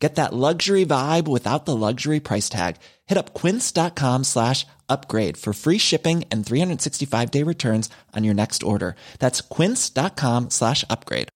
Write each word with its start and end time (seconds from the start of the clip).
Get 0.00 0.14
that 0.14 0.32
luxury 0.32 0.86
vibe 0.86 1.28
without 1.28 1.66
the 1.66 1.76
luxury 1.76 2.20
price 2.20 2.48
tag. 2.48 2.76
Hit 3.06 3.18
up 3.18 3.34
quince.com 3.34 4.24
slash 4.24 4.66
upgrade 4.88 5.36
for 5.36 5.52
free 5.52 5.78
shipping 5.78 6.24
and 6.32 6.44
365 6.44 7.30
day 7.30 7.44
returns 7.44 7.90
on 8.16 8.24
your 8.24 8.34
next 8.34 8.62
order. 8.62 8.96
That's 9.18 9.42
quince.com 9.42 10.48
slash 10.48 10.84
upgrade. 10.88 11.28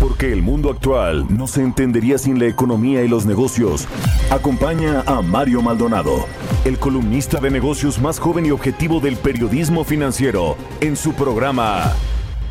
Porque 0.00 0.32
el 0.32 0.42
mundo 0.42 0.70
actual 0.70 1.26
no 1.30 1.46
se 1.46 1.62
entendería 1.62 2.18
sin 2.18 2.40
la 2.40 2.46
economía 2.46 3.04
y 3.04 3.08
los 3.08 3.24
negocios. 3.24 3.86
Acompaña 4.30 5.02
a 5.06 5.22
Mario 5.22 5.62
Maldonado, 5.62 6.26
el 6.64 6.76
columnista 6.80 7.38
de 7.38 7.52
negocios 7.52 8.00
más 8.00 8.18
joven 8.18 8.46
y 8.46 8.50
objetivo 8.50 8.98
del 8.98 9.16
periodismo 9.16 9.84
financiero, 9.84 10.56
en 10.80 10.96
su 10.96 11.12
programa 11.12 11.94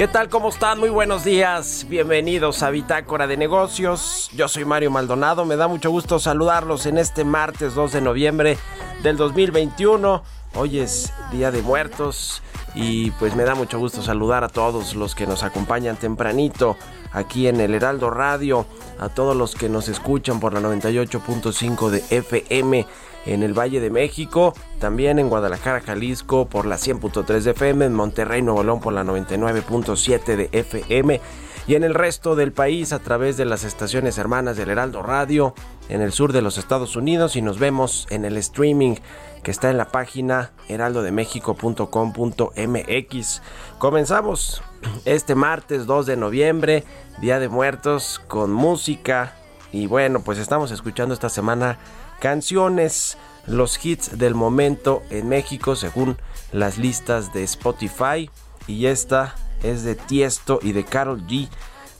¿Qué 0.00 0.08
tal? 0.08 0.30
¿Cómo 0.30 0.48
están? 0.48 0.80
Muy 0.80 0.88
buenos 0.88 1.24
días. 1.24 1.84
Bienvenidos 1.86 2.62
a 2.62 2.70
Bitácora 2.70 3.26
de 3.26 3.36
Negocios. 3.36 4.30
Yo 4.32 4.48
soy 4.48 4.64
Mario 4.64 4.90
Maldonado. 4.90 5.44
Me 5.44 5.56
da 5.56 5.68
mucho 5.68 5.90
gusto 5.90 6.18
saludarlos 6.18 6.86
en 6.86 6.96
este 6.96 7.22
martes 7.22 7.74
2 7.74 7.92
de 7.92 8.00
noviembre 8.00 8.56
del 9.02 9.18
2021. 9.18 10.22
Hoy 10.54 10.78
es 10.78 11.12
Día 11.30 11.50
de 11.50 11.60
Muertos 11.60 12.42
y 12.74 13.10
pues 13.10 13.36
me 13.36 13.44
da 13.44 13.54
mucho 13.54 13.78
gusto 13.78 14.00
saludar 14.00 14.42
a 14.42 14.48
todos 14.48 14.94
los 14.94 15.14
que 15.14 15.26
nos 15.26 15.42
acompañan 15.42 15.96
tempranito 15.96 16.78
aquí 17.12 17.46
en 17.46 17.60
el 17.60 17.74
Heraldo 17.74 18.08
Radio, 18.08 18.64
a 18.98 19.10
todos 19.10 19.36
los 19.36 19.54
que 19.54 19.68
nos 19.68 19.88
escuchan 19.88 20.40
por 20.40 20.54
la 20.54 20.60
98.5 20.60 21.90
de 21.90 22.02
FM 22.08 22.86
en 23.26 23.42
el 23.42 23.58
Valle 23.58 23.80
de 23.80 23.90
México, 23.90 24.54
también 24.78 25.18
en 25.18 25.28
Guadalajara, 25.28 25.80
Jalisco 25.80 26.46
por 26.46 26.66
la 26.66 26.76
100.3 26.76 27.40
de 27.40 27.50
FM, 27.50 27.86
en 27.86 27.94
Monterrey, 27.94 28.42
Nuevo 28.42 28.62
León 28.62 28.80
por 28.80 28.92
la 28.92 29.04
99.7 29.04 30.36
de 30.36 30.48
FM 30.52 31.20
y 31.66 31.74
en 31.74 31.84
el 31.84 31.94
resto 31.94 32.34
del 32.34 32.52
país 32.52 32.92
a 32.92 32.98
través 32.98 33.36
de 33.36 33.44
las 33.44 33.64
estaciones 33.64 34.18
hermanas 34.18 34.56
del 34.56 34.70
Heraldo 34.70 35.02
Radio 35.02 35.54
en 35.88 36.00
el 36.00 36.12
sur 36.12 36.32
de 36.32 36.42
los 36.42 36.58
Estados 36.58 36.96
Unidos 36.96 37.36
y 37.36 37.42
nos 37.42 37.58
vemos 37.58 38.06
en 38.10 38.24
el 38.24 38.36
streaming 38.38 38.96
que 39.42 39.50
está 39.50 39.70
en 39.70 39.78
la 39.78 39.86
página 39.86 40.52
heraldodemexico.com.mx. 40.68 43.42
Comenzamos 43.78 44.62
este 45.04 45.34
martes 45.34 45.86
2 45.86 46.06
de 46.06 46.16
noviembre, 46.16 46.84
Día 47.20 47.38
de 47.38 47.48
Muertos, 47.48 48.20
con 48.26 48.52
música 48.52 49.34
y 49.72 49.86
bueno, 49.86 50.20
pues 50.20 50.38
estamos 50.38 50.72
escuchando 50.72 51.14
esta 51.14 51.28
semana 51.28 51.78
canciones, 52.20 53.16
los 53.46 53.84
hits 53.84 54.16
del 54.18 54.34
momento 54.34 55.02
en 55.10 55.28
México 55.28 55.74
según 55.74 56.16
las 56.52 56.78
listas 56.78 57.32
de 57.32 57.42
Spotify. 57.42 58.30
Y 58.68 58.86
esta 58.86 59.34
es 59.62 59.82
de 59.82 59.96
Tiesto 59.96 60.60
y 60.62 60.72
de 60.72 60.84
Carol 60.84 61.26
G. 61.26 61.48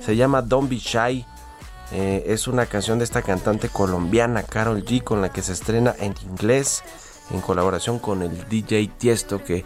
Se 0.04 0.14
llama 0.14 0.42
Don't 0.42 0.70
Be 0.70 0.76
Shy. 0.76 1.26
Eh, 1.92 2.24
es 2.26 2.46
una 2.46 2.66
canción 2.66 2.98
de 2.98 3.04
esta 3.04 3.22
cantante 3.22 3.68
colombiana 3.68 4.44
Carol 4.44 4.84
G 4.84 5.02
con 5.02 5.20
la 5.20 5.32
que 5.32 5.42
se 5.42 5.52
estrena 5.52 5.92
en 5.98 6.14
inglés 6.22 6.84
en 7.32 7.40
colaboración 7.40 7.98
con 7.98 8.22
el 8.22 8.48
DJ 8.48 8.92
Tiesto 8.96 9.42
que 9.42 9.64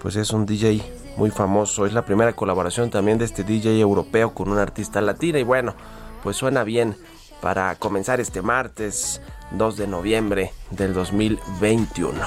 pues 0.00 0.16
es 0.16 0.30
un 0.30 0.46
DJ 0.46 0.80
muy 1.16 1.30
famoso. 1.30 1.84
Es 1.84 1.92
la 1.92 2.04
primera 2.04 2.32
colaboración 2.32 2.90
también 2.90 3.18
de 3.18 3.26
este 3.26 3.44
DJ 3.44 3.80
europeo 3.80 4.32
con 4.32 4.48
una 4.48 4.62
artista 4.62 5.00
latina 5.00 5.38
y 5.38 5.42
bueno, 5.42 5.74
pues 6.22 6.36
suena 6.36 6.64
bien 6.64 6.96
para 7.40 7.74
comenzar 7.76 8.20
este 8.20 8.42
martes 8.42 9.20
2 9.52 9.76
de 9.76 9.86
noviembre 9.86 10.52
del 10.70 10.94
2021. 10.94 12.20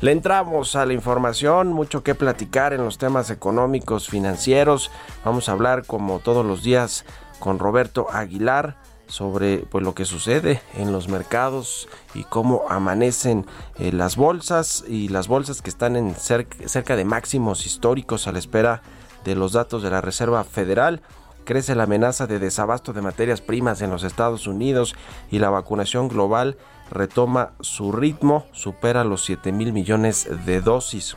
Le 0.00 0.12
entramos 0.12 0.76
a 0.76 0.86
la 0.86 0.92
información, 0.92 1.72
mucho 1.72 2.02
que 2.02 2.14
platicar 2.14 2.72
en 2.72 2.84
los 2.84 2.98
temas 2.98 3.30
económicos, 3.30 4.08
financieros. 4.08 4.90
Vamos 5.24 5.48
a 5.48 5.52
hablar 5.52 5.86
como 5.86 6.18
todos 6.18 6.44
los 6.44 6.62
días 6.62 7.04
con 7.38 7.58
Roberto 7.58 8.06
Aguilar 8.10 8.76
sobre 9.08 9.58
pues 9.58 9.84
lo 9.84 9.94
que 9.94 10.04
sucede 10.04 10.60
en 10.76 10.92
los 10.92 11.08
mercados 11.08 11.88
y 12.14 12.24
cómo 12.24 12.64
amanecen 12.68 13.46
eh, 13.78 13.92
las 13.92 14.16
bolsas 14.16 14.84
y 14.88 15.08
las 15.08 15.28
bolsas 15.28 15.62
que 15.62 15.70
están 15.70 15.96
en 15.96 16.14
cerca, 16.14 16.68
cerca 16.68 16.96
de 16.96 17.04
máximos 17.04 17.66
históricos 17.66 18.26
a 18.26 18.32
la 18.32 18.38
espera 18.38 18.82
de 19.24 19.34
los 19.34 19.52
datos 19.52 19.82
de 19.82 19.90
la 19.90 20.00
Reserva 20.00 20.42
Federal 20.44 21.02
crece 21.46 21.74
la 21.74 21.84
amenaza 21.84 22.26
de 22.26 22.38
desabasto 22.38 22.92
de 22.92 23.00
materias 23.00 23.40
primas 23.40 23.80
en 23.80 23.88
los 23.88 24.04
Estados 24.04 24.46
Unidos 24.46 24.94
y 25.30 25.38
la 25.38 25.48
vacunación 25.48 26.08
global 26.08 26.58
retoma 26.90 27.52
su 27.60 27.92
ritmo, 27.92 28.44
supera 28.52 29.04
los 29.04 29.24
7 29.24 29.52
mil 29.52 29.72
millones 29.72 30.28
de 30.44 30.60
dosis. 30.60 31.16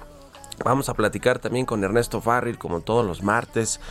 Vamos 0.64 0.88
a 0.88 0.94
platicar 0.94 1.40
también 1.40 1.66
con 1.66 1.84
Ernesto 1.84 2.22
Farril, 2.22 2.58
como 2.58 2.80
todos 2.82 3.06
los 3.06 3.24
martes, 3.24 3.82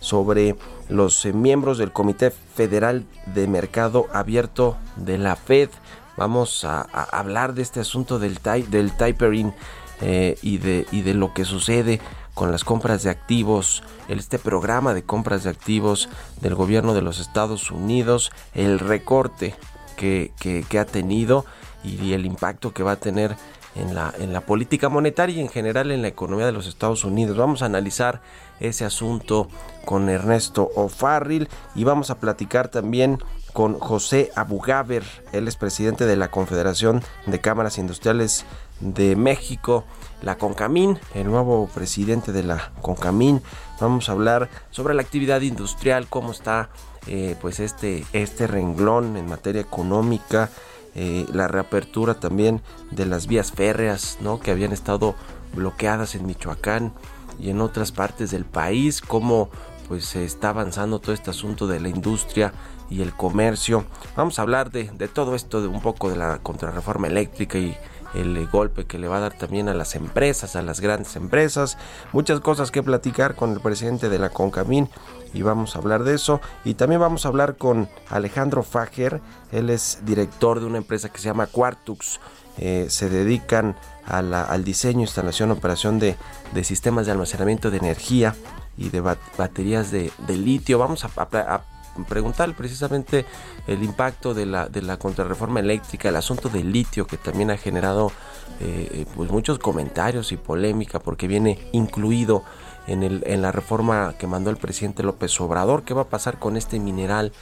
sobre 0.00 0.56
los 0.88 1.24
eh, 1.24 1.32
miembros 1.32 1.78
del 1.78 1.92
Comité 1.92 2.30
Federal 2.30 3.06
de 3.34 3.46
Mercado 3.46 4.06
Abierto 4.12 4.76
de 4.96 5.16
la 5.16 5.36
Fed. 5.36 5.70
Vamos 6.16 6.64
a, 6.64 6.82
hablar 6.82 7.54
de 7.54 7.62
este 7.62 7.80
asunto 7.80 8.18
del, 8.18 8.38
del 8.68 8.96
tapering 8.96 9.54
eh, 10.00 10.36
y, 10.42 10.58
de, 10.58 10.86
y 10.92 11.02
de 11.02 11.14
lo 11.14 11.32
que 11.32 11.44
sucede 11.44 12.00
con 12.34 12.50
las 12.50 12.64
compras 12.64 13.02
de 13.02 13.10
activos, 13.10 13.82
este 14.08 14.38
programa 14.38 14.92
de 14.92 15.04
compras 15.04 15.44
de 15.44 15.50
activos 15.50 16.08
del 16.40 16.54
gobierno 16.54 16.94
de 16.94 17.02
los 17.02 17.20
Estados 17.20 17.70
Unidos, 17.70 18.32
el 18.54 18.78
recorte 18.78 19.54
que, 19.96 20.32
que, 20.38 20.78
ha 20.78 20.84
tenido 20.84 21.46
y 21.84 22.12
el 22.12 22.26
impacto 22.26 22.74
que 22.74 22.82
va 22.82 22.92
a 22.92 22.96
tener 22.96 23.36
en 23.76 23.94
la, 23.94 24.12
en 24.18 24.32
la 24.32 24.40
política 24.40 24.88
monetaria 24.88 25.36
y 25.36 25.40
en 25.40 25.48
general 25.48 25.90
en 25.90 26.02
la 26.02 26.08
economía 26.08 26.46
de 26.46 26.52
los 26.52 26.66
Estados 26.66 27.04
Unidos. 27.04 27.36
Vamos 27.36 27.62
a 27.62 27.66
analizar 27.66 28.20
ese 28.60 28.84
asunto 28.84 29.48
con 29.84 30.08
Ernesto 30.08 30.70
O'Farrill 30.74 31.48
y 31.74 31.84
vamos 31.84 32.10
a 32.10 32.18
platicar 32.18 32.68
también 32.68 33.18
con 33.54 33.78
José 33.78 34.32
Abugaber, 34.34 35.04
él 35.32 35.46
es 35.46 35.54
presidente 35.54 36.06
de 36.06 36.16
la 36.16 36.28
Confederación 36.32 37.04
de 37.26 37.40
Cámaras 37.40 37.78
Industriales 37.78 38.44
de 38.80 39.16
México, 39.16 39.84
la 40.22 40.36
CONCAMIN, 40.36 40.98
el 41.14 41.26
nuevo 41.26 41.68
presidente 41.68 42.32
de 42.32 42.42
la 42.42 42.72
CONCAMIN. 42.82 43.42
Vamos 43.80 44.08
a 44.08 44.12
hablar 44.12 44.48
sobre 44.70 44.94
la 44.94 45.02
actividad 45.02 45.40
industrial, 45.40 46.06
cómo 46.08 46.32
está 46.32 46.70
eh, 47.06 47.36
pues 47.40 47.60
este, 47.60 48.04
este 48.12 48.46
renglón 48.46 49.16
en 49.16 49.28
materia 49.28 49.60
económica 49.60 50.50
eh, 50.96 51.26
la 51.32 51.48
reapertura 51.48 52.14
también 52.14 52.62
de 52.92 53.04
las 53.04 53.26
vías 53.26 53.50
férreas, 53.50 54.18
¿no? 54.20 54.38
Que 54.38 54.52
habían 54.52 54.72
estado 54.72 55.16
bloqueadas 55.52 56.14
en 56.14 56.24
Michoacán 56.24 56.92
y 57.40 57.50
en 57.50 57.60
otras 57.60 57.90
partes 57.90 58.30
del 58.30 58.44
país, 58.44 59.00
cómo 59.00 59.50
pues 59.88 60.04
se 60.04 60.24
está 60.24 60.50
avanzando 60.50 61.00
todo 61.00 61.12
este 61.12 61.30
asunto 61.30 61.66
de 61.66 61.80
la 61.80 61.88
industria 61.88 62.52
y 62.88 63.02
el 63.02 63.12
comercio. 63.12 63.84
Vamos 64.16 64.38
a 64.38 64.42
hablar 64.42 64.70
de, 64.70 64.84
de 64.84 65.08
todo 65.08 65.34
esto, 65.34 65.60
de 65.60 65.66
un 65.66 65.80
poco 65.80 66.10
de 66.10 66.16
la 66.16 66.38
contrarreforma 66.38 67.08
eléctrica 67.08 67.58
y 67.58 67.76
el 68.14 68.46
golpe 68.48 68.86
que 68.86 68.98
le 68.98 69.08
va 69.08 69.18
a 69.18 69.20
dar 69.20 69.36
también 69.36 69.68
a 69.68 69.74
las 69.74 69.94
empresas, 69.94 70.56
a 70.56 70.62
las 70.62 70.80
grandes 70.80 71.16
empresas. 71.16 71.76
Muchas 72.12 72.40
cosas 72.40 72.70
que 72.70 72.82
platicar 72.82 73.34
con 73.34 73.52
el 73.52 73.60
presidente 73.60 74.08
de 74.08 74.18
la 74.18 74.30
CONCAMIN 74.30 74.88
y 75.32 75.42
vamos 75.42 75.74
a 75.74 75.80
hablar 75.80 76.04
de 76.04 76.14
eso. 76.14 76.40
Y 76.64 76.74
también 76.74 77.00
vamos 77.00 77.24
a 77.24 77.28
hablar 77.28 77.56
con 77.56 77.88
Alejandro 78.08 78.62
Fager, 78.62 79.20
él 79.52 79.68
es 79.70 79.98
director 80.04 80.60
de 80.60 80.66
una 80.66 80.78
empresa 80.78 81.10
que 81.10 81.18
se 81.18 81.24
llama 81.24 81.46
Quartux. 81.46 82.20
Eh, 82.56 82.86
se 82.88 83.10
dedican 83.10 83.76
al 84.06 84.64
diseño, 84.64 85.00
instalación, 85.00 85.50
operación 85.50 85.98
de, 85.98 86.16
sistemas 86.62 87.06
de 87.06 87.12
almacenamiento 87.12 87.70
de 87.70 87.78
energía 87.78 88.36
y 88.76 88.90
de 88.90 89.00
baterías 89.00 89.90
de, 89.90 90.12
litio. 90.28 90.78
Vamos 90.78 91.04
a, 91.04 91.64
preguntar 92.08 92.54
precisamente 92.54 93.24
el 93.66 93.82
impacto 93.82 94.34
de 94.34 94.46
la, 94.46 94.68
de 94.68 94.82
la 94.82 94.98
contrarreforma 94.98 95.60
eléctrica, 95.60 96.08
el 96.08 96.16
asunto 96.16 96.48
del 96.48 96.72
litio 96.72 97.06
que 97.06 97.16
también 97.16 97.50
ha 97.50 97.56
generado 97.56 98.12
eh, 98.60 98.88
eh, 98.92 99.06
pues 99.16 99.30
muchos 99.30 99.58
comentarios 99.58 100.30
y 100.30 100.36
polémica 100.36 101.00
porque 101.00 101.26
viene 101.26 101.58
incluido 101.72 102.44
en, 102.86 103.02
el, 103.02 103.24
en 103.26 103.42
la 103.42 103.50
reforma 103.50 104.14
que 104.16 104.28
mandó 104.28 104.50
el 104.50 104.56
presidente 104.56 105.02
López 105.02 105.40
Obrador. 105.40 105.82
¿Qué 105.82 105.92
va 105.92 106.02
a 106.02 106.08
pasar 106.08 106.38
con 106.38 106.56
este 106.56 106.78
mineral? 106.78 107.32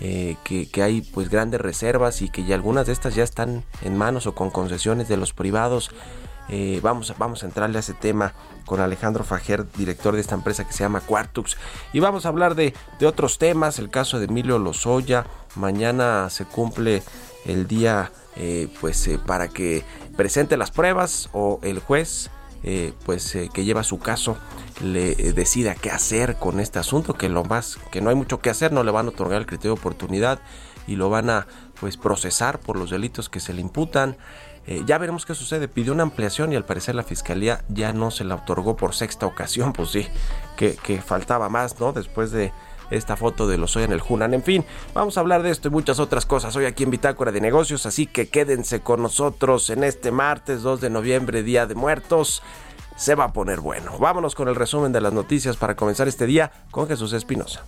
Eh, 0.00 0.36
que, 0.44 0.68
hay 0.82 1.00
pues 1.00 1.28
grandes 1.28 1.60
reservas 1.60 2.22
y 2.22 2.28
que 2.28 2.44
ya 2.44 2.54
algunas 2.54 2.86
de 2.86 2.92
estas 2.92 3.14
ya 3.14 3.24
están 3.24 3.64
en 3.82 3.96
manos 3.96 4.26
o 4.26 4.34
con 4.34 4.50
concesiones 4.50 5.08
de 5.08 5.16
los 5.16 5.32
privados. 5.32 5.90
Vamos, 6.80 7.12
vamos 7.18 7.42
a 7.42 7.46
entrarle 7.46 7.76
a 7.76 7.80
ese 7.80 7.92
tema 7.92 8.32
con 8.68 8.80
Alejandro 8.80 9.24
Fajer, 9.24 9.66
director 9.76 10.14
de 10.14 10.20
esta 10.20 10.36
empresa 10.36 10.64
que 10.64 10.72
se 10.72 10.84
llama 10.84 11.00
Quartux. 11.00 11.56
Y 11.92 11.98
vamos 11.98 12.26
a 12.26 12.28
hablar 12.28 12.54
de, 12.54 12.74
otros 13.04 13.38
temas, 13.38 13.80
el 13.80 13.90
caso 13.90 14.20
de 14.20 14.26
Emilio 14.26 14.60
Lozoya. 14.60 15.26
Mañana 15.56 16.30
se 16.30 16.44
cumple 16.44 17.02
el 17.44 17.66
día 17.66 18.12
eh, 18.36 18.68
pues 18.80 19.10
para 19.26 19.48
que 19.48 19.82
presente 20.16 20.56
las 20.56 20.70
pruebas 20.70 21.28
o 21.32 21.58
el 21.62 21.80
juez 21.80 22.30
pues 23.04 23.38
que 23.54 23.64
lleva 23.64 23.84
su 23.84 24.00
caso 24.00 24.36
le 24.80 25.12
eh, 25.12 25.32
decida 25.32 25.74
qué 25.74 25.90
hacer 25.90 26.36
con 26.36 26.60
este 26.60 26.78
asunto, 26.78 27.14
que 27.14 27.28
lo 27.28 27.44
más, 27.44 27.78
que 27.90 28.00
no 28.00 28.10
hay 28.10 28.16
mucho 28.16 28.40
que 28.40 28.50
hacer, 28.50 28.72
no 28.72 28.84
le 28.84 28.90
van 28.90 29.06
a 29.06 29.10
otorgar 29.10 29.40
el 29.40 29.46
criterio 29.46 29.74
de 29.74 29.80
oportunidad 29.80 30.40
y 30.86 30.96
lo 30.96 31.10
van 31.10 31.30
a 31.30 31.46
pues 31.80 31.96
procesar 31.96 32.58
por 32.58 32.76
los 32.78 32.90
delitos 32.90 33.28
que 33.28 33.40
se 33.40 33.52
le 33.52 33.60
imputan. 33.60 34.16
Eh, 34.68 34.82
ya 34.84 34.98
veremos 34.98 35.24
qué 35.24 35.34
sucede. 35.34 35.66
Pidió 35.66 35.94
una 35.94 36.02
ampliación 36.02 36.52
y 36.52 36.56
al 36.56 36.66
parecer 36.66 36.94
la 36.94 37.02
fiscalía 37.02 37.64
ya 37.68 37.94
no 37.94 38.10
se 38.10 38.24
la 38.24 38.34
otorgó 38.34 38.76
por 38.76 38.94
sexta 38.94 39.24
ocasión. 39.24 39.72
Pues 39.72 39.90
sí, 39.90 40.06
que, 40.56 40.76
que 40.76 41.00
faltaba 41.00 41.48
más, 41.48 41.80
¿no? 41.80 41.94
Después 41.94 42.30
de 42.30 42.52
esta 42.90 43.16
foto 43.16 43.48
de 43.48 43.56
los 43.56 43.74
hoy 43.76 43.84
en 43.84 43.92
el 43.92 44.02
Hunan. 44.06 44.34
En 44.34 44.42
fin, 44.42 44.66
vamos 44.92 45.16
a 45.16 45.20
hablar 45.20 45.42
de 45.42 45.50
esto 45.50 45.68
y 45.68 45.70
muchas 45.70 45.98
otras 45.98 46.26
cosas 46.26 46.54
hoy 46.54 46.66
aquí 46.66 46.84
en 46.84 46.90
Bitácora 46.90 47.32
de 47.32 47.40
Negocios. 47.40 47.86
Así 47.86 48.06
que 48.06 48.28
quédense 48.28 48.80
con 48.80 49.02
nosotros 49.02 49.70
en 49.70 49.84
este 49.84 50.10
martes 50.10 50.62
2 50.62 50.82
de 50.82 50.90
noviembre, 50.90 51.42
Día 51.42 51.66
de 51.66 51.74
Muertos 51.74 52.42
se 52.96 53.14
va 53.14 53.24
a 53.24 53.32
poner 53.32 53.60
bueno. 53.60 53.96
Vámonos 53.98 54.34
con 54.34 54.48
el 54.48 54.56
resumen 54.56 54.92
de 54.92 55.00
las 55.00 55.12
noticias 55.12 55.56
para 55.56 55.76
comenzar 55.76 56.08
este 56.08 56.26
día 56.26 56.50
con 56.72 56.88
Jesús 56.88 57.12
Espinosa. 57.12 57.62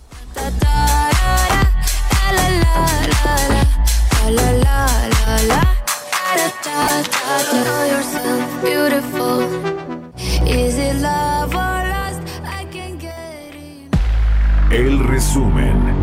El 14.71 14.99
resumen. 14.99 16.00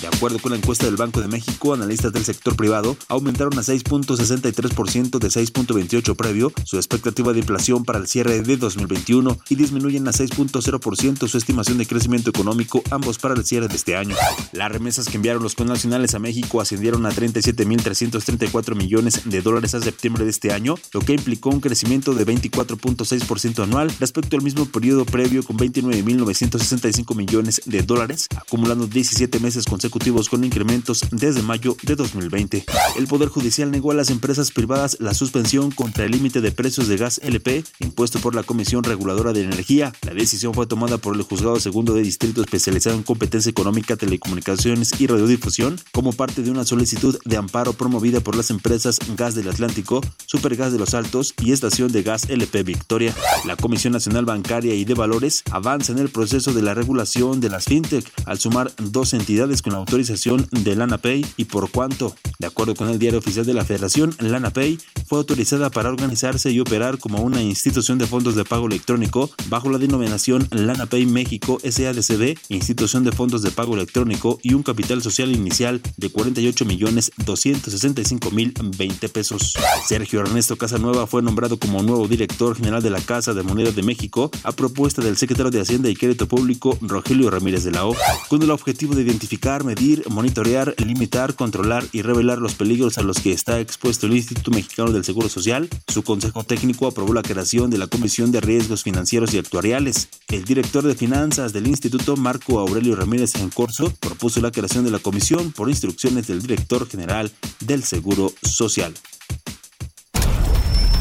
De 0.00 0.06
acuerdo 0.06 0.38
con 0.38 0.52
la 0.52 0.56
encuesta 0.56 0.86
del 0.86 0.96
Banco 0.96 1.20
de 1.20 1.28
México, 1.28 1.74
analistas 1.74 2.10
del 2.14 2.24
sector 2.24 2.56
privado 2.56 2.96
aumentaron 3.08 3.58
a 3.58 3.62
6.63% 3.62 5.18
de 5.18 5.28
6.28 5.28 6.16
previo 6.16 6.52
su 6.64 6.76
expectativa 6.76 7.34
de 7.34 7.40
inflación 7.40 7.84
para 7.84 7.98
el 7.98 8.06
cierre 8.06 8.40
de 8.40 8.56
2021 8.56 9.38
y 9.50 9.56
disminuyen 9.56 10.08
a 10.08 10.12
6.0% 10.12 11.28
su 11.28 11.36
estimación 11.36 11.76
de 11.76 11.86
crecimiento 11.86 12.30
económico, 12.30 12.82
ambos 12.90 13.18
para 13.18 13.34
el 13.34 13.44
cierre 13.44 13.68
de 13.68 13.76
este 13.76 13.94
año. 13.94 14.16
Las 14.52 14.72
remesas 14.72 15.06
que 15.06 15.16
enviaron 15.16 15.42
los 15.42 15.54
connacionales 15.54 16.14
a 16.14 16.18
México 16.18 16.62
ascendieron 16.62 17.04
a 17.04 17.10
37.334 17.10 18.74
millones 18.74 19.22
de 19.26 19.42
dólares 19.42 19.74
a 19.74 19.82
septiembre 19.82 20.24
de 20.24 20.30
este 20.30 20.54
año, 20.54 20.76
lo 20.94 21.00
que 21.00 21.12
implicó 21.12 21.50
un 21.50 21.60
crecimiento 21.60 22.14
de 22.14 22.24
24.6% 22.24 23.64
anual 23.64 23.92
respecto 24.00 24.36
al 24.36 24.42
mismo 24.42 24.64
periodo 24.64 25.04
previo 25.04 25.42
con 25.42 25.58
29.965 25.58 27.14
millones 27.14 27.60
de 27.66 27.82
dólares, 27.82 28.28
acumulando 28.34 28.86
17 28.86 29.38
meses 29.40 29.66
consecutivos 29.66 29.89
con 29.90 30.44
incrementos 30.44 31.04
desde 31.10 31.42
mayo 31.42 31.76
de 31.82 31.96
2020. 31.96 32.64
El 32.96 33.06
Poder 33.06 33.28
Judicial 33.28 33.70
negó 33.70 33.90
a 33.90 33.94
las 33.94 34.10
empresas 34.10 34.50
privadas 34.50 34.96
la 35.00 35.14
suspensión 35.14 35.70
contra 35.70 36.04
el 36.04 36.12
límite 36.12 36.40
de 36.40 36.52
precios 36.52 36.88
de 36.88 36.96
gas 36.96 37.20
LP 37.22 37.64
impuesto 37.80 38.18
por 38.20 38.34
la 38.34 38.42
Comisión 38.42 38.84
Reguladora 38.84 39.32
de 39.32 39.42
Energía. 39.42 39.92
La 40.02 40.14
decisión 40.14 40.54
fue 40.54 40.66
tomada 40.66 40.98
por 40.98 41.16
el 41.16 41.22
Juzgado 41.22 41.58
Segundo 41.60 41.92
de 41.92 42.02
Distrito 42.02 42.40
especializado 42.40 42.96
en 42.96 43.02
competencia 43.02 43.50
económica, 43.50 43.96
telecomunicaciones 43.96 44.98
y 44.98 45.06
radiodifusión 45.06 45.78
como 45.92 46.12
parte 46.12 46.42
de 46.42 46.50
una 46.50 46.64
solicitud 46.64 47.18
de 47.24 47.36
amparo 47.36 47.72
promovida 47.72 48.20
por 48.20 48.36
las 48.36 48.50
empresas 48.50 48.98
Gas 49.16 49.34
del 49.34 49.48
Atlántico, 49.48 50.00
Supergas 50.26 50.72
de 50.72 50.78
los 50.78 50.94
Altos 50.94 51.34
y 51.42 51.52
Estación 51.52 51.92
de 51.92 52.02
Gas 52.02 52.28
LP 52.28 52.62
Victoria. 52.62 53.14
La 53.44 53.56
Comisión 53.56 53.92
Nacional 53.92 54.24
Bancaria 54.24 54.74
y 54.74 54.84
de 54.84 54.94
Valores 54.94 55.42
avanza 55.50 55.92
en 55.92 55.98
el 55.98 56.08
proceso 56.08 56.52
de 56.52 56.62
la 56.62 56.74
regulación 56.74 57.40
de 57.40 57.50
las 57.50 57.64
fintech 57.64 58.10
al 58.24 58.38
sumar 58.38 58.72
dos 58.78 59.14
entidades 59.14 59.62
con 59.62 59.72
la 59.72 59.79
autorización 59.80 60.46
de 60.50 60.76
LanaPay 60.76 61.26
y 61.36 61.44
por 61.46 61.70
cuánto. 61.70 62.14
De 62.38 62.46
acuerdo 62.46 62.74
con 62.74 62.88
el 62.88 62.98
diario 62.98 63.18
oficial 63.18 63.44
de 63.44 63.54
la 63.54 63.64
Federación, 63.64 64.14
LanaPay 64.18 64.78
fue 65.06 65.18
autorizada 65.18 65.70
para 65.70 65.88
organizarse 65.88 66.50
y 66.50 66.60
operar 66.60 66.98
como 66.98 67.22
una 67.22 67.42
institución 67.42 67.98
de 67.98 68.06
fondos 68.06 68.34
de 68.34 68.44
pago 68.44 68.66
electrónico 68.66 69.30
bajo 69.48 69.70
la 69.70 69.78
denominación 69.78 70.46
LanaPay 70.50 71.06
México 71.06 71.58
SADCB, 71.62 72.38
institución 72.48 73.04
de 73.04 73.12
fondos 73.12 73.42
de 73.42 73.50
pago 73.50 73.74
electrónico 73.74 74.38
y 74.42 74.54
un 74.54 74.62
capital 74.62 75.02
social 75.02 75.32
inicial 75.32 75.80
de 75.96 76.10
48 76.10 76.64
millones 76.64 77.12
265 77.24 78.30
mil 78.30 78.54
20 78.76 79.08
pesos. 79.08 79.54
Sergio 79.86 80.20
Ernesto 80.20 80.56
Casanueva 80.56 81.06
fue 81.06 81.22
nombrado 81.22 81.58
como 81.58 81.82
nuevo 81.82 82.06
director 82.08 82.56
general 82.56 82.82
de 82.82 82.90
la 82.90 83.00
Casa 83.00 83.34
de 83.34 83.42
Moneda 83.42 83.70
de 83.70 83.82
México 83.82 84.30
a 84.44 84.52
propuesta 84.52 85.02
del 85.02 85.16
secretario 85.16 85.50
de 85.50 85.60
Hacienda 85.60 85.88
y 85.88 85.96
Crédito 85.96 86.26
Público 86.26 86.76
Rogelio 86.80 87.30
Ramírez 87.30 87.64
de 87.64 87.72
la 87.72 87.86
O, 87.86 87.96
con 88.28 88.42
el 88.42 88.50
objetivo 88.50 88.94
de 88.94 89.02
identificar 89.02 89.64
medir, 89.70 90.02
monitorear, 90.08 90.74
limitar, 90.84 91.34
controlar 91.34 91.84
y 91.92 92.02
revelar 92.02 92.38
los 92.38 92.54
peligros 92.56 92.98
a 92.98 93.02
los 93.02 93.20
que 93.20 93.30
está 93.30 93.60
expuesto 93.60 94.06
el 94.06 94.14
Instituto 94.14 94.50
Mexicano 94.50 94.90
del 94.90 95.04
Seguro 95.04 95.28
Social. 95.28 95.68
Su 95.86 96.02
Consejo 96.02 96.42
Técnico 96.42 96.88
aprobó 96.88 97.14
la 97.14 97.22
creación 97.22 97.70
de 97.70 97.78
la 97.78 97.86
Comisión 97.86 98.32
de 98.32 98.40
Riesgos 98.40 98.82
Financieros 98.82 99.32
y 99.32 99.38
Actuariales. 99.38 100.08
El 100.26 100.44
director 100.44 100.82
de 100.82 100.96
finanzas 100.96 101.52
del 101.52 101.68
Instituto, 101.68 102.16
Marco 102.16 102.58
Aurelio 102.58 102.96
Ramírez 102.96 103.36
Encorso, 103.36 103.92
propuso 104.00 104.40
la 104.40 104.50
creación 104.50 104.84
de 104.84 104.90
la 104.90 104.98
comisión 104.98 105.52
por 105.52 105.68
instrucciones 105.68 106.26
del 106.26 106.42
director 106.42 106.88
general 106.88 107.30
del 107.60 107.84
Seguro 107.84 108.32
Social. 108.42 108.92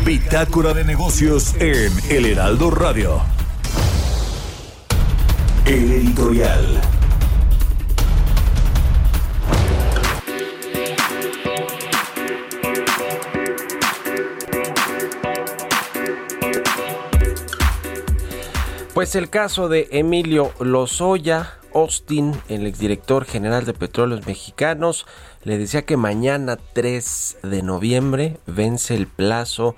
Bitácora 0.06 0.76
de 0.76 0.84
negocios 0.84 1.56
en 1.56 1.92
El 2.12 2.28
Heraldo 2.28 2.70
Radio. 2.70 3.20
El 5.66 5.92
editorial. 5.92 6.99
Pues 19.00 19.15
el 19.15 19.29
caso 19.29 19.70
de 19.70 19.88
Emilio 19.91 20.51
Lozoya, 20.60 21.53
Austin, 21.74 22.34
el 22.50 22.68
exdirector 22.68 23.24
general 23.24 23.63
de 23.63 23.74
Petróleos 23.74 24.27
Mexicanos, 24.27 25.06
le 25.46 25.58
decía 25.58 25.86
que 25.86 25.96
mañana 25.96 26.58
3 26.74 27.38
de 27.44 27.63
noviembre 27.63 28.41
vence 28.46 28.96
el 28.96 29.08
plazo 29.08 29.77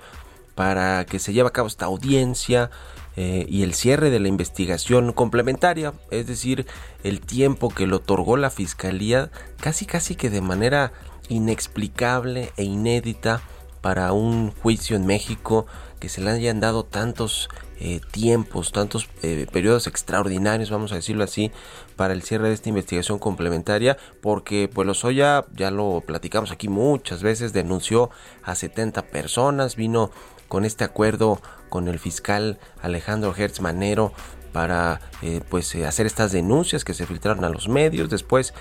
para 0.56 1.04
que 1.04 1.20
se 1.20 1.32
lleve 1.32 1.46
a 1.46 1.52
cabo 1.52 1.68
esta 1.68 1.84
audiencia 1.84 2.72
eh, 3.14 3.46
y 3.48 3.62
el 3.62 3.74
cierre 3.74 4.10
de 4.10 4.18
la 4.18 4.26
investigación 4.26 5.12
complementaria, 5.12 5.92
es 6.10 6.26
decir, 6.26 6.66
el 7.04 7.20
tiempo 7.20 7.68
que 7.68 7.86
le 7.86 7.94
otorgó 7.94 8.36
la 8.36 8.50
fiscalía 8.50 9.30
casi 9.60 9.86
casi 9.86 10.16
que 10.16 10.30
de 10.30 10.40
manera 10.40 10.92
inexplicable 11.28 12.50
e 12.56 12.64
inédita 12.64 13.40
para 13.82 14.12
un 14.12 14.50
juicio 14.50 14.96
en 14.96 15.06
México 15.06 15.66
que 16.00 16.08
se 16.08 16.20
le 16.20 16.30
hayan 16.30 16.58
dado 16.58 16.84
tantos 16.84 17.48
eh, 17.84 18.00
tiempos, 18.12 18.70
tantos 18.70 19.08
eh, 19.24 19.48
periodos 19.50 19.88
extraordinarios, 19.88 20.70
vamos 20.70 20.92
a 20.92 20.94
decirlo 20.94 21.24
así, 21.24 21.50
para 21.96 22.12
el 22.12 22.22
cierre 22.22 22.46
de 22.46 22.54
esta 22.54 22.68
investigación 22.68 23.18
complementaria, 23.18 23.96
porque 24.20 24.70
pues 24.72 24.86
Lozoya, 24.86 25.46
ya 25.52 25.72
lo 25.72 26.00
platicamos 26.06 26.52
aquí 26.52 26.68
muchas 26.68 27.24
veces, 27.24 27.52
denunció 27.52 28.08
a 28.44 28.54
70 28.54 29.02
personas, 29.06 29.74
vino 29.74 30.12
con 30.46 30.64
este 30.64 30.84
acuerdo 30.84 31.40
con 31.70 31.88
el 31.88 31.98
fiscal 31.98 32.60
Alejandro 32.80 33.34
Hertz 33.36 33.60
Manero 33.60 34.12
para 34.52 35.00
eh, 35.20 35.40
pues 35.48 35.74
hacer 35.74 36.06
estas 36.06 36.30
denuncias 36.30 36.84
que 36.84 36.94
se 36.94 37.04
filtraron 37.04 37.44
a 37.44 37.48
los 37.48 37.68
medios, 37.68 38.08
después 38.08 38.54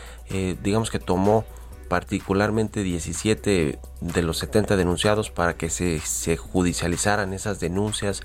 digamos 0.63 0.89
que 0.89 0.97
tomó 0.97 1.45
particularmente 1.91 2.83
17 2.83 3.77
de 3.99 4.21
los 4.21 4.37
70 4.37 4.77
denunciados 4.77 5.29
para 5.29 5.57
que 5.57 5.69
se, 5.69 5.99
se 5.99 6.37
judicializaran 6.37 7.33
esas 7.33 7.59
denuncias 7.59 8.21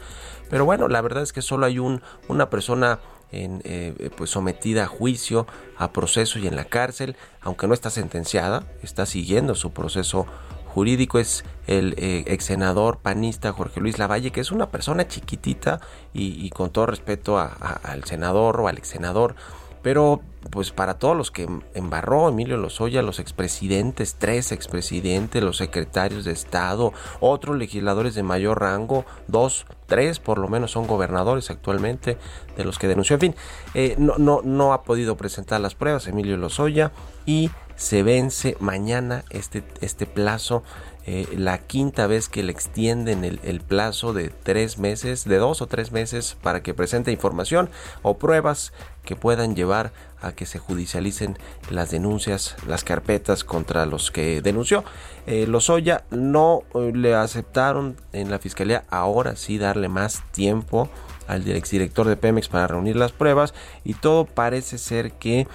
pero 0.51 0.65
bueno, 0.65 0.89
la 0.89 1.01
verdad 1.01 1.23
es 1.23 1.33
que 1.33 1.43
solo 1.43 1.67
hay 1.67 1.79
un, 1.79 2.03
una 2.29 2.51
persona 2.51 2.99
en, 3.33 3.61
eh, 3.65 4.11
pues 4.17 4.31
sometida 4.31 4.85
a 4.85 4.87
juicio, 4.87 5.47
a 5.77 5.93
proceso 5.93 6.39
y 6.39 6.47
en 6.47 6.57
la 6.57 6.65
cárcel, 6.65 7.17
aunque 7.41 7.67
no 7.67 7.75
está 7.75 7.91
sentenciada, 7.91 8.65
está 8.83 9.07
siguiendo 9.07 9.55
su 9.55 9.73
proceso 9.73 10.27
jurídico, 10.67 11.19
es 11.19 11.45
el 11.67 11.95
eh, 11.97 12.25
ex 12.27 12.45
senador 12.45 12.99
panista 12.99 13.53
Jorge 13.53 13.81
Luis 13.81 13.99
Lavalle, 13.99 14.31
que 14.31 14.41
es 14.41 14.51
una 14.51 14.71
persona 14.71 15.09
chiquitita 15.09 15.81
y, 16.13 16.51
con 16.51 16.71
todo 16.71 16.87
respeto 16.87 17.39
al 17.39 18.05
senador 18.05 18.61
o 18.61 18.69
al 18.69 18.79
ex 18.79 18.89
senador, 18.89 19.35
pero 19.83 20.21
pues 20.51 20.71
para 20.71 20.95
todos 20.99 21.17
los 21.17 21.31
que 21.31 21.49
embarró 21.75 22.29
Emilio 22.29 22.57
Lozoya, 22.57 23.03
los 23.03 23.19
expresidentes, 23.19 24.17
tres 24.19 24.53
expresidentes, 24.53 25.43
los 25.43 25.57
secretarios 25.57 26.25
de 26.25 26.33
Estado, 26.33 26.93
otros 27.21 27.57
legisladores 27.57 28.15
de 28.15 28.23
mayor 28.23 28.61
rango, 28.61 29.05
dos, 29.29 29.67
tres 29.87 30.19
por 30.19 30.39
lo 30.39 30.49
menos 30.49 30.73
son 30.73 30.87
gobernadores 30.87 31.51
actualmente 31.51 32.19
de 32.57 32.65
los 32.65 32.79
que 32.79 32.89
denunció. 32.89 33.15
En 33.15 33.21
fin, 33.21 33.35
eh, 33.75 33.95
no, 33.99 34.15
no, 34.19 34.41
no 34.43 34.73
ha 34.73 34.83
podido 34.83 35.17
presentar 35.17 35.61
las 35.61 35.75
pruebas 35.75 36.07
Emilio 36.07 36.37
Lozoya 36.37 36.93
y 37.25 37.51
se 37.77 38.03
vence 38.03 38.57
mañana 38.61 39.25
este, 39.31 39.63
este 39.81 40.07
plazo 40.07 40.63
eh, 41.09 41.29
la 41.37 41.59
quinta 41.59 42.09
vez 42.09 42.29
que 42.29 42.43
le 42.43 42.51
extienden 42.51 43.23
el, 43.25 43.61
plazo 43.61 44.13
de 44.13 44.29
tres 44.29 44.77
meses, 44.79 45.25
de 45.25 45.37
dos 45.37 45.63
o 45.63 45.69
tres 45.69 45.93
meses 45.93 46.37
para 46.43 46.65
que 46.65 46.75
presente 46.75 47.13
información 47.13 47.71
o 48.03 48.19
pruebas 48.19 48.73
que 49.05 49.15
puedan 49.15 49.55
llevar 49.55 49.93
a 50.21 50.33
que 50.33 50.47
se 50.47 50.59
judicialicen 50.59 51.39
las 51.71 51.93
denuncias, 51.93 52.57
las 52.67 52.83
carpetas 52.83 53.45
contra 53.45 53.87
los 53.87 54.11
que 54.11 54.43
denunció. 54.43 54.83
Eh, 55.29 55.47
Lozoya 55.47 56.03
no 56.11 56.65
eh, 56.75 56.91
le 56.93 57.15
aceptaron 57.15 57.97
en 58.13 58.29
la 58.29 58.41
fiscalía 58.41 58.83
ahora 58.91 59.37
sí 59.37 59.59
darle 59.59 59.89
más 59.89 60.25
tiempo 60.33 60.91
al 61.29 61.49
exdirector 61.49 62.09
de 62.09 62.17
Pemex 62.17 62.49
para 62.49 62.67
reunir 62.67 62.97
las 62.97 63.13
pruebas 63.13 63.55
y 63.85 63.95
todo 63.95 64.25
parece 64.25 64.77
ser 64.77 65.13
que 65.13 65.47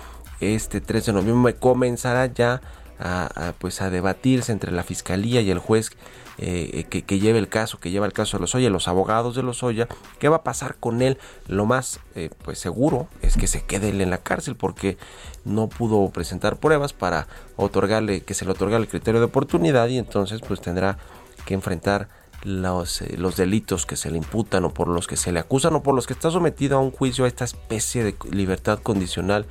este 0.42 0.82
3 0.82 1.08
de 1.08 1.14
noviembre 1.14 1.56
comenzará 1.56 2.26
ya 2.28 2.62
a, 3.00 3.54
pues 3.58 3.82
a 3.82 3.90
debatirse 3.90 4.52
entre 4.52 4.72
la 4.72 4.84
fiscalía 4.84 5.42
y 5.42 5.50
el 5.50 5.58
juez 5.60 5.92
eh, 6.38 6.86
que, 6.90 7.04
que, 7.04 7.20
lleve 7.20 7.40
el 7.40 7.50
caso, 7.50 7.80
que 7.80 7.92
lleva 7.92 8.06
el 8.06 8.14
caso 8.14 8.38
de 8.38 8.42
Lozoya, 8.42 8.70
los 8.70 8.88
abogados 8.88 9.36
de 9.36 9.44
Lozoya, 9.44 9.88
qué 10.20 10.30
va 10.30 10.38
a 10.38 10.44
pasar 10.44 10.76
con 10.80 11.02
él. 11.02 11.18
Lo 11.48 11.66
más 11.66 12.00
eh, 12.16 12.30
pues 12.44 12.60
seguro 12.60 13.08
es 13.22 13.38
que 13.38 13.48
se 13.48 13.64
quede 13.64 13.90
él 13.90 14.02
en 14.02 14.10
la 14.10 14.20
cárcel 14.20 14.56
porque 14.56 14.98
no 15.46 15.68
pudo 15.68 16.10
presentar 16.10 16.58
pruebas 16.58 16.94
para 16.94 17.28
otorgarle, 17.58 18.22
que 18.22 18.34
se 18.34 18.46
le 18.46 18.52
otorga 18.52 18.78
el 18.78 18.88
criterio 18.88 19.20
de 19.20 19.26
oportunidad 19.26 19.88
y 19.90 19.98
entonces 19.98 20.42
pues 20.48 20.62
tendrá 20.62 20.98
que 21.46 21.54
enfrentar 21.54 22.08
los, 22.44 23.02
eh, 23.02 23.16
los, 23.18 23.36
delitos 23.36 23.86
que 23.86 23.96
se 23.96 24.10
le 24.10 24.18
imputan 24.18 24.66
o 24.66 24.74
por 24.74 24.88
los 24.88 25.08
que 25.08 25.18
se 25.18 25.32
le 25.32 25.40
acusan 25.40 25.76
o 25.76 25.84
por 25.84 25.94
los 25.94 26.08
que 26.08 26.14
está 26.14 26.32
sometido 26.32 26.78
a 26.78 26.82
un 26.82 26.92
juicio 26.92 27.26
a 27.26 27.28
esta 27.28 27.46
especie 27.46 28.04
de 28.04 28.16
libertad 28.32 28.80
condicional 28.80 29.46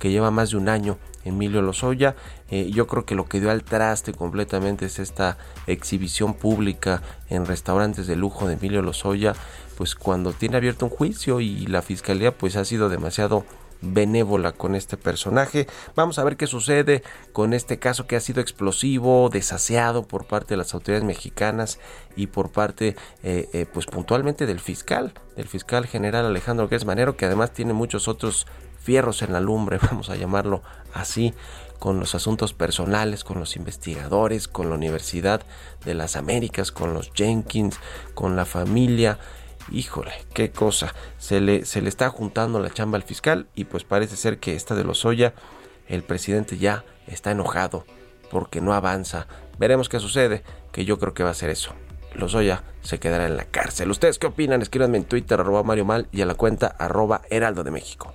que 0.00 0.10
lleva 0.10 0.32
más 0.32 0.50
de 0.50 0.56
un 0.56 0.68
año 0.68 0.98
Emilio 1.24 1.62
Lozoya. 1.62 2.16
Eh, 2.50 2.70
yo 2.72 2.88
creo 2.88 3.04
que 3.04 3.14
lo 3.14 3.26
que 3.26 3.38
dio 3.38 3.52
al 3.52 3.62
traste 3.62 4.12
completamente 4.12 4.86
es 4.86 4.98
esta 4.98 5.38
exhibición 5.68 6.34
pública 6.34 7.02
en 7.28 7.46
restaurantes 7.46 8.08
de 8.08 8.16
lujo 8.16 8.48
de 8.48 8.54
Emilio 8.54 8.82
Lozoya, 8.82 9.34
pues 9.76 9.94
cuando 9.94 10.32
tiene 10.32 10.56
abierto 10.56 10.86
un 10.86 10.90
juicio 10.90 11.40
y 11.40 11.66
la 11.66 11.82
fiscalía 11.82 12.36
pues 12.36 12.56
ha 12.56 12.64
sido 12.64 12.88
demasiado 12.88 13.44
benévola 13.82 14.52
con 14.52 14.74
este 14.74 14.96
personaje. 14.96 15.66
Vamos 15.94 16.18
a 16.18 16.24
ver 16.24 16.36
qué 16.36 16.46
sucede 16.46 17.02
con 17.32 17.52
este 17.52 17.78
caso 17.78 18.06
que 18.06 18.16
ha 18.16 18.20
sido 18.20 18.40
explosivo, 18.40 19.28
desaseado 19.30 20.06
por 20.06 20.26
parte 20.26 20.54
de 20.54 20.58
las 20.58 20.74
autoridades 20.74 21.06
mexicanas 21.06 21.78
y 22.16 22.26
por 22.26 22.50
parte, 22.50 22.96
eh, 23.22 23.48
eh, 23.52 23.66
pues 23.72 23.86
puntualmente 23.86 24.46
del 24.46 24.60
fiscal, 24.60 25.14
del 25.36 25.48
fiscal 25.48 25.86
general 25.86 26.26
Alejandro 26.26 26.68
Manero, 26.86 27.16
que 27.16 27.26
además 27.26 27.52
tiene 27.52 27.72
muchos 27.72 28.08
otros 28.08 28.46
fierros 28.80 29.22
en 29.22 29.32
la 29.32 29.40
lumbre, 29.40 29.78
vamos 29.90 30.10
a 30.10 30.16
llamarlo 30.16 30.62
así, 30.92 31.34
con 31.78 31.98
los 31.98 32.14
asuntos 32.14 32.52
personales, 32.52 33.24
con 33.24 33.38
los 33.40 33.56
investigadores, 33.56 34.48
con 34.48 34.68
la 34.68 34.74
Universidad 34.74 35.42
de 35.84 35.94
las 35.94 36.16
Américas, 36.16 36.72
con 36.72 36.92
los 36.92 37.12
Jenkins, 37.14 37.78
con 38.14 38.36
la 38.36 38.44
familia. 38.44 39.18
Híjole, 39.70 40.12
qué 40.34 40.50
cosa. 40.50 40.94
Se 41.18 41.40
le, 41.40 41.64
se 41.64 41.80
le 41.80 41.88
está 41.88 42.10
juntando 42.10 42.60
la 42.60 42.70
chamba 42.70 42.96
al 42.96 43.02
fiscal 43.02 43.46
y 43.54 43.64
pues 43.64 43.84
parece 43.84 44.16
ser 44.16 44.38
que 44.38 44.54
esta 44.54 44.74
de 44.74 44.84
los 44.84 44.98
Lozoya, 45.04 45.34
el 45.88 46.02
presidente 46.02 46.58
ya 46.58 46.84
está 47.06 47.30
enojado 47.30 47.86
porque 48.30 48.60
no 48.60 48.74
avanza. 48.74 49.26
Veremos 49.58 49.88
qué 49.88 50.00
sucede, 50.00 50.42
que 50.72 50.84
yo 50.84 50.98
creo 50.98 51.14
que 51.14 51.24
va 51.24 51.30
a 51.30 51.34
ser 51.34 51.50
eso. 51.50 51.72
Lozoya 52.14 52.62
se 52.82 52.98
quedará 52.98 53.26
en 53.26 53.36
la 53.36 53.44
cárcel. 53.44 53.90
¿Ustedes 53.90 54.18
qué 54.18 54.26
opinan? 54.26 54.62
Escríbanme 54.62 54.98
en 54.98 55.04
Twitter, 55.04 55.40
arroba 55.40 55.62
Mario 55.62 55.84
Mal 55.84 56.08
y 56.12 56.20
a 56.20 56.26
la 56.26 56.34
cuenta 56.34 56.66
arroba 56.78 57.22
Heraldo 57.30 57.64
de 57.64 57.70
México. 57.70 58.14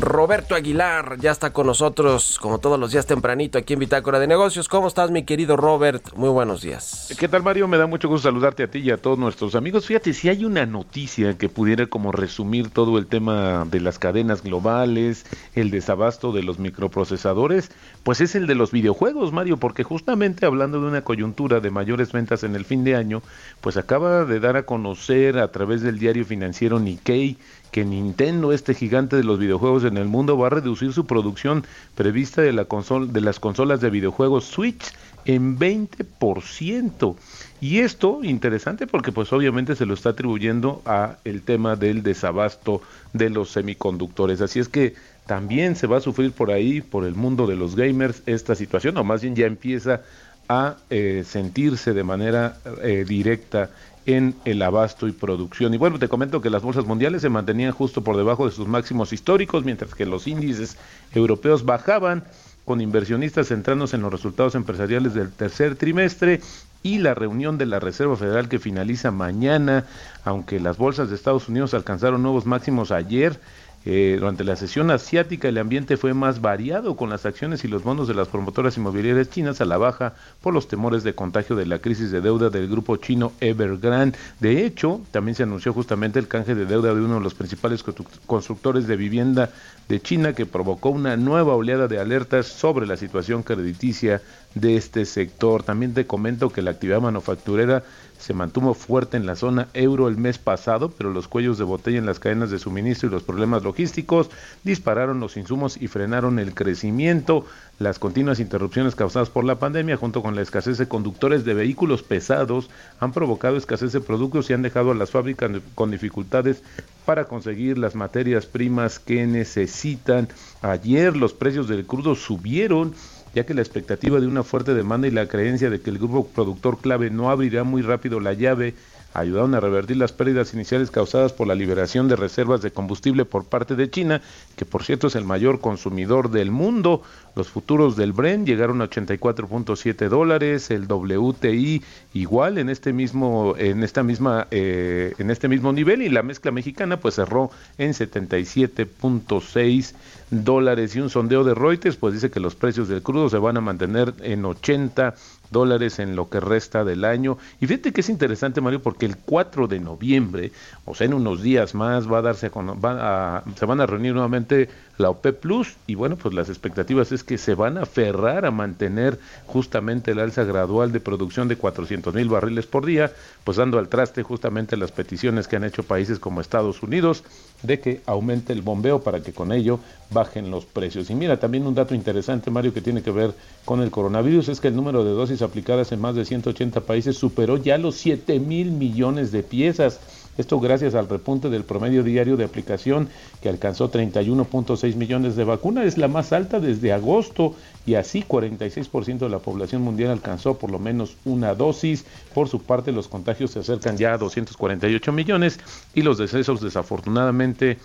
Roberto 0.00 0.56
Aguilar 0.56 1.18
ya 1.20 1.30
está 1.30 1.52
con 1.52 1.68
nosotros, 1.68 2.38
como 2.40 2.58
todos 2.58 2.80
los 2.80 2.90
días 2.90 3.06
tempranito, 3.06 3.58
aquí 3.58 3.74
en 3.74 3.78
Bitácora 3.78 4.18
de 4.18 4.26
Negocios. 4.26 4.68
¿Cómo 4.68 4.88
estás, 4.88 5.10
mi 5.10 5.22
querido 5.22 5.56
Robert? 5.56 6.14
Muy 6.16 6.30
buenos 6.30 6.62
días. 6.62 7.14
¿Qué 7.18 7.28
tal, 7.28 7.44
Mario? 7.44 7.68
Me 7.68 7.78
da 7.78 7.86
mucho 7.86 8.08
gusto 8.08 8.28
saludarte 8.28 8.64
a 8.64 8.70
ti 8.70 8.80
y 8.80 8.90
a 8.90 8.96
todos 8.96 9.18
nuestros 9.18 9.54
amigos. 9.54 9.86
Fíjate, 9.86 10.12
si 10.12 10.28
hay 10.28 10.44
una 10.44 10.66
noticia 10.66 11.38
que 11.38 11.48
pudiera 11.48 11.86
como 11.86 12.10
resumir 12.10 12.70
todo 12.70 12.98
el 12.98 13.06
tema 13.06 13.64
de 13.70 13.80
las 13.80 13.98
cadenas 13.98 14.42
globales, 14.42 15.26
el 15.54 15.70
desabasto 15.70 16.32
de 16.32 16.42
los 16.42 16.58
microprocesadores, 16.58 17.70
pues 18.02 18.20
es 18.20 18.34
el 18.34 18.46
de 18.46 18.56
los 18.56 18.72
videojuegos, 18.72 19.32
Mario, 19.32 19.58
porque 19.58 19.84
justamente 19.84 20.44
hablando 20.44 20.80
de 20.80 20.88
una 20.88 21.04
coyuntura 21.04 21.60
de 21.60 21.70
mayores 21.70 22.10
ventas 22.10 22.42
en 22.42 22.56
el 22.56 22.64
fin 22.64 22.82
de 22.82 22.96
año, 22.96 23.22
pues 23.60 23.76
acaba 23.76 24.24
de 24.24 24.40
dar 24.40 24.56
a 24.56 24.64
conocer 24.64 25.38
a 25.38 25.52
través 25.52 25.82
del 25.82 25.98
diario 25.98 26.24
financiero 26.24 26.80
Nikkei 26.80 27.38
que 27.74 27.84
Nintendo, 27.84 28.52
este 28.52 28.72
gigante 28.72 29.16
de 29.16 29.24
los 29.24 29.40
videojuegos 29.40 29.82
en 29.82 29.96
el 29.96 30.04
mundo, 30.04 30.38
va 30.38 30.46
a 30.46 30.50
reducir 30.50 30.92
su 30.92 31.06
producción 31.06 31.66
prevista 31.96 32.40
de, 32.40 32.52
la 32.52 32.68
de 32.68 33.20
las 33.20 33.40
consolas 33.40 33.80
de 33.80 33.90
videojuegos 33.90 34.44
Switch 34.44 34.92
en 35.24 35.58
20%. 35.58 37.16
Y 37.60 37.80
esto 37.80 38.20
interesante 38.22 38.86
porque 38.86 39.10
pues 39.10 39.32
obviamente 39.32 39.74
se 39.74 39.86
lo 39.86 39.94
está 39.94 40.10
atribuyendo 40.10 40.82
a 40.86 41.16
el 41.24 41.42
tema 41.42 41.74
del 41.74 42.04
desabasto 42.04 42.80
de 43.12 43.28
los 43.28 43.50
semiconductores. 43.50 44.40
Así 44.40 44.60
es 44.60 44.68
que 44.68 44.94
también 45.26 45.74
se 45.74 45.88
va 45.88 45.96
a 45.96 46.00
sufrir 46.00 46.30
por 46.30 46.52
ahí, 46.52 46.80
por 46.80 47.04
el 47.04 47.16
mundo 47.16 47.48
de 47.48 47.56
los 47.56 47.74
gamers, 47.74 48.22
esta 48.26 48.54
situación, 48.54 48.96
o 48.98 49.02
más 49.02 49.22
bien 49.22 49.34
ya 49.34 49.46
empieza 49.46 50.02
a 50.48 50.76
eh, 50.90 51.24
sentirse 51.26 51.92
de 51.92 52.04
manera 52.04 52.56
eh, 52.84 53.04
directa 53.04 53.70
en 54.06 54.34
el 54.44 54.62
abasto 54.62 55.08
y 55.08 55.12
producción. 55.12 55.72
Y 55.74 55.78
bueno, 55.78 55.98
te 55.98 56.08
comento 56.08 56.40
que 56.40 56.50
las 56.50 56.62
bolsas 56.62 56.84
mundiales 56.84 57.22
se 57.22 57.28
mantenían 57.28 57.72
justo 57.72 58.02
por 58.02 58.16
debajo 58.16 58.46
de 58.46 58.52
sus 58.52 58.68
máximos 58.68 59.12
históricos, 59.12 59.64
mientras 59.64 59.94
que 59.94 60.06
los 60.06 60.26
índices 60.26 60.76
europeos 61.14 61.64
bajaban, 61.64 62.24
con 62.64 62.80
inversionistas 62.80 63.48
centrándose 63.48 63.96
en 63.96 64.02
los 64.02 64.12
resultados 64.12 64.54
empresariales 64.54 65.12
del 65.14 65.30
tercer 65.30 65.76
trimestre 65.76 66.40
y 66.82 66.98
la 66.98 67.14
reunión 67.14 67.58
de 67.58 67.66
la 67.66 67.80
Reserva 67.80 68.16
Federal 68.16 68.48
que 68.48 68.58
finaliza 68.58 69.10
mañana, 69.10 69.86
aunque 70.24 70.60
las 70.60 70.76
bolsas 70.76 71.08
de 71.08 71.16
Estados 71.16 71.48
Unidos 71.48 71.74
alcanzaron 71.74 72.22
nuevos 72.22 72.46
máximos 72.46 72.90
ayer, 72.90 73.38
eh, 73.86 74.16
durante 74.18 74.44
la 74.44 74.56
sesión 74.56 74.90
asiática 74.90 75.48
el 75.48 75.58
ambiente 75.58 75.98
fue 75.98 76.14
más 76.14 76.40
variado 76.40 76.96
con 76.96 77.10
las 77.10 77.26
acciones 77.26 77.64
y 77.64 77.68
los 77.68 77.82
bonos 77.82 78.08
de 78.08 78.14
las 78.14 78.28
promotoras 78.28 78.78
inmobiliarias 78.78 79.28
chinas 79.28 79.60
a 79.60 79.66
la 79.66 79.76
baja 79.76 80.14
por 80.40 80.54
los 80.54 80.68
temores 80.68 81.04
de 81.04 81.14
contagio 81.14 81.54
de 81.54 81.66
la 81.66 81.78
crisis 81.80 82.10
de 82.10 82.22
deuda 82.22 82.48
del 82.48 82.68
grupo 82.68 82.96
chino 82.96 83.32
Evergrande. 83.40 84.18
De 84.40 84.64
hecho, 84.64 85.02
también 85.10 85.34
se 85.34 85.42
anunció 85.42 85.74
justamente 85.74 86.18
el 86.18 86.28
canje 86.28 86.54
de 86.54 86.64
deuda 86.64 86.94
de 86.94 87.00
uno 87.00 87.16
de 87.16 87.20
los 87.20 87.34
principales 87.34 87.84
constructores 88.26 88.86
de 88.86 88.96
vivienda 88.96 89.50
de 89.88 90.00
China 90.00 90.32
que 90.32 90.46
provocó 90.46 90.88
una 90.88 91.16
nueva 91.16 91.54
oleada 91.54 91.86
de 91.86 91.98
alertas 91.98 92.46
sobre 92.46 92.86
la 92.86 92.96
situación 92.96 93.42
crediticia 93.42 94.22
de 94.54 94.76
este 94.76 95.04
sector. 95.04 95.62
También 95.62 95.92
te 95.92 96.06
comento 96.06 96.50
que 96.50 96.62
la 96.62 96.70
actividad 96.70 97.00
manufacturera 97.00 97.82
se 98.18 98.34
mantuvo 98.34 98.74
fuerte 98.74 99.16
en 99.16 99.26
la 99.26 99.36
zona 99.36 99.68
euro 99.74 100.08
el 100.08 100.16
mes 100.16 100.38
pasado, 100.38 100.90
pero 100.90 101.12
los 101.12 101.28
cuellos 101.28 101.58
de 101.58 101.64
botella 101.64 101.98
en 101.98 102.06
las 102.06 102.18
cadenas 102.18 102.50
de 102.50 102.58
suministro 102.58 103.08
y 103.08 103.12
los 103.12 103.22
problemas 103.22 103.62
logísticos 103.62 104.30
dispararon 104.62 105.20
los 105.20 105.36
insumos 105.36 105.76
y 105.80 105.88
frenaron 105.88 106.38
el 106.38 106.54
crecimiento. 106.54 107.44
Las 107.78 107.98
continuas 107.98 108.40
interrupciones 108.40 108.94
causadas 108.94 109.30
por 109.30 109.44
la 109.44 109.58
pandemia, 109.58 109.96
junto 109.96 110.22
con 110.22 110.36
la 110.36 110.42
escasez 110.42 110.78
de 110.78 110.88
conductores 110.88 111.44
de 111.44 111.54
vehículos 111.54 112.02
pesados, 112.02 112.70
han 113.00 113.12
provocado 113.12 113.56
escasez 113.56 113.92
de 113.92 114.00
productos 114.00 114.48
y 114.48 114.52
han 114.52 114.62
dejado 114.62 114.92
a 114.92 114.94
las 114.94 115.10
fábricas 115.10 115.50
con 115.74 115.90
dificultades 115.90 116.62
para 117.04 117.24
conseguir 117.24 117.76
las 117.78 117.94
materias 117.94 118.46
primas 118.46 118.98
que 118.98 119.26
necesitan. 119.26 120.28
Ayer 120.62 121.16
los 121.16 121.34
precios 121.34 121.68
del 121.68 121.84
crudo 121.84 122.14
subieron 122.14 122.94
ya 123.34 123.44
que 123.44 123.54
la 123.54 123.62
expectativa 123.62 124.20
de 124.20 124.26
una 124.26 124.44
fuerte 124.44 124.74
demanda 124.74 125.08
y 125.08 125.10
la 125.10 125.26
creencia 125.26 125.68
de 125.68 125.80
que 125.80 125.90
el 125.90 125.98
grupo 125.98 126.28
productor 126.28 126.80
clave 126.80 127.10
no 127.10 127.30
abrirá 127.30 127.64
muy 127.64 127.82
rápido 127.82 128.20
la 128.20 128.32
llave 128.32 128.74
ayudaron 129.14 129.54
a 129.54 129.60
revertir 129.60 129.96
las 129.96 130.12
pérdidas 130.12 130.52
iniciales 130.54 130.90
causadas 130.90 131.32
por 131.32 131.46
la 131.46 131.54
liberación 131.54 132.08
de 132.08 132.16
reservas 132.16 132.62
de 132.62 132.72
combustible 132.72 133.24
por 133.24 133.44
parte 133.44 133.76
de 133.76 133.88
China, 133.88 134.20
que 134.56 134.66
por 134.66 134.82
cierto 134.82 135.06
es 135.06 135.14
el 135.14 135.24
mayor 135.24 135.60
consumidor 135.60 136.30
del 136.30 136.50
mundo. 136.50 137.02
Los 137.36 137.48
futuros 137.48 137.96
del 137.96 138.12
Bren 138.12 138.44
llegaron 138.44 138.82
a 138.82 138.90
84.7 138.90 140.08
dólares, 140.08 140.70
el 140.70 140.86
WTI 140.86 141.82
igual 142.12 142.58
en 142.58 142.68
este 142.68 142.92
mismo, 142.92 143.54
en 143.56 143.84
esta 143.84 144.02
misma, 144.02 144.48
eh, 144.50 145.14
en 145.18 145.30
este 145.30 145.48
mismo 145.48 145.72
nivel 145.72 146.02
y 146.02 146.08
la 146.08 146.22
mezcla 146.22 146.50
mexicana 146.50 146.98
pues 146.98 147.14
cerró 147.14 147.50
en 147.78 147.92
77.6 147.92 149.94
dólares 150.30 150.96
y 150.96 151.00
un 151.00 151.10
sondeo 151.10 151.44
de 151.44 151.54
Reuters 151.54 151.96
pues 151.96 152.14
dice 152.14 152.30
que 152.30 152.40
los 152.40 152.56
precios 152.56 152.88
del 152.88 153.02
crudo 153.02 153.28
se 153.28 153.38
van 153.38 153.56
a 153.56 153.60
mantener 153.60 154.14
en 154.22 154.44
80 154.44 155.14
dólares 155.54 155.98
en 155.98 156.16
lo 156.16 156.28
que 156.28 156.40
resta 156.40 156.84
del 156.84 157.06
año. 157.06 157.38
Y 157.60 157.66
fíjate 157.66 157.94
que 157.94 158.02
es 158.02 158.10
interesante, 158.10 158.60
Mario, 158.60 158.82
porque 158.82 159.06
el 159.06 159.16
4 159.16 159.66
de 159.66 159.80
noviembre, 159.80 160.52
o 160.84 160.94
sea, 160.94 161.06
en 161.06 161.14
unos 161.14 161.40
días 161.40 161.74
más, 161.74 162.10
va 162.10 162.18
a 162.18 162.22
darse 162.22 162.50
a, 162.52 163.42
se 163.56 163.64
van 163.64 163.80
a 163.80 163.86
reunir 163.86 164.12
nuevamente 164.12 164.68
la 164.98 165.10
OP 165.10 165.26
Plus 165.40 165.76
y 165.86 165.94
bueno, 165.94 166.16
pues 166.16 166.34
las 166.34 166.48
expectativas 166.48 167.10
es 167.12 167.24
que 167.24 167.38
se 167.38 167.54
van 167.54 167.78
a 167.78 167.82
aferrar 167.82 168.46
a 168.46 168.50
mantener 168.50 169.18
justamente 169.46 170.12
el 170.12 170.20
alza 170.20 170.44
gradual 170.44 170.92
de 170.92 171.00
producción 171.00 171.48
de 171.48 171.56
400 171.56 172.14
mil 172.14 172.28
barriles 172.28 172.66
por 172.66 172.84
día, 172.84 173.12
pues 173.44 173.56
dando 173.56 173.78
al 173.78 173.88
traste 173.88 174.22
justamente 174.22 174.76
las 174.76 174.92
peticiones 174.92 175.48
que 175.48 175.56
han 175.56 175.64
hecho 175.64 175.82
países 175.82 176.18
como 176.18 176.40
Estados 176.40 176.82
Unidos 176.82 177.24
de 177.62 177.80
que 177.80 178.02
aumente 178.06 178.52
el 178.52 178.62
bombeo 178.62 179.02
para 179.02 179.22
que 179.22 179.32
con 179.32 179.52
ello 179.52 179.80
bajen 180.10 180.50
los 180.50 180.64
precios. 180.64 181.10
Y 181.10 181.14
mira, 181.14 181.38
también 181.38 181.66
un 181.66 181.74
dato 181.74 181.94
interesante, 181.94 182.50
Mario, 182.50 182.74
que 182.74 182.80
tiene 182.80 183.02
que 183.02 183.10
ver 183.10 183.34
con 183.64 183.80
el 183.80 183.90
coronavirus, 183.90 184.48
es 184.48 184.60
que 184.60 184.68
el 184.68 184.76
número 184.76 185.04
de 185.04 185.10
dosis 185.10 185.42
aplicadas 185.44 185.92
en 185.92 186.00
más 186.00 186.14
de 186.14 186.24
180 186.24 186.80
países 186.82 187.16
superó 187.16 187.56
ya 187.56 187.78
los 187.78 187.96
7 187.96 188.40
mil 188.40 188.70
millones 188.70 189.32
de 189.32 189.42
piezas. 189.42 190.00
Esto 190.36 190.58
gracias 190.58 190.96
al 190.96 191.08
repunte 191.08 191.48
del 191.48 191.62
promedio 191.62 192.02
diario 192.02 192.36
de 192.36 192.44
aplicación 192.44 193.08
que 193.40 193.48
alcanzó 193.48 193.90
31.6 193.90 194.96
millones 194.96 195.36
de 195.36 195.44
vacunas. 195.44 195.86
Es 195.86 195.96
la 195.96 196.08
más 196.08 196.32
alta 196.32 196.58
desde 196.58 196.92
agosto 196.92 197.54
y 197.86 197.94
así 197.94 198.24
46% 198.26 199.18
de 199.18 199.28
la 199.28 199.38
población 199.38 199.82
mundial 199.82 200.10
alcanzó 200.10 200.58
por 200.58 200.72
lo 200.72 200.80
menos 200.80 201.16
una 201.24 201.54
dosis. 201.54 202.04
Por 202.34 202.48
su 202.48 202.60
parte, 202.62 202.90
los 202.90 203.06
contagios 203.06 203.52
se 203.52 203.60
acercan 203.60 203.96
ya 203.96 204.14
a 204.14 204.18
248 204.18 205.12
millones 205.12 205.60
y 205.94 206.02
los 206.02 206.18
decesos 206.18 206.60
desafortunadamente 206.60 207.78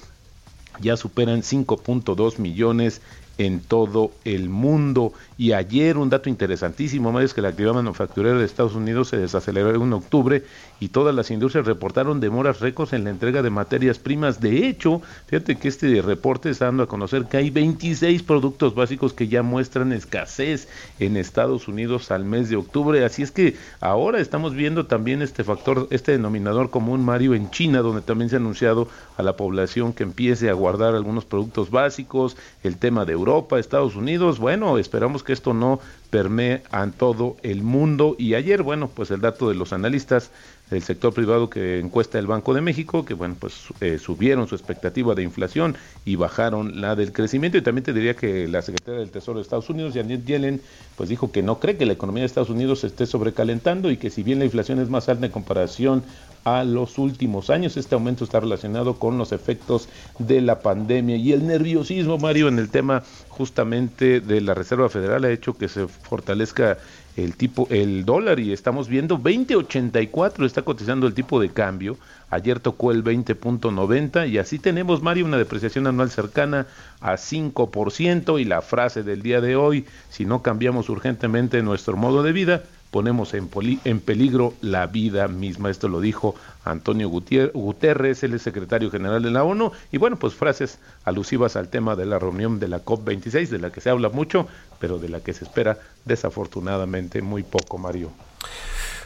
ya 0.82 0.98
superan 0.98 1.42
5.2 1.42 2.40
millones 2.40 3.02
en 3.40 3.62
todo 3.62 4.12
el 4.26 4.50
mundo. 4.50 5.14
Y 5.38 5.54
ayer 5.54 5.98
un 5.98 6.10
dato 6.10 6.30
interesantísimo, 6.30 7.18
es 7.22 7.34
que 7.34 7.42
la 7.42 7.48
actividad 7.48 7.74
manufacturera 7.74 8.38
de 8.38 8.46
Estados 8.46 8.76
Unidos 8.76 9.08
se 9.08 9.18
desaceleró 9.18 9.74
en 9.74 9.94
octubre 9.94 10.44
y 10.82 10.90
todas 10.90 11.16
las 11.16 11.32
industrias 11.32 11.66
reportaron 11.66 12.20
demoras 12.20 12.60
récords 12.60 12.92
en 12.92 13.06
la 13.06 13.10
entrega 13.10 13.42
de 13.42 13.50
materias 13.50 13.98
primas. 13.98 14.42
De 14.42 14.68
hecho, 14.68 15.02
fíjate 15.28 15.56
que 15.56 15.70
este 15.70 16.02
reporte 16.02 16.50
está 16.50 16.66
dando 16.66 16.84
a 16.84 16.88
conocer 16.88 17.26
que 17.26 17.38
hay 17.38 17.50
26 17.50 18.24
productos 18.24 18.76
básicos 18.76 19.14
que 19.14 19.30
ya 19.30 19.42
muestran 19.42 19.94
escasez 19.94 20.68
en 21.00 21.16
Estados 21.16 21.70
Unidos 21.70 22.12
al 22.12 22.26
mes 22.26 22.50
de 22.50 22.58
octubre. 22.58 23.06
Así 23.06 23.24
es 23.24 23.32
que 23.32 23.56
ahora 23.80 24.20
estamos 24.20 24.54
viendo 24.54 24.86
también 24.86 25.22
este 25.22 25.46
factor, 25.46 25.88
este 25.92 26.12
denominador 26.12 26.70
común, 26.70 27.06
Mario, 27.06 27.36
en 27.36 27.50
China, 27.52 27.80
donde 27.80 28.02
también 28.02 28.30
se 28.30 28.36
ha 28.36 28.40
anunciado 28.40 28.90
a 29.16 29.24
la 29.24 29.38
población 29.38 29.94
que 29.94 30.04
empiece 30.04 30.50
a 30.50 30.54
guardar 30.54 30.94
algunos 30.94 31.24
productos 31.24 31.72
básicos, 31.72 32.36
el 32.64 32.76
tema 32.76 33.06
de 33.06 33.14
Europa 33.14 33.29
Europa, 33.30 33.60
Estados 33.60 33.96
Unidos. 33.96 34.40
Bueno, 34.40 34.80
esperamos 34.80 35.22
que 35.22 35.34
esto 35.34 35.54
no 35.54 35.80
permee 36.10 36.64
a 36.72 36.88
todo 36.88 37.38
el 37.44 37.62
mundo. 37.62 38.16
Y 38.18 38.34
ayer, 38.34 38.64
bueno, 38.64 38.90
pues 38.90 39.12
el 39.12 39.22
dato 39.22 39.50
de 39.50 39.54
los 39.54 39.72
analistas 39.72 40.32
del 40.70 40.84
sector 40.84 41.14
privado 41.14 41.50
que 41.50 41.80
encuesta 41.80 42.20
el 42.20 42.28
Banco 42.28 42.54
de 42.54 42.62
México, 42.62 43.06
que 43.06 43.14
bueno, 43.14 43.36
pues 43.40 43.54
eh, 43.82 43.98
subieron 43.98 44.48
su 44.48 44.56
expectativa 44.56 45.16
de 45.16 45.24
inflación 45.24 45.76
y 46.06 46.16
bajaron 46.16 46.82
la 46.82 46.96
del 46.96 47.12
crecimiento. 47.12 47.58
Y 47.58 47.62
también 47.62 47.84
te 47.84 47.94
diría 47.94 48.16
que 48.16 48.48
la 48.48 48.62
secretaria 48.62 49.00
del 49.00 49.12
Tesoro 49.12 49.40
de 49.40 49.44
Estados 49.44 49.70
Unidos, 49.70 49.94
Janet 49.94 50.26
Yellen, 50.26 50.62
pues 50.96 51.10
dijo 51.10 51.32
que 51.32 51.42
no 51.42 51.60
cree 51.60 51.78
que 51.78 51.86
la 51.86 51.94
economía 51.94 52.22
de 52.22 52.28
Estados 52.28 52.50
Unidos 52.50 52.82
se 52.82 52.88
esté 52.88 53.06
sobrecalentando 53.06 53.90
y 53.92 53.98
que 53.98 54.10
si 54.10 54.24
bien 54.24 54.40
la 54.40 54.46
inflación 54.46 54.80
es 54.80 54.90
más 54.90 55.10
alta 55.10 55.26
en 55.26 55.32
comparación 55.32 56.04
a 56.44 56.64
los 56.64 56.98
últimos 56.98 57.50
años. 57.50 57.78
Este 57.78 57.96
aumento 57.96 58.24
está 58.24 58.40
relacionado 58.40 58.96
con 58.96 59.18
los 59.18 59.32
efectos 59.32 59.90
de 60.20 60.42
la 60.42 60.60
pandemia 60.60 61.16
y 61.16 61.34
el 61.34 61.46
nerviosismo, 61.46 62.18
Mario, 62.18 62.48
en 62.48 62.60
el 62.60 62.70
tema 62.70 63.04
justamente 63.30 64.22
de 64.22 64.42
la 64.42 64.54
Reserva 64.54 64.90
Federal 64.90 65.24
ha 65.24 65.32
hecho 65.32 65.54
que 65.54 65.68
se 65.68 65.88
fortalezca 65.88 66.78
el 67.18 67.36
tipo 67.36 67.68
el 67.70 68.06
dólar 68.06 68.40
y 68.40 68.54
estamos 68.54 68.88
viendo 68.88 69.20
20.84 69.20 70.46
está 70.46 70.62
cotizando 70.62 71.08
el 71.08 71.14
tipo 71.14 71.40
de 71.40 71.50
cambio. 71.50 71.98
Ayer 72.30 72.60
tocó 72.60 72.92
el 72.92 73.04
20.90 73.04 74.30
y 74.30 74.38
así 74.38 74.60
tenemos 74.60 75.02
Mario 75.02 75.26
una 75.26 75.38
depreciación 75.38 75.88
anual 75.88 76.12
cercana 76.12 76.68
a 77.02 77.14
5% 77.14 78.40
y 78.40 78.46
la 78.46 78.62
frase 78.62 79.04
del 79.04 79.22
día 79.22 79.42
de 79.42 79.56
hoy, 79.56 79.86
si 80.10 80.26
no 80.26 80.42
cambiamos 80.42 80.90
urgentemente 80.90 81.64
nuestro 81.64 81.98
modo 81.98 82.22
de 82.22 82.32
vida, 82.32 82.64
ponemos 82.92 83.34
en, 83.34 83.50
en, 83.84 84.00
peligro 84.00 84.54
la 84.62 84.88
vida 84.88 85.28
misma. 85.28 85.70
Esto 85.70 85.88
lo 85.88 86.02
dijo 86.02 86.36
Antonio 86.64 87.10
Guterres, 87.10 88.24
el 88.24 88.40
secretario 88.40 88.90
general 88.90 89.22
de 89.22 89.32
la 89.32 89.44
ONU. 89.44 89.72
Y 89.92 89.98
bueno, 89.98 90.18
pues 90.18 90.34
frases 90.34 90.80
alusivas 91.04 91.56
al 91.56 91.70
tema 91.70 91.96
de 91.96 92.06
la 92.06 92.20
reunión 92.20 92.60
de 92.60 92.68
la 92.68 92.84
COP26, 92.84 93.50
de 93.50 93.60
la 93.60 93.72
que 93.72 93.82
se 93.82 93.90
habla 93.90 94.10
mucho, 94.10 94.48
pero 94.80 94.98
de 94.98 95.10
la 95.10 95.20
que 95.20 95.34
se 95.34 95.46
espera 95.46 95.78
desafortunadamente 96.06 97.22
muy 97.22 97.44
poco, 97.44 97.78
Mario. 97.78 98.12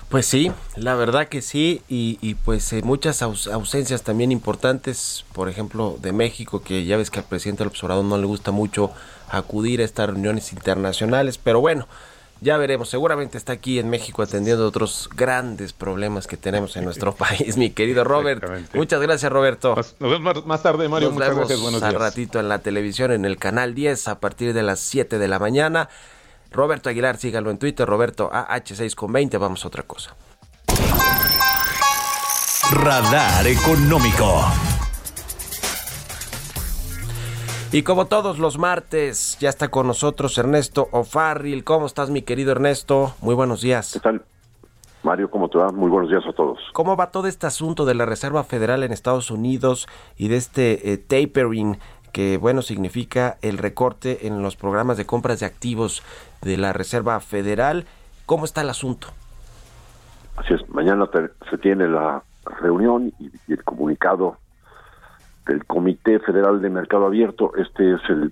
Pues 0.10 0.28
sí, 0.28 0.52
la 0.76 0.94
verdad 0.94 1.28
que 1.28 1.42
sí, 1.42 1.82
y, 1.88 2.36
pues 2.46 2.72
eh, 2.72 2.82
muchas 2.84 3.24
ausencias 3.24 4.04
también 4.04 4.32
importantes, 4.32 5.26
por 5.34 5.50
ejemplo, 5.50 5.98
de 6.00 6.12
México, 6.12 6.62
que 6.62 6.86
ya 6.86 6.98
ves 6.98 7.10
que 7.10 7.18
al 7.18 7.26
presidente 7.26 7.64
del 7.64 7.70
observador 7.70 8.06
no 8.06 8.20
le 8.20 8.28
gusta 8.28 8.52
mucho 8.52 8.92
acudir 9.28 9.82
a 9.82 9.86
estas 9.86 10.12
reuniones 10.12 10.54
internacionales, 10.54 11.40
pero 11.40 11.62
bueno, 11.62 11.88
ya 12.44 12.58
veremos, 12.58 12.90
seguramente 12.90 13.38
está 13.38 13.54
aquí 13.54 13.80
en 13.80 13.90
México 13.90 14.22
atendiendo 14.22 14.68
otros 14.68 15.10
grandes 15.16 15.72
problemas 15.72 16.28
que 16.28 16.36
tenemos 16.36 16.76
en 16.76 16.84
nuestro 16.84 17.16
país, 17.16 17.56
mi 17.58 17.70
querido 17.70 18.04
Robert. 18.04 18.44
Muchas 18.74 19.02
gracias, 19.02 19.32
Roberto. 19.32 19.76
Nos 19.76 20.12
vemos 20.12 20.46
más 20.46 20.62
tarde, 20.62 20.90
Mario. 20.90 21.08
Nos 21.08 21.16
Muchas 21.16 21.30
vemos 21.30 21.48
gracias. 21.48 21.62
Buenos 21.62 21.84
al 21.84 21.96
ratito 21.96 22.40
en 22.40 22.50
la 22.50 22.60
televisión, 22.60 23.12
en 23.12 23.24
el 23.24 23.38
canal 23.38 23.74
10, 23.74 24.10
a 24.10 24.20
partir 24.20 24.54
de 24.54 24.62
las 24.62 24.82
7 24.82 25.18
de 25.18 25.28
la 25.28 25.40
mañana. 25.40 25.90
Roberto 26.52 26.90
Aguilar, 26.90 27.18
sígalo 27.18 27.50
en 27.50 27.58
Twitter, 27.58 27.88
Roberto 27.88 28.30
AH6 28.32 28.94
con 28.94 29.12
20. 29.12 29.38
Vamos 29.38 29.64
a 29.64 29.68
otra 29.70 29.84
cosa. 29.84 30.16
Radar 32.72 33.48
Económico. 33.48 34.46
Y 37.74 37.82
como 37.82 38.06
todos 38.06 38.38
los 38.38 38.60
martes, 38.60 39.36
ya 39.40 39.50
está 39.50 39.70
con 39.70 39.88
nosotros 39.88 40.38
Ernesto 40.38 40.90
O'Farrill. 40.92 41.64
¿Cómo 41.64 41.88
estás, 41.88 42.12
mi 42.12 42.22
querido 42.22 42.52
Ernesto? 42.52 43.16
Muy 43.20 43.34
buenos 43.34 43.62
días. 43.62 43.94
¿Qué 43.94 44.00
tal? 44.00 44.22
Mario, 45.02 45.32
¿cómo 45.32 45.50
te 45.50 45.58
va? 45.58 45.72
Muy 45.72 45.90
buenos 45.90 46.12
días 46.12 46.24
a 46.30 46.34
todos. 46.34 46.60
¿Cómo 46.74 46.96
va 46.96 47.10
todo 47.10 47.26
este 47.26 47.48
asunto 47.48 47.86
de 47.86 47.96
la 47.96 48.06
Reserva 48.06 48.44
Federal 48.44 48.84
en 48.84 48.92
Estados 48.92 49.32
Unidos 49.32 49.88
y 50.18 50.28
de 50.28 50.36
este 50.36 50.94
eh, 50.94 50.98
tapering 51.00 51.80
que, 52.12 52.38
bueno, 52.38 52.62
significa 52.62 53.38
el 53.42 53.58
recorte 53.58 54.28
en 54.28 54.44
los 54.44 54.56
programas 54.56 54.98
de 54.98 55.08
compras 55.08 55.40
de 55.40 55.48
activos 55.48 56.04
de 56.44 56.58
la 56.58 56.74
Reserva 56.74 57.20
Federal? 57.22 57.86
¿Cómo 58.28 58.46
está 58.46 58.62
el 58.62 58.70
asunto? 58.70 59.08
Así 60.36 60.54
es, 60.54 60.70
mañana 60.70 61.08
te, 61.08 61.28
se 61.50 61.58
tiene 61.58 61.88
la 61.88 62.22
reunión 62.62 63.12
y, 63.18 63.32
y 63.48 63.54
el 63.54 63.64
comunicado 63.64 64.38
del 65.46 65.66
Comité 65.66 66.20
Federal 66.20 66.62
de 66.62 66.70
Mercado 66.70 67.06
Abierto. 67.06 67.52
Este 67.56 67.94
es 67.94 68.02
el 68.10 68.32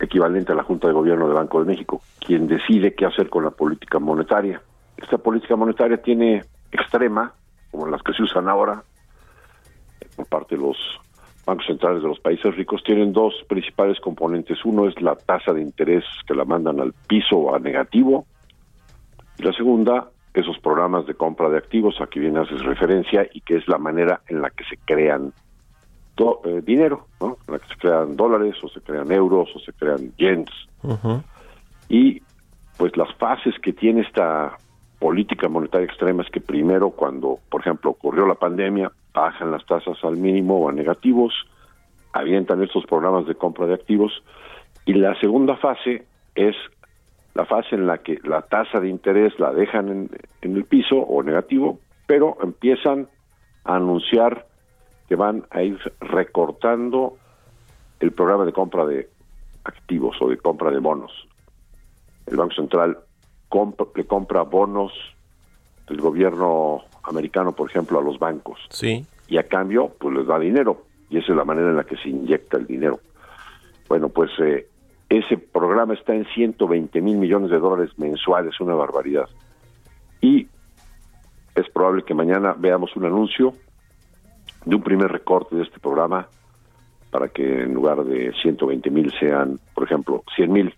equivalente 0.00 0.52
a 0.52 0.54
la 0.54 0.64
Junta 0.64 0.88
de 0.88 0.94
Gobierno 0.94 1.26
del 1.26 1.36
Banco 1.36 1.60
de 1.60 1.66
México, 1.66 2.02
quien 2.18 2.48
decide 2.48 2.94
qué 2.94 3.06
hacer 3.06 3.28
con 3.28 3.44
la 3.44 3.50
política 3.50 3.98
monetaria. 3.98 4.60
Esta 4.96 5.18
política 5.18 5.56
monetaria 5.56 6.02
tiene 6.02 6.44
extrema, 6.70 7.32
como 7.70 7.86
las 7.86 8.02
que 8.02 8.12
se 8.12 8.22
usan 8.22 8.48
ahora 8.48 8.82
por 10.16 10.26
parte 10.26 10.56
de 10.56 10.62
los 10.62 10.76
bancos 11.46 11.66
centrales 11.66 12.02
de 12.02 12.08
los 12.08 12.20
países 12.20 12.54
ricos, 12.56 12.82
tienen 12.84 13.12
dos 13.12 13.34
principales 13.48 13.98
componentes. 14.00 14.64
Uno 14.64 14.88
es 14.88 15.00
la 15.00 15.14
tasa 15.16 15.52
de 15.52 15.62
interés 15.62 16.04
que 16.26 16.34
la 16.34 16.44
mandan 16.44 16.80
al 16.80 16.92
piso 16.92 17.36
o 17.36 17.54
a 17.54 17.58
negativo, 17.58 18.26
y 19.38 19.42
la 19.42 19.52
segunda 19.52 20.10
esos 20.34 20.58
programas 20.60 21.06
de 21.06 21.14
compra 21.14 21.50
de 21.50 21.58
activos 21.58 22.00
a 22.00 22.06
que 22.06 22.20
bien 22.20 22.38
haces 22.38 22.62
referencia 22.62 23.28
y 23.34 23.42
que 23.42 23.56
es 23.56 23.68
la 23.68 23.78
manera 23.78 24.22
en 24.28 24.40
la 24.40 24.50
que 24.50 24.64
se 24.64 24.78
crean 24.78 25.32
eh, 26.18 26.60
dinero, 26.64 27.06
¿no? 27.20 27.38
En 27.46 27.54
la 27.54 27.58
que 27.58 27.68
se 27.68 27.76
crean 27.76 28.16
dólares 28.16 28.54
o 28.62 28.68
se 28.68 28.80
crean 28.80 29.10
euros 29.10 29.48
o 29.54 29.58
se 29.60 29.72
crean 29.72 30.12
yens. 30.16 30.50
Y 31.88 32.22
pues 32.76 32.96
las 32.96 33.14
fases 33.14 33.54
que 33.60 33.72
tiene 33.72 34.02
esta 34.02 34.56
política 34.98 35.48
monetaria 35.48 35.86
extrema 35.86 36.22
es 36.22 36.30
que 36.30 36.40
primero 36.40 36.90
cuando, 36.90 37.38
por 37.50 37.60
ejemplo, 37.60 37.90
ocurrió 37.90 38.26
la 38.26 38.34
pandemia, 38.34 38.92
bajan 39.12 39.50
las 39.50 39.64
tasas 39.66 39.98
al 40.04 40.16
mínimo 40.16 40.58
o 40.58 40.68
a 40.68 40.72
negativos, 40.72 41.34
avientan 42.12 42.62
estos 42.62 42.84
programas 42.86 43.26
de 43.26 43.34
compra 43.34 43.66
de 43.66 43.74
activos 43.74 44.22
y 44.84 44.94
la 44.94 45.18
segunda 45.20 45.56
fase 45.56 46.04
es 46.34 46.54
la 47.34 47.46
fase 47.46 47.74
en 47.74 47.86
la 47.86 47.98
que 47.98 48.18
la 48.24 48.42
tasa 48.42 48.78
de 48.80 48.88
interés 48.88 49.38
la 49.38 49.52
dejan 49.52 49.88
en, 49.88 50.10
el 50.42 50.64
piso 50.64 50.96
o 50.96 51.22
negativo, 51.22 51.78
pero 52.06 52.36
empiezan 52.42 53.08
a 53.64 53.76
anunciar 53.76 54.46
que 55.12 55.16
van 55.16 55.44
a 55.50 55.62
ir 55.62 55.78
recortando 56.00 57.18
el 58.00 58.12
programa 58.12 58.46
de 58.46 58.52
compra 58.54 58.86
de 58.86 59.10
activos 59.62 60.16
o 60.22 60.28
de 60.30 60.38
compra 60.38 60.70
de 60.70 60.78
bonos. 60.78 61.12
El 62.24 62.38
Banco 62.38 62.54
Central 62.54 62.96
compra, 63.50 63.88
le 63.94 64.06
compra 64.06 64.40
bonos 64.40 64.90
del 65.86 66.00
gobierno 66.00 66.84
americano, 67.02 67.52
por 67.52 67.68
ejemplo, 67.68 67.98
a 67.98 68.02
los 68.02 68.18
bancos. 68.18 68.58
Sí. 68.70 69.04
Y 69.28 69.36
a 69.36 69.46
cambio, 69.48 69.92
pues 70.00 70.16
les 70.16 70.26
da 70.26 70.38
dinero. 70.38 70.86
Y 71.10 71.18
esa 71.18 71.32
es 71.32 71.36
la 71.36 71.44
manera 71.44 71.68
en 71.68 71.76
la 71.76 71.84
que 71.84 71.98
se 71.98 72.08
inyecta 72.08 72.56
el 72.56 72.66
dinero. 72.66 72.98
Bueno, 73.90 74.08
pues 74.08 74.30
eh, 74.38 74.66
ese 75.10 75.36
programa 75.36 75.92
está 75.92 76.14
en 76.14 76.24
120 76.24 77.02
mil 77.02 77.18
millones 77.18 77.50
de 77.50 77.58
dólares 77.58 77.90
mensuales, 77.98 78.58
una 78.62 78.74
barbaridad. 78.74 79.28
Y 80.22 80.48
es 81.54 81.68
probable 81.68 82.02
que 82.02 82.14
mañana 82.14 82.54
veamos 82.58 82.96
un 82.96 83.04
anuncio 83.04 83.52
de 84.64 84.76
un 84.76 84.82
primer 84.82 85.10
recorte 85.10 85.56
de 85.56 85.62
este 85.62 85.78
programa 85.78 86.28
para 87.10 87.28
que 87.28 87.62
en 87.62 87.74
lugar 87.74 88.04
de 88.04 88.32
120 88.40 88.90
mil 88.90 89.12
sean, 89.18 89.60
por 89.74 89.84
ejemplo, 89.84 90.24
100 90.34 90.52
mil. 90.52 90.74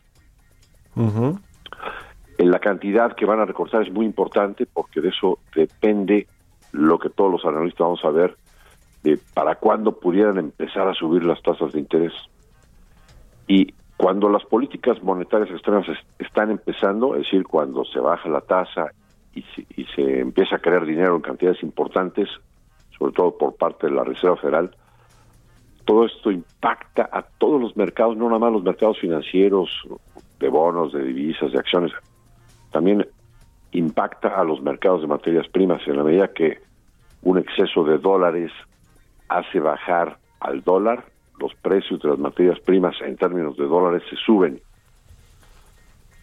En 0.96 2.50
la 2.50 2.58
cantidad 2.58 3.14
que 3.14 3.24
van 3.24 3.40
a 3.40 3.44
recortar 3.44 3.82
es 3.82 3.92
muy 3.92 4.04
importante 4.04 4.66
porque 4.66 5.00
de 5.00 5.10
eso 5.10 5.38
depende 5.54 6.26
lo 6.72 6.98
que 6.98 7.08
todos 7.10 7.30
los 7.30 7.44
analistas 7.44 7.80
vamos 7.80 8.04
a 8.04 8.10
ver 8.10 8.36
de 9.04 9.18
para 9.32 9.56
cuándo 9.56 10.00
pudieran 10.00 10.38
empezar 10.38 10.88
a 10.88 10.94
subir 10.94 11.22
las 11.24 11.40
tasas 11.42 11.72
de 11.72 11.78
interés. 11.78 12.12
Y 13.46 13.72
cuando 13.96 14.28
las 14.28 14.44
políticas 14.44 15.00
monetarias 15.02 15.50
extremas 15.50 15.86
están 16.18 16.50
empezando, 16.50 17.14
es 17.14 17.22
decir, 17.22 17.44
cuando 17.44 17.84
se 17.84 18.00
baja 18.00 18.28
la 18.28 18.40
tasa 18.40 18.90
y 19.34 19.42
se, 19.42 19.66
y 19.76 19.84
se 19.94 20.20
empieza 20.20 20.56
a 20.56 20.58
crear 20.58 20.84
dinero 20.84 21.14
en 21.14 21.22
cantidades 21.22 21.62
importantes, 21.62 22.28
sobre 23.04 23.16
todo 23.16 23.36
por 23.36 23.54
parte 23.56 23.86
de 23.86 23.92
la 23.92 24.02
Reserva 24.02 24.36
Federal, 24.36 24.70
todo 25.84 26.06
esto 26.06 26.30
impacta 26.30 27.10
a 27.12 27.20
todos 27.20 27.60
los 27.60 27.76
mercados, 27.76 28.16
no 28.16 28.26
nada 28.26 28.38
más 28.38 28.52
los 28.52 28.62
mercados 28.62 28.98
financieros, 28.98 29.68
de 30.40 30.48
bonos, 30.48 30.94
de 30.94 31.04
divisas, 31.04 31.52
de 31.52 31.58
acciones, 31.58 31.92
también 32.72 33.06
impacta 33.72 34.28
a 34.28 34.44
los 34.44 34.62
mercados 34.62 35.02
de 35.02 35.06
materias 35.06 35.46
primas 35.48 35.86
en 35.86 35.98
la 35.98 36.04
medida 36.04 36.32
que 36.32 36.60
un 37.22 37.36
exceso 37.36 37.84
de 37.84 37.98
dólares 37.98 38.50
hace 39.28 39.60
bajar 39.60 40.16
al 40.40 40.62
dólar, 40.62 41.04
los 41.38 41.54
precios 41.56 42.00
de 42.00 42.08
las 42.08 42.18
materias 42.18 42.58
primas 42.60 42.96
en 43.02 43.16
términos 43.16 43.56
de 43.58 43.66
dólares 43.66 44.02
se 44.08 44.16
suben. 44.16 44.62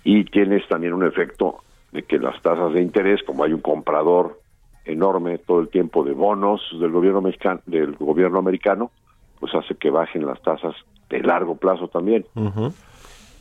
Y 0.04 0.24
tienes 0.26 0.68
también 0.68 0.94
un 0.94 1.06
efecto 1.06 1.58
de 1.92 2.02
que 2.02 2.18
las 2.18 2.42
tasas 2.42 2.74
de 2.74 2.82
interés, 2.82 3.22
como 3.24 3.44
hay 3.44 3.54
un 3.54 3.62
comprador 3.62 4.41
enorme 4.86 5.38
todo 5.38 5.62
el 5.62 5.70
tiempo 5.70 6.04
de 6.04 6.14
bonos 6.14 6.62
del 6.80 6.92
gobierno 6.92 7.22
mexicano, 7.22 7.62
del 7.66 7.96
gobierno 7.96 8.40
americano, 8.40 8.92
pues 9.40 9.54
hace 9.56 9.76
que 9.76 9.90
bajen 9.90 10.26
las 10.26 10.42
tasas 10.42 10.76
de 11.10 11.22
largo 11.22 11.56
plazo 11.56 11.88
también. 11.88 12.26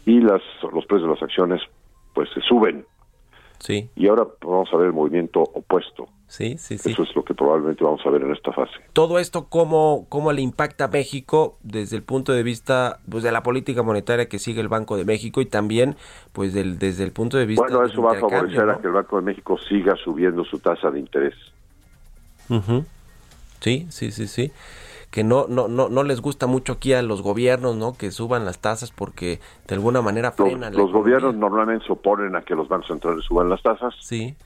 Y 0.06 0.20
las 0.20 0.42
los 0.72 0.86
precios 0.86 1.02
de 1.02 1.14
las 1.14 1.22
acciones 1.22 1.60
pues 2.14 2.28
se 2.34 2.40
suben. 2.40 2.84
Sí. 3.58 3.88
Y 3.94 4.08
ahora 4.08 4.26
vamos 4.40 4.68
a 4.72 4.76
ver 4.76 4.86
el 4.86 4.92
movimiento 4.92 5.40
opuesto. 5.42 6.08
Sí, 6.30 6.58
sí, 6.58 6.78
sí. 6.78 6.92
Eso 6.92 7.02
es 7.02 7.16
lo 7.16 7.24
que 7.24 7.34
probablemente 7.34 7.82
vamos 7.82 8.00
a 8.06 8.10
ver 8.10 8.22
en 8.22 8.30
esta 8.30 8.52
fase. 8.52 8.70
Todo 8.92 9.18
esto, 9.18 9.46
¿cómo, 9.48 10.06
cómo 10.08 10.32
le 10.32 10.42
impacta 10.42 10.84
a 10.84 10.88
México 10.88 11.56
desde 11.64 11.96
el 11.96 12.04
punto 12.04 12.32
de 12.32 12.44
vista 12.44 13.00
pues, 13.10 13.24
de 13.24 13.32
la 13.32 13.42
política 13.42 13.82
monetaria 13.82 14.28
que 14.28 14.38
sigue 14.38 14.60
el 14.60 14.68
Banco 14.68 14.96
de 14.96 15.04
México 15.04 15.40
y 15.40 15.46
también 15.46 15.96
pues 16.32 16.54
del, 16.54 16.78
desde 16.78 17.02
el 17.02 17.10
punto 17.10 17.36
de 17.36 17.46
vista... 17.46 17.64
Bueno, 17.64 17.84
eso 17.84 18.00
va 18.00 18.12
a 18.12 18.20
favorecer 18.20 18.70
a 18.70 18.78
que 18.78 18.86
el 18.86 18.92
Banco 18.92 19.16
de 19.16 19.22
México 19.22 19.58
siga 19.58 19.96
subiendo 19.96 20.44
su 20.44 20.60
tasa 20.60 20.92
de 20.92 21.00
interés. 21.00 21.34
Sí, 23.60 23.88
sí, 23.90 24.12
sí, 24.12 24.28
sí 24.28 24.52
que 25.10 25.24
no, 25.24 25.46
no, 25.48 25.66
no, 25.66 25.88
no 25.88 26.04
les 26.04 26.20
gusta 26.20 26.46
mucho 26.46 26.74
aquí 26.74 26.92
a 26.92 27.02
los 27.02 27.22
gobiernos, 27.22 27.74
¿no? 27.74 27.94
Que 27.94 28.12
suban 28.12 28.44
las 28.44 28.60
tasas 28.60 28.92
porque 28.92 29.40
de 29.66 29.74
alguna 29.74 30.00
manera 30.00 30.30
frenan. 30.30 30.72
Los, 30.76 30.92
gobiernos 30.92 31.34
normalmente 31.34 31.84
se 31.86 31.92
oponen 31.92 32.36
a 32.36 32.42
que 32.42 32.54
los 32.54 32.68
bancos 32.68 32.86
centrales 32.86 33.24
suban 33.24 33.48
las 33.48 33.60
tasas. 33.60 33.92
Sí. 34.00 34.36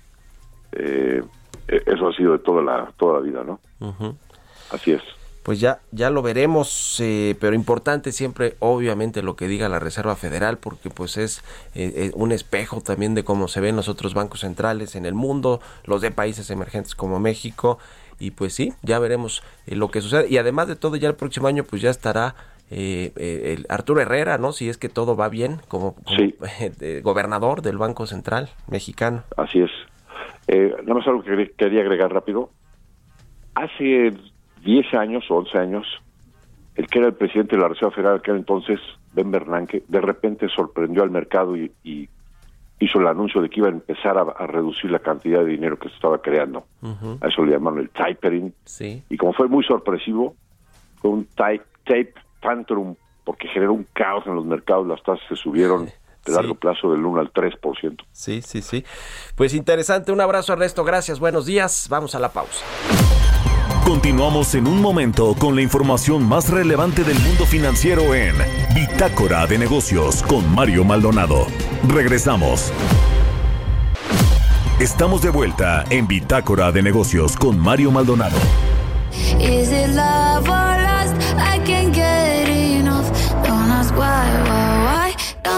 Eh, 0.73 1.23
eso 1.69 2.09
ha 2.09 2.15
sido 2.15 2.33
de 2.33 2.39
toda 2.39 2.63
la, 2.63 2.93
toda 2.97 3.15
la 3.15 3.21
vida, 3.21 3.45
¿no? 3.45 3.61
Así 4.71 4.93
es. 4.93 5.03
Pues 5.43 5.61
ya, 5.61 5.81
ya 5.93 6.09
lo 6.09 6.23
veremos, 6.23 6.99
eh, 7.01 7.37
pero 7.39 7.55
importante 7.55 8.13
siempre, 8.13 8.57
obviamente, 8.61 9.23
lo 9.23 9.37
que 9.37 9.47
diga 9.47 9.69
la 9.69 9.79
Reserva 9.79 10.17
Federal, 10.17 10.57
porque 10.57 10.89
pues 10.89 11.19
es 11.19 11.45
un 12.15 12.33
espejo 12.33 12.81
también 12.81 13.15
de 13.15 13.25
cómo 13.25 13.47
se 13.49 13.61
ven 13.61 13.77
los 13.77 13.91
otros 13.91 14.15
bancos 14.15 14.41
centrales 14.41 14.97
en 14.97 15.05
el 15.05 15.13
mundo, 15.13 15.61
los 15.85 16.01
de 16.01 16.11
países 16.11 16.49
emergentes 16.49 16.95
como 16.95 17.21
México, 17.21 17.79
y 18.19 18.31
pues 18.31 18.55
sí, 18.55 18.73
ya 18.83 18.99
veremos 18.99 19.43
eh, 19.67 19.77
lo 19.77 19.91
que 19.91 20.01
sucede. 20.01 20.29
Y 20.29 20.39
además 20.39 20.69
de 20.69 20.77
todo, 20.77 20.97
ya 20.97 21.09
el 21.09 21.15
próximo 21.15 21.49
año 21.49 21.65
pues 21.65 21.83
ya 21.83 21.91
estará 21.91 22.35
eh, 22.71 23.13
eh, 23.17 23.57
el 23.57 23.67
Arturo 23.69 24.01
Herrera, 24.01 24.39
¿no? 24.39 24.53
Si 24.53 24.69
es 24.69 24.79
que 24.79 24.89
todo 24.89 25.17
va 25.17 25.29
bien 25.29 25.61
como, 25.69 25.97
gobernador 27.03 27.63
del 27.63 27.79
Banco 27.79 28.07
Central 28.07 28.51
mexicano. 28.69 29.25
Así 29.37 29.61
es. 29.61 29.71
Nada 30.49 30.95
más 30.95 31.07
algo 31.07 31.23
que 31.23 31.53
quería 31.57 31.81
agregar 31.81 32.13
rápido. 32.13 32.51
Hace 33.55 34.13
10 34.65 34.95
años 34.95 35.25
o 35.31 35.37
11 35.37 35.59
años, 35.59 35.87
el 36.75 36.87
que 36.87 36.99
era 36.99 37.09
el 37.09 37.15
presidente 37.15 37.57
de 37.57 37.63
la 37.63 37.69
Reserva 37.69 37.95
Federal 37.95 38.17
aquel 38.17 38.37
entonces, 38.37 38.81
Ben 39.13 39.31
Bernanke, 39.31 39.85
de 39.87 40.01
repente 40.01 40.49
sorprendió 40.49 41.03
al 41.03 41.11
mercado 41.11 41.57
y, 41.57 41.71
y 41.85 42.09
hizo 42.81 42.99
el 42.99 43.07
anuncio 43.07 43.41
de 43.41 43.49
que 43.49 43.61
iba 43.61 43.69
a 43.69 43.73
empezar 43.73 44.19
a, 44.19 44.47
reducir 44.47 44.91
la 44.91 44.99
cantidad 44.99 45.41
de 45.41 45.47
dinero 45.47 45.79
que 45.79 45.89
se 45.89 45.95
estaba 45.95 46.21
creando. 46.21 46.67
A 47.21 47.29
eso 47.29 47.45
le 47.45 47.53
llamaron 47.53 47.81
el 47.81 47.91
tapering. 47.91 48.53
Sí. 48.65 49.03
Y 49.09 49.17
como 49.17 49.33
fue 49.33 49.49
muy 49.49 49.65
sorpresivo, 49.65 50.35
fue 50.97 51.11
un 51.11 51.25
tape, 51.27 51.63
tape 51.85 52.15
tantrum 52.41 52.97
porque 53.25 53.49
generó 53.49 53.73
un 53.73 53.87
caos 53.93 54.27
en 54.27 54.35
los 54.35 54.45
mercados, 54.45 54.87
las 54.87 55.03
tasas 55.03 55.27
se 55.29 55.37
subieron 55.37 55.89
de 56.25 56.33
largo 56.33 56.55
plazo 56.55 56.91
del 56.91 57.05
1 57.05 57.21
al 57.21 57.33
3%. 57.33 58.05
Sí, 58.13 58.43
sí, 58.43 58.63
sí. 58.63 58.85
Pues 59.35 59.55
interesante, 59.55 60.13
un 60.13 60.21
abrazo 60.21 60.53
Ernesto, 60.53 60.85
gracias, 60.85 61.19
buenos 61.21 61.47
días, 61.47 61.87
vamos 61.89 62.15
a 62.15 62.19
la 62.19 62.31
pausa. 62.31 62.65
Continuamos 63.85 64.55
en 64.55 64.67
un 64.67 64.81
momento 64.81 65.35
con 65.39 65.55
la 65.55 65.61
información 65.61 66.27
más 66.27 66.49
relevante 66.49 67.05
del 67.05 67.19
mundo 67.21 67.45
financiero 67.45 68.15
en 68.15 68.35
Bitácora 68.75 69.47
de 69.47 69.59
Negocios 69.59 70.23
con 70.23 70.55
Mario 70.55 70.85
Maldonado. 70.85 71.47
Regresamos. 71.87 72.73
Estamos 74.81 75.21
de 75.23 75.31
vuelta 75.31 75.85
en 75.91 76.07
Bitácora 76.07 76.73
de 76.73 76.83
Negocios 76.83 77.37
con 77.37 77.59
Mario 77.59 77.91
Maldonado. 77.91 78.37
Is 79.39 79.71
it 79.71 79.91
love 79.95 80.49
or 80.49 80.77
lust? 80.81 81.15
I 81.39 81.59
can't 81.65 81.95
get 81.95 82.34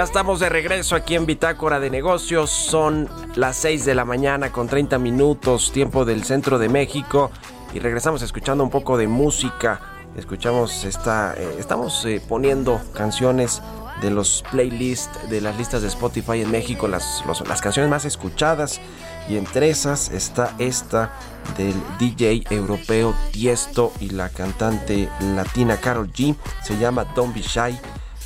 Ya 0.00 0.04
estamos 0.04 0.40
de 0.40 0.48
regreso 0.48 0.96
aquí 0.96 1.14
en 1.14 1.26
Bitácora 1.26 1.78
de 1.78 1.90
Negocios. 1.90 2.48
Son 2.48 3.06
las 3.34 3.58
6 3.58 3.84
de 3.84 3.94
la 3.94 4.06
mañana 4.06 4.50
con 4.50 4.66
30 4.66 4.98
minutos, 4.98 5.72
tiempo 5.72 6.06
del 6.06 6.24
centro 6.24 6.58
de 6.58 6.70
México. 6.70 7.30
Y 7.74 7.80
regresamos 7.80 8.22
escuchando 8.22 8.64
un 8.64 8.70
poco 8.70 8.96
de 8.96 9.06
música 9.06 9.78
escuchamos 10.16 10.86
esta, 10.86 11.34
eh, 11.36 11.56
estamos 11.58 12.02
eh, 12.06 12.22
poniendo 12.26 12.80
canciones 12.94 13.60
de 14.00 14.10
los 14.10 14.42
playlists, 14.50 15.28
de 15.28 15.42
las 15.42 15.58
listas 15.58 15.82
de 15.82 15.88
Spotify 15.88 16.40
en 16.40 16.50
México, 16.50 16.88
las, 16.88 17.22
las 17.46 17.60
canciones 17.60 17.90
más 17.90 18.06
escuchadas. 18.06 18.80
y 19.28 19.36
entre 19.36 19.68
esas 19.68 20.10
está 20.12 20.54
esta 20.58 21.12
del 21.58 21.74
DJ 21.98 22.44
europeo 22.48 23.14
Tiesto 23.32 23.92
y 24.00 24.08
la 24.08 24.30
cantante 24.30 25.10
latina 25.36 25.76
Carol 25.76 26.10
G. 26.10 26.34
Se 26.62 26.78
llama 26.78 27.04
Don't 27.14 27.34
Be 27.34 27.42
Shy 27.42 27.78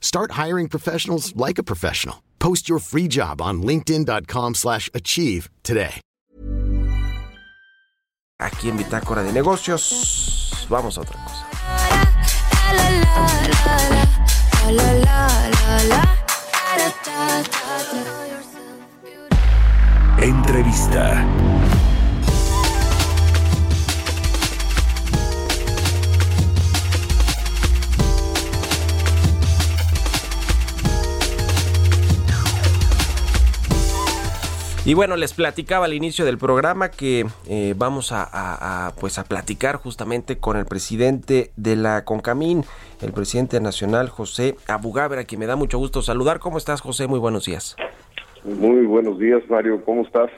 Start 0.00 0.32
hiring 0.32 0.68
professionals 0.68 1.34
like 1.36 1.58
a 1.58 1.62
professional. 1.62 2.22
Post 2.40 2.68
your 2.68 2.80
free 2.80 3.06
job 3.08 3.40
on 3.40 3.62
linkedin.com/achieve 3.62 4.54
slash 4.54 4.90
achieve 4.92 5.48
today. 5.62 6.00
aquí 8.40 8.70
en 8.70 8.76
Bitácora 8.76 9.22
de 9.22 9.32
Negocios. 9.32 10.66
Vamos 10.68 10.96
a 10.98 11.02
otra 11.02 11.22
cosa. 11.24 11.46
Entrevista. 20.18 21.24
Y 34.86 34.94
bueno, 34.94 35.16
les 35.16 35.34
platicaba 35.34 35.84
al 35.84 35.92
inicio 35.92 36.24
del 36.24 36.38
programa 36.38 36.90
que 36.90 37.26
eh, 37.46 37.74
vamos 37.76 38.12
a, 38.12 38.22
a- 38.24 38.86
a, 38.86 38.92
pues 38.94 39.18
a 39.18 39.24
platicar 39.24 39.76
justamente 39.76 40.38
con 40.38 40.56
el 40.56 40.64
presidente 40.64 41.52
de 41.56 41.76
la 41.76 42.04
CONCAMIN, 42.06 42.64
el 43.02 43.12
presidente 43.12 43.60
nacional 43.60 44.08
José 44.08 44.56
Abugabra, 44.66 45.20
a 45.20 45.24
quien 45.24 45.38
me 45.38 45.46
da 45.46 45.54
mucho 45.54 45.76
gusto 45.78 46.00
saludar. 46.00 46.38
¿Cómo 46.40 46.56
estás, 46.56 46.80
José? 46.80 47.06
Muy 47.06 47.18
buenos 47.18 47.44
días. 47.44 47.76
Muy 48.42 48.86
buenos 48.86 49.18
días, 49.18 49.42
Mario. 49.50 49.84
¿Cómo 49.84 50.02
estás? 50.02 50.30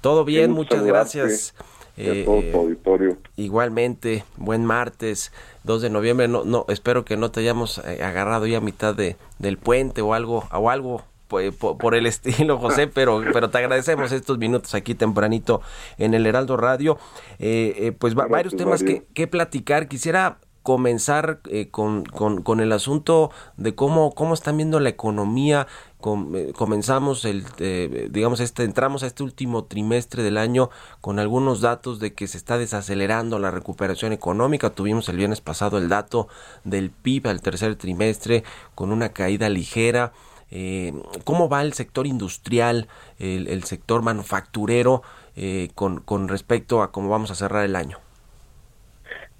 Todo 0.00 0.24
bien, 0.24 0.50
muchas 0.50 0.80
saludarte 0.80 1.18
gracias. 1.20 1.54
Eh, 1.96 2.24
todo 2.26 2.42
tu 2.42 2.58
auditorio. 2.58 3.16
Igualmente, 3.36 4.24
buen 4.36 4.64
martes, 4.64 5.32
2 5.62 5.80
de 5.82 5.90
noviembre. 5.90 6.26
No, 6.26 6.44
no, 6.44 6.66
espero 6.68 7.04
que 7.04 7.16
no 7.16 7.30
te 7.30 7.40
hayamos 7.40 7.78
eh, 7.78 8.02
agarrado 8.02 8.46
ya 8.46 8.58
a 8.58 8.60
mitad 8.60 8.94
de, 8.96 9.16
del 9.38 9.56
puente 9.58 10.02
o 10.02 10.12
algo, 10.12 10.44
o 10.52 10.70
algo 10.70 11.04
pues, 11.28 11.54
po- 11.54 11.76
por, 11.78 11.94
el 11.94 12.06
estilo, 12.06 12.58
José, 12.58 12.86
pero, 12.86 13.22
pero 13.32 13.50
te 13.50 13.58
agradecemos 13.58 14.12
estos 14.12 14.38
minutos 14.38 14.74
aquí 14.74 14.94
tempranito 14.94 15.60
en 15.98 16.14
el 16.14 16.26
Heraldo 16.26 16.56
Radio. 16.56 16.98
Eh, 17.38 17.74
eh, 17.78 17.92
pues 17.92 18.14
va- 18.14 18.26
varios 18.26 18.54
Gracias, 18.54 18.58
temas 18.58 18.82
que, 18.82 19.06
que 19.14 19.26
platicar. 19.26 19.88
Quisiera 19.88 20.38
comenzar 20.62 21.38
eh, 21.48 21.68
con, 21.70 22.04
con, 22.04 22.42
con 22.42 22.58
el 22.58 22.72
asunto 22.72 23.30
de 23.56 23.76
cómo, 23.76 24.12
cómo 24.16 24.34
están 24.34 24.56
viendo 24.56 24.80
la 24.80 24.88
economía. 24.88 25.68
Com- 26.00 26.34
eh, 26.34 26.52
comenzamos 26.56 27.24
el, 27.24 27.44
eh, 27.58 28.08
digamos, 28.10 28.40
este, 28.40 28.64
entramos 28.64 29.04
a 29.04 29.06
este 29.06 29.22
último 29.22 29.64
trimestre 29.64 30.24
del 30.24 30.36
año 30.36 30.70
con 31.00 31.20
algunos 31.20 31.60
datos 31.60 32.00
de 32.00 32.14
que 32.14 32.26
se 32.26 32.36
está 32.36 32.58
desacelerando 32.58 33.38
la 33.38 33.52
recuperación 33.52 34.12
económica. 34.12 34.70
Tuvimos 34.70 35.08
el 35.08 35.16
viernes 35.18 35.40
pasado 35.40 35.78
el 35.78 35.88
dato 35.88 36.26
del 36.64 36.90
PIB 36.90 37.28
al 37.28 37.42
tercer 37.42 37.76
trimestre 37.76 38.42
con 38.74 38.90
una 38.90 39.10
caída 39.10 39.48
ligera. 39.48 40.12
Eh, 40.50 40.92
¿Cómo 41.24 41.48
va 41.48 41.62
el 41.62 41.72
sector 41.72 42.06
industrial, 42.06 42.86
el, 43.18 43.48
el 43.48 43.64
sector 43.64 44.02
manufacturero 44.02 45.02
eh, 45.34 45.68
con, 45.74 46.00
con 46.00 46.28
respecto 46.28 46.82
a 46.82 46.92
cómo 46.92 47.08
vamos 47.08 47.30
a 47.30 47.34
cerrar 47.34 47.64
el 47.64 47.76
año? 47.76 47.98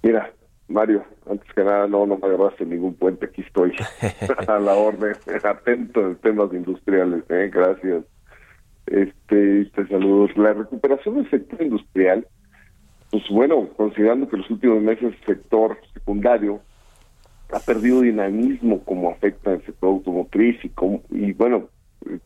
Mira, 0.02 0.32
Mario, 0.68 1.04
antes 1.30 1.52
que 1.54 1.62
nada, 1.62 1.86
no, 1.86 2.06
no 2.06 2.18
me 2.18 2.26
agarraste 2.26 2.66
ningún 2.66 2.94
puente, 2.94 3.26
aquí 3.26 3.42
estoy 3.42 3.72
a 4.48 4.58
la 4.58 4.74
orden, 4.74 5.14
atento 5.44 6.00
en 6.00 6.16
temas 6.16 6.52
industriales, 6.52 7.24
¿eh? 7.28 7.50
gracias. 7.52 8.04
Este, 8.86 9.64
te 9.64 9.88
saludo. 9.88 10.28
La 10.36 10.52
recuperación 10.52 11.16
del 11.16 11.30
sector 11.30 11.60
industrial, 11.60 12.26
pues 13.10 13.24
bueno, 13.30 13.68
considerando 13.76 14.28
que 14.28 14.36
los 14.36 14.50
últimos 14.50 14.80
meses 14.80 15.14
el 15.14 15.26
sector 15.26 15.76
secundario 15.92 16.60
ha 17.52 17.60
perdido 17.60 18.00
dinamismo 18.00 18.80
como 18.84 19.10
afecta 19.10 19.52
al 19.52 19.64
sector 19.64 19.90
automotriz 19.90 20.64
y, 20.64 20.68
como, 20.70 21.02
y 21.10 21.32
bueno, 21.32 21.68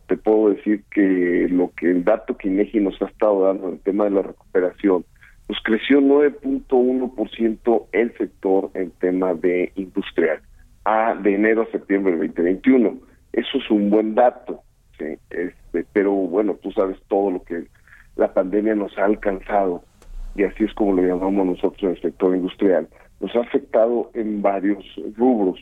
te 0.06 0.16
puedo 0.16 0.50
decir 0.50 0.84
que 0.90 1.48
lo 1.50 1.72
que 1.76 1.90
el 1.90 2.04
dato 2.04 2.36
que 2.36 2.48
INEGI 2.48 2.80
nos 2.80 3.00
ha 3.02 3.06
estado 3.06 3.44
dando 3.44 3.68
en 3.68 3.74
el 3.74 3.80
tema 3.80 4.04
de 4.04 4.10
la 4.10 4.22
recuperación, 4.22 5.04
pues 5.46 5.58
creció 5.64 6.00
9.1% 6.00 7.86
el 7.92 8.16
sector 8.16 8.70
en 8.74 8.90
tema 8.92 9.34
de 9.34 9.72
industrial 9.74 10.40
a 10.84 11.14
de 11.14 11.34
enero 11.34 11.62
a 11.62 11.70
septiembre 11.72 12.16
del 12.16 12.28
2021. 12.28 12.98
Eso 13.32 13.58
es 13.58 13.70
un 13.70 13.90
buen 13.90 14.14
dato, 14.14 14.62
¿sí? 14.98 15.18
este, 15.30 15.84
pero 15.92 16.12
bueno, 16.12 16.54
tú 16.62 16.72
sabes 16.72 16.98
todo 17.08 17.30
lo 17.30 17.42
que 17.42 17.64
la 18.16 18.32
pandemia 18.32 18.74
nos 18.74 18.96
ha 18.98 19.04
alcanzado 19.04 19.84
y 20.34 20.44
así 20.44 20.64
es 20.64 20.74
como 20.74 20.94
lo 20.94 21.02
llamamos 21.02 21.46
nosotros 21.46 21.82
en 21.82 21.90
el 21.90 22.00
sector 22.00 22.34
industrial. 22.34 22.88
Nos 23.20 23.34
ha 23.36 23.40
afectado 23.40 24.10
en 24.14 24.42
varios 24.42 24.84
rubros. 25.16 25.60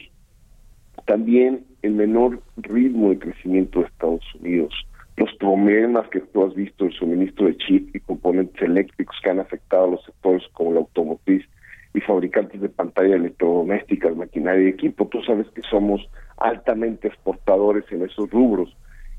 También 1.06 1.64
el 1.82 1.92
menor 1.92 2.40
ritmo 2.56 3.10
de 3.10 3.18
crecimiento 3.18 3.80
de 3.80 3.86
Estados 3.86 4.24
Unidos, 4.40 4.72
los 5.16 5.34
problemas 5.34 6.08
que 6.08 6.20
tú 6.20 6.44
has 6.44 6.54
visto 6.54 6.84
el 6.84 6.92
suministro 6.92 7.46
de 7.46 7.56
chip 7.56 7.94
y 7.94 8.00
componentes 8.00 8.62
eléctricos 8.62 9.16
que 9.22 9.30
han 9.30 9.40
afectado 9.40 9.84
a 9.84 9.90
los 9.92 10.04
sectores 10.04 10.44
como 10.52 10.72
la 10.72 10.80
automotriz 10.80 11.44
y 11.94 12.00
fabricantes 12.00 12.60
de 12.60 12.68
pantalla 12.68 13.16
electrodomésticas, 13.16 14.14
maquinaria 14.16 14.66
y 14.66 14.70
equipo. 14.70 15.08
Tú 15.08 15.20
sabes 15.22 15.48
que 15.48 15.62
somos 15.62 16.08
altamente 16.36 17.08
exportadores 17.08 17.84
en 17.90 18.02
esos 18.02 18.30
rubros 18.30 18.76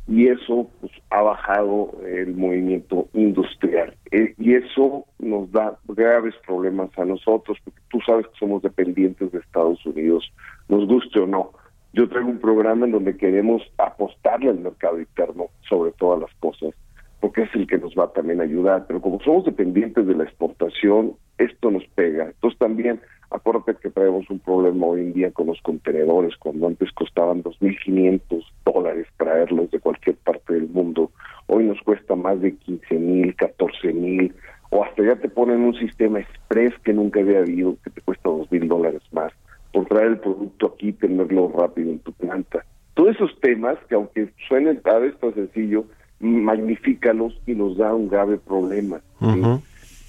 y 0.09 0.27
eso 0.27 0.69
pues, 0.81 0.91
ha 1.11 1.21
bajado 1.21 1.91
el 2.05 2.35
movimiento 2.35 3.07
industrial 3.13 3.93
Eh, 4.11 4.33
y 4.39 4.55
eso 4.55 5.05
nos 5.19 5.51
da 5.51 5.77
graves 5.87 6.33
problemas 6.47 6.89
a 6.97 7.05
nosotros 7.05 7.57
porque 7.63 7.79
tú 7.89 7.99
sabes 8.05 8.25
que 8.27 8.39
somos 8.39 8.63
dependientes 8.63 9.31
de 9.31 9.37
Estados 9.37 9.85
Unidos, 9.85 10.31
nos 10.67 10.87
guste 10.87 11.19
o 11.19 11.27
no. 11.27 11.51
Yo 11.93 12.09
traigo 12.09 12.29
un 12.29 12.39
programa 12.39 12.87
en 12.87 12.91
donde 12.93 13.17
queremos 13.17 13.61
apostarle 13.77 14.49
al 14.49 14.59
mercado 14.59 14.99
interno 14.99 15.45
sobre 15.67 15.91
todas 15.91 16.21
las 16.21 16.33
cosas 16.39 16.73
porque 17.19 17.43
es 17.43 17.49
el 17.53 17.67
que 17.67 17.77
nos 17.77 17.93
va 17.95 18.11
también 18.13 18.39
a 18.39 18.45
ayudar, 18.45 18.85
pero 18.87 19.01
como 19.01 19.19
somos 19.19 19.45
dependientes 19.45 20.07
de 20.07 20.15
la 20.15 20.23
exportación, 20.23 21.13
esto 21.37 21.69
nos 21.69 21.85
pega. 21.95 22.25
Entonces 22.27 22.57
también, 22.59 23.01
acuérdate 23.31 23.75
que 23.81 23.89
traemos 23.89 24.29
un 24.29 24.39
problema 24.39 24.87
hoy 24.87 25.01
en 25.01 25.13
día 25.13 25.31
con 25.31 25.47
los 25.47 25.61
contenedores, 25.61 26.35
cuando 26.37 26.67
antes 26.67 26.91
costaban 26.93 27.43
2.500 27.43 28.43
dólares 28.65 29.07
traerlos 29.17 29.71
de 29.71 29.79
cualquier 29.79 30.15
parte 30.17 30.53
del 30.53 30.67
mundo, 30.67 31.11
hoy 31.47 31.65
nos 31.65 31.79
cuesta 31.81 32.15
más 32.15 32.41
de 32.41 32.55
15.000, 32.55 33.35
14.000, 33.35 34.33
o 34.71 34.83
hasta 34.83 35.03
ya 35.03 35.15
te 35.15 35.29
ponen 35.29 35.61
un 35.61 35.75
sistema 35.75 36.19
express 36.19 36.73
que 36.83 36.93
nunca 36.93 37.19
había 37.19 37.39
habido, 37.39 37.77
que 37.83 37.89
te 37.89 38.01
cuesta 38.01 38.29
2.000 38.29 38.67
dólares 38.67 39.01
más, 39.11 39.31
por 39.73 39.85
traer 39.85 40.07
el 40.07 40.19
producto 40.19 40.73
aquí 40.73 40.89
y 40.89 40.93
tenerlo 40.93 41.51
rápido 41.55 41.91
en 41.91 41.99
tu 41.99 42.11
planta. 42.13 42.65
Todos 42.93 43.15
esos 43.15 43.39
temas, 43.39 43.77
que 43.87 43.95
aunque 43.95 44.29
suenen 44.47 44.81
a 44.83 44.97
veces 44.97 45.19
tan 45.19 45.33
sencillo, 45.33 45.85
magnifícalos 46.19 47.39
y 47.45 47.53
nos 47.53 47.77
da 47.77 47.93
un 47.93 48.09
grave 48.09 48.37
problema. 48.37 48.99
¿sí? 49.19 49.41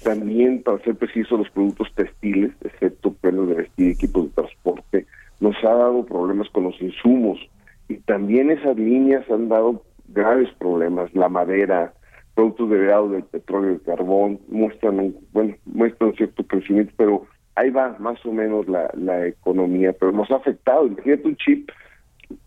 También, 0.03 0.63
para 0.63 0.79
ser 0.79 0.95
preciso, 0.95 1.37
los 1.37 1.49
productos 1.49 1.93
textiles, 1.95 2.51
excepto 2.63 3.13
prendas 3.13 3.49
de 3.49 3.55
vestir 3.55 3.87
y 3.87 3.91
equipos 3.91 4.25
de 4.25 4.29
transporte, 4.31 5.05
nos 5.39 5.55
ha 5.63 5.73
dado 5.73 6.05
problemas 6.05 6.49
con 6.49 6.63
los 6.63 6.81
insumos 6.81 7.39
y 7.87 7.97
también 7.97 8.51
esas 8.51 8.77
líneas 8.77 9.29
han 9.29 9.49
dado 9.49 9.83
graves 10.07 10.49
problemas. 10.57 11.13
La 11.13 11.29
madera, 11.29 11.93
productos 12.35 12.69
derivados 12.69 13.11
del 13.11 13.23
petróleo 13.23 13.71
y 13.71 13.73
el 13.75 13.81
carbón 13.81 14.39
muestran, 14.49 14.99
un, 14.99 15.17
bueno, 15.33 15.55
muestran 15.65 16.13
cierto 16.13 16.43
crecimiento, 16.45 16.93
pero 16.97 17.27
ahí 17.55 17.69
va 17.69 17.95
más 17.99 18.23
o 18.25 18.31
menos 18.31 18.67
la, 18.67 18.89
la 18.95 19.27
economía, 19.27 19.93
pero 19.93 20.11
nos 20.11 20.31
ha 20.31 20.37
afectado. 20.37 20.87
Imagínate 20.87 21.27
un 21.27 21.35
chip 21.35 21.69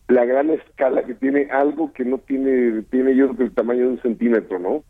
la 0.08 0.24
gran 0.24 0.50
escala 0.50 1.04
que 1.04 1.14
tiene 1.14 1.48
algo 1.50 1.92
que 1.92 2.04
no 2.04 2.18
tiene, 2.18 2.82
tiene 2.90 3.16
yo 3.16 3.34
que 3.36 3.44
el 3.44 3.52
tamaño 3.52 3.82
de 3.82 3.88
un 3.88 4.02
centímetro, 4.02 4.58
¿no? 4.58 4.84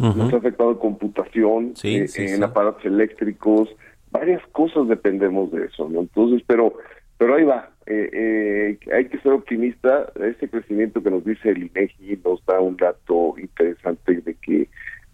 Nos 0.00 0.32
ha 0.32 0.36
afectado 0.38 0.78
computación, 0.78 1.72
Sí, 1.76 1.96
eh, 1.96 2.08
sí, 2.08 2.22
en 2.22 2.36
sí. 2.38 2.42
aparatos 2.42 2.84
eléctricos, 2.84 3.68
varias 4.10 4.42
cosas 4.52 4.88
dependemos 4.88 5.52
de 5.52 5.66
eso, 5.66 5.88
¿no? 5.88 6.00
Entonces, 6.00 6.42
pero 6.46 6.72
pero 7.18 7.34
ahí 7.34 7.44
va, 7.44 7.68
eh, 7.84 8.08
eh, 8.14 8.78
hay 8.94 9.08
que 9.08 9.18
ser 9.18 9.32
optimista, 9.32 10.10
ese 10.24 10.48
crecimiento 10.48 11.02
que 11.02 11.10
nos 11.10 11.22
dice 11.22 11.50
el 11.50 11.64
INEGI 11.64 12.18
nos 12.24 12.42
da 12.46 12.58
un 12.60 12.78
dato 12.78 13.34
interesante 13.38 14.22
de 14.22 14.34
que 14.36 14.70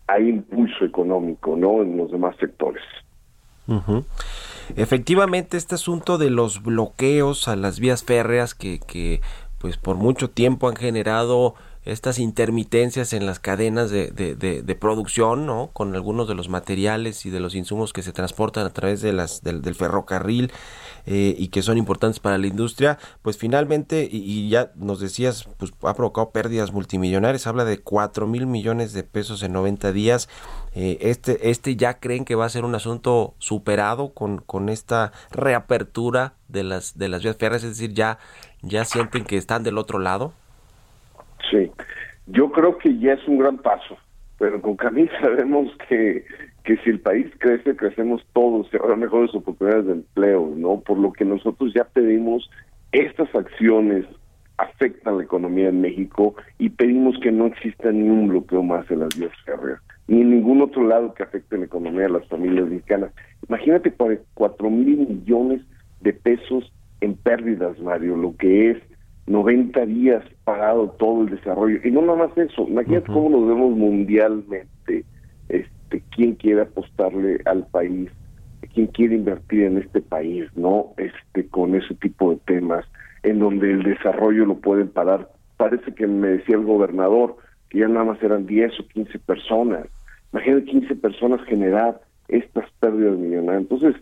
hay 0.06 0.28
impulso 0.28 0.84
económico, 0.84 1.56
¿no? 1.56 1.82
En 1.82 1.96
los 1.96 2.12
demás 2.12 2.36
sectores. 2.38 2.84
Efectivamente, 4.76 5.56
este 5.56 5.74
asunto 5.74 6.18
de 6.18 6.30
los 6.30 6.62
bloqueos 6.62 7.48
a 7.48 7.56
las 7.56 7.80
vías 7.80 8.04
férreas 8.04 8.54
que, 8.54 8.78
que 8.78 9.20
pues 9.58 9.76
por 9.76 9.96
mucho 9.96 10.30
tiempo 10.30 10.68
han 10.68 10.76
generado 10.76 11.54
estas 11.86 12.18
intermitencias 12.18 13.12
en 13.12 13.26
las 13.26 13.38
cadenas 13.38 13.90
de, 13.90 14.10
de, 14.10 14.74
producción, 14.74 15.46
¿no? 15.46 15.70
Con 15.72 15.94
algunos 15.94 16.26
de 16.26 16.34
los 16.34 16.48
materiales 16.48 17.24
y 17.26 17.30
de 17.30 17.38
los 17.38 17.54
insumos 17.54 17.92
que 17.92 18.02
se 18.02 18.12
transportan 18.12 18.66
a 18.66 18.70
través 18.70 19.00
de 19.00 19.12
las, 19.12 19.42
del, 19.42 19.62
ferrocarril 19.74 20.52
eh, 21.06 21.36
y 21.38 21.48
que 21.48 21.62
son 21.62 21.78
importantes 21.78 22.18
para 22.18 22.38
la 22.38 22.48
industria, 22.48 22.98
pues 23.22 23.38
finalmente, 23.38 24.08
y, 24.10 24.48
ya 24.48 24.72
nos 24.74 24.98
decías, 24.98 25.48
pues 25.58 25.72
ha 25.82 25.94
provocado 25.94 26.30
pérdidas 26.30 26.72
multimillonarias, 26.72 27.46
habla 27.46 27.64
de 27.64 27.78
4 27.78 28.26
mil 28.26 28.46
millones 28.46 28.92
de 28.92 29.04
pesos 29.04 29.44
en 29.44 29.52
90 29.52 29.92
días. 29.92 30.28
Eh, 30.74 30.98
este, 31.02 31.50
este 31.50 31.76
ya 31.76 32.00
creen 32.00 32.24
que 32.24 32.34
va 32.34 32.46
a 32.46 32.50
ser 32.50 32.64
un 32.64 32.74
asunto 32.74 33.34
superado 33.38 34.12
con, 34.12 34.38
con 34.38 34.68
esta 34.68 35.12
reapertura 35.30 36.34
de 36.48 36.64
las, 36.64 36.98
de 36.98 37.08
las 37.08 37.22
vías 37.22 37.36
férreas, 37.36 37.62
es 37.62 37.78
decir, 37.78 37.94
ya, 37.94 38.18
ya 38.62 38.84
sienten 38.84 39.24
que 39.24 39.36
están 39.36 39.62
del 39.62 39.78
otro 39.78 40.00
lado. 40.00 40.32
Sí, 41.50 41.70
yo 42.26 42.50
creo 42.50 42.78
que 42.78 42.98
ya 42.98 43.12
es 43.12 43.28
un 43.28 43.38
gran 43.38 43.58
paso, 43.58 43.96
pero 44.38 44.60
con 44.60 44.76
Camille 44.76 45.10
sabemos 45.20 45.70
que, 45.88 46.24
que 46.64 46.76
si 46.78 46.90
el 46.90 47.00
país 47.00 47.26
crece, 47.38 47.76
crecemos 47.76 48.26
todos, 48.32 48.68
se 48.70 48.78
habrá 48.78 48.96
mejores 48.96 49.34
oportunidades 49.34 49.86
de 49.86 49.92
empleo, 49.92 50.52
¿no? 50.56 50.80
Por 50.80 50.98
lo 50.98 51.12
que 51.12 51.24
nosotros 51.24 51.72
ya 51.74 51.84
pedimos 51.84 52.50
estas 52.92 53.34
acciones 53.34 54.06
afectan 54.58 55.18
la 55.18 55.24
economía 55.24 55.68
en 55.68 55.80
México 55.80 56.34
y 56.58 56.70
pedimos 56.70 57.18
que 57.20 57.30
no 57.30 57.46
exista 57.46 57.92
ni 57.92 58.08
un 58.08 58.28
bloqueo 58.28 58.62
más 58.62 58.90
en 58.90 59.00
las 59.00 59.16
vías 59.18 59.32
férreas, 59.44 59.80
ni 60.08 60.22
en 60.22 60.30
ningún 60.30 60.62
otro 60.62 60.86
lado 60.86 61.12
que 61.12 61.22
afecte 61.22 61.58
la 61.58 61.66
economía 61.66 62.02
de 62.02 62.10
las 62.10 62.26
familias 62.28 62.66
mexicanas. 62.68 63.12
Imagínate 63.48 63.92
cuatro 64.34 64.70
mil 64.70 65.06
millones 65.08 65.60
de 66.00 66.12
pesos 66.12 66.72
en 67.00 67.14
pérdidas, 67.16 67.78
Mario, 67.80 68.16
lo 68.16 68.34
que 68.36 68.70
es 68.70 68.78
90 69.26 69.86
días 69.86 70.24
parado 70.44 70.90
todo 70.98 71.22
el 71.22 71.30
desarrollo. 71.30 71.78
Y 71.84 71.90
no 71.90 72.02
nada 72.02 72.26
más 72.26 72.38
eso, 72.38 72.66
imagínate 72.68 73.12
cómo 73.12 73.30
nos 73.30 73.48
vemos 73.48 73.76
mundialmente, 73.76 75.04
este, 75.48 76.02
quién 76.14 76.34
quiere 76.34 76.62
apostarle 76.62 77.40
al 77.44 77.66
país, 77.66 78.10
quién 78.72 78.86
quiere 78.88 79.16
invertir 79.16 79.64
en 79.64 79.78
este 79.78 80.00
país, 80.00 80.44
¿no? 80.54 80.94
Este, 80.96 81.48
con 81.48 81.74
ese 81.74 81.94
tipo 81.94 82.30
de 82.30 82.36
temas, 82.46 82.84
en 83.22 83.40
donde 83.40 83.72
el 83.72 83.82
desarrollo 83.82 84.46
lo 84.46 84.58
pueden 84.58 84.88
parar. 84.88 85.28
Parece 85.56 85.94
que 85.94 86.06
me 86.06 86.28
decía 86.28 86.56
el 86.56 86.64
gobernador 86.64 87.36
que 87.70 87.80
ya 87.80 87.88
nada 87.88 88.04
más 88.04 88.22
eran 88.22 88.46
10 88.46 88.80
o 88.80 88.88
15 88.88 89.18
personas. 89.20 89.86
Imagínate 90.32 90.66
15 90.66 90.94
personas 90.96 91.42
generar 91.46 92.00
estas 92.28 92.70
pérdidas 92.80 93.16
millonarias. 93.16 93.62
Entonces, 93.62 93.96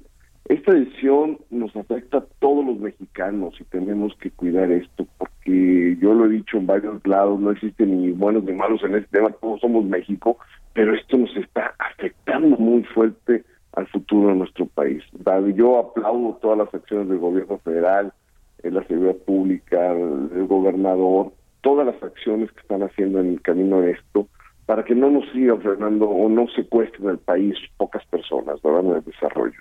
esta 0.47 0.73
decisión 0.73 1.39
nos 1.51 1.75
afecta 1.75 2.19
a 2.19 2.25
todos 2.39 2.67
los 2.67 2.79
mexicanos 2.79 3.55
y 3.61 3.65
tenemos 3.65 4.15
que 4.17 4.31
cuidar 4.31 4.71
esto, 4.71 5.07
porque 5.17 5.97
yo 6.01 6.13
lo 6.13 6.27
he 6.27 6.29
dicho 6.29 6.59
en 6.59 6.67
varios 6.67 7.07
lados, 7.07 7.41
no 7.41 7.51
existen 7.51 8.03
ni 8.03 8.11
buenos 8.13 8.45
ni 8.45 8.53
malos 8.53 8.83
en 8.85 8.95
este 8.95 9.19
tema, 9.19 9.31
todos 9.41 9.61
somos 9.61 9.85
México, 9.87 10.37
pero 10.75 10.95
esto 10.95 11.17
nos 11.17 11.35
está 11.37 11.75
afectando 11.79 12.59
muy 12.59 12.85
fuerte 12.85 13.43
al 13.73 13.87
futuro 13.89 14.29
de 14.29 14.35
nuestro 14.37 14.67
país. 14.67 15.03
Yo 15.57 15.79
aplaudo 15.79 16.39
todas 16.43 16.59
las 16.59 16.75
acciones 16.75 17.09
del 17.09 17.19
gobierno 17.19 17.59
federal, 17.59 18.13
en 18.63 18.75
la 18.75 18.85
seguridad 18.85 19.17
pública, 19.17 19.93
el 19.93 20.47
gobernador, 20.47 21.33
todas 21.63 21.87
las 21.87 22.03
acciones 22.03 22.53
que 22.53 22.61
están 22.61 22.83
haciendo 22.83 23.21
en 23.21 23.33
el 23.33 23.43
camino 23.43 23.81
de 23.81 23.93
esto, 23.93 24.29
para 24.67 24.85
que 24.85 24.95
no 24.95 25.11
nos 25.11 25.29
siga 25.33 25.57
frenando 25.57 26.09
o 26.09 26.29
no 26.29 26.47
secuestren 26.49 27.09
el 27.11 27.19
país 27.19 27.57
pocas 27.77 28.05
personas, 28.07 28.61
¿verdad? 28.63 28.85
En 28.85 28.97
el 28.97 29.05
desarrollo. 29.05 29.61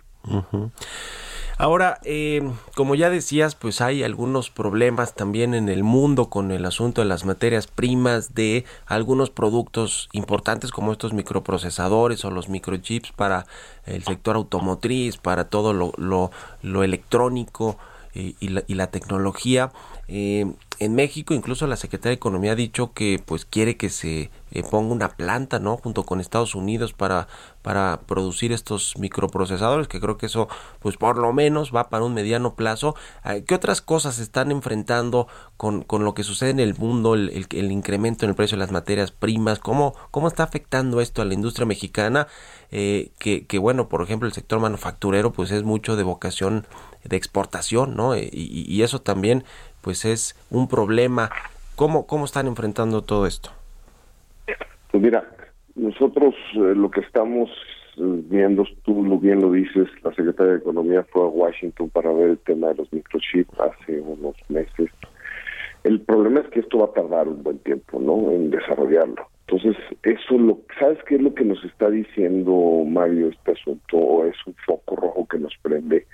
Ahora, 1.58 2.00
eh, 2.04 2.42
como 2.76 2.96
ya 2.96 3.10
decías, 3.10 3.54
pues 3.56 3.80
hay 3.82 4.04
algunos 4.04 4.50
problemas 4.50 5.14
también 5.14 5.54
en 5.54 5.70
el 5.70 5.84
mundo 5.84 6.30
con 6.30 6.52
el 6.52 6.66
asunto 6.66 7.02
de 7.02 7.08
las 7.08 7.26
materias 7.26 7.68
primas 7.68 8.34
de 8.34 8.66
algunos 8.88 9.30
productos 9.30 10.10
importantes 10.14 10.72
como 10.72 10.92
estos 10.92 11.14
microprocesadores 11.14 12.26
o 12.26 12.32
los 12.32 12.50
microchips 12.50 13.12
para 13.12 13.46
el 13.86 14.04
sector 14.04 14.36
automotriz, 14.36 15.18
para 15.18 15.46
todo 15.46 15.74
lo, 15.74 16.84
electrónico 16.84 17.78
y, 18.16 18.48
la, 18.50 18.64
y, 18.68 18.74
la, 18.74 18.88
tecnología. 18.88 19.72
Eh, 20.08 20.52
en 20.84 20.96
México 20.96 21.34
incluso 21.34 21.68
la 21.68 21.76
Secretaría 21.76 22.12
de 22.12 22.16
Economía 22.16 22.54
ha 22.54 22.56
dicho 22.56 22.94
que 22.94 23.22
pues 23.26 23.46
quiere 23.46 23.78
que 23.78 23.90
se 23.90 24.32
eh, 24.52 24.64
ponga 24.70 24.94
una 24.94 25.10
planta, 25.10 25.60
¿no? 25.60 25.78
Junto 25.78 26.04
con 26.04 26.20
Estados 26.20 26.56
Unidos 26.56 26.94
para, 26.94 27.28
para 27.62 28.02
producir 28.06 28.52
estos 28.52 28.98
microprocesadores, 28.98 29.88
que 29.88 30.00
creo 30.00 30.18
que 30.18 30.28
eso 30.28 30.48
pues 30.80 30.98
por 30.98 31.18
lo 31.18 31.34
menos 31.34 31.72
va 31.76 31.90
para 31.90 32.04
un 32.04 32.14
mediano 32.14 32.56
plazo. 32.56 32.96
¿Qué 33.48 33.56
otras 33.56 33.82
cosas 33.82 34.20
están 34.20 34.52
enfrentando 34.52 35.28
con, 35.58 35.82
con 35.84 36.04
lo 36.04 36.14
que 36.14 36.24
sucede 36.24 36.52
en 36.52 36.60
el 36.60 36.76
mundo, 36.76 37.16
el, 37.16 37.48
el, 37.50 37.72
incremento 37.72 38.26
en 38.26 38.30
el 38.30 38.36
precio 38.36 38.58
de 38.58 38.60
las 38.60 38.72
materias 38.72 39.12
primas? 39.12 39.60
¿Cómo, 39.60 39.96
cómo 40.12 40.28
está 40.28 40.44
afectando 40.44 41.02
esto 41.02 41.22
a 41.22 41.26
la 41.26 41.34
industria 41.34 41.66
mexicana? 41.66 42.28
Eh, 42.72 43.12
que, 43.20 43.46
que 43.46 43.60
bueno, 43.60 43.88
por 43.88 44.02
ejemplo, 44.02 44.28
el 44.28 44.34
sector 44.34 44.60
manufacturero 44.60 45.32
pues 45.32 45.52
es 45.52 45.64
mucho 45.64 45.96
de 45.96 46.04
vocación 46.04 46.66
de 47.04 47.18
exportación, 47.18 47.96
¿no? 47.96 48.16
y, 48.18 48.30
y 48.32 48.82
eso 48.82 49.02
también 49.02 49.44
pues 49.84 50.06
es 50.06 50.36
un 50.50 50.68
problema. 50.68 51.30
¿Cómo, 51.76 52.08
cómo 52.08 52.26
están 52.26 52.48
enfrentando 52.48 53.02
todo 53.02 53.28
esto? 53.28 53.50
Pues 54.92 55.04
mira, 55.04 55.28
nosotros 55.76 56.34
eh, 56.56 56.74
lo 56.76 56.90
que 56.90 57.02
estamos 57.02 57.50
eh, 57.98 58.22
viendo, 58.30 58.66
tú 58.84 59.04
lo 59.04 59.20
bien 59.20 59.42
lo 59.42 59.52
dices, 59.52 59.88
la 60.04 60.14
Secretaría 60.14 60.54
de 60.54 60.60
Economía 60.60 61.04
fue 61.12 61.24
a 61.24 61.28
Washington 61.28 61.90
para 61.90 62.12
ver 62.14 62.30
el 62.30 62.38
tema 62.40 62.70
de 62.70 62.76
los 62.76 62.94
microchips 62.94 63.60
hace 63.60 64.00
unos 64.00 64.36
meses. 64.50 64.90
El 65.84 66.00
problema 66.02 66.40
es 66.40 66.48
que 66.48 66.62
esto 66.62 66.78
va 66.78 66.86
a 66.86 66.94
tardar 66.94 67.28
un 67.28 67.44
buen 67.44 67.60
tiempo, 67.60 68.00
¿no? 68.00 68.32
En 68.32 68.52
desarrollarlo. 68.52 69.28
Entonces, 69.48 69.76
eso 70.04 70.38
lo, 70.38 70.60
¿sabes 70.80 70.98
qué 71.08 71.16
es 71.16 71.22
lo 71.22 71.34
que 71.36 71.44
nos 71.44 71.64
está 71.66 71.90
diciendo 71.90 72.86
Mario 72.88 73.30
este 73.30 73.52
asunto? 73.52 74.26
Es 74.26 74.36
un 74.48 74.56
foco 74.66 74.96
rojo 74.96 75.28
que 75.28 75.40
nos 75.40 75.54
prende. 75.62 76.08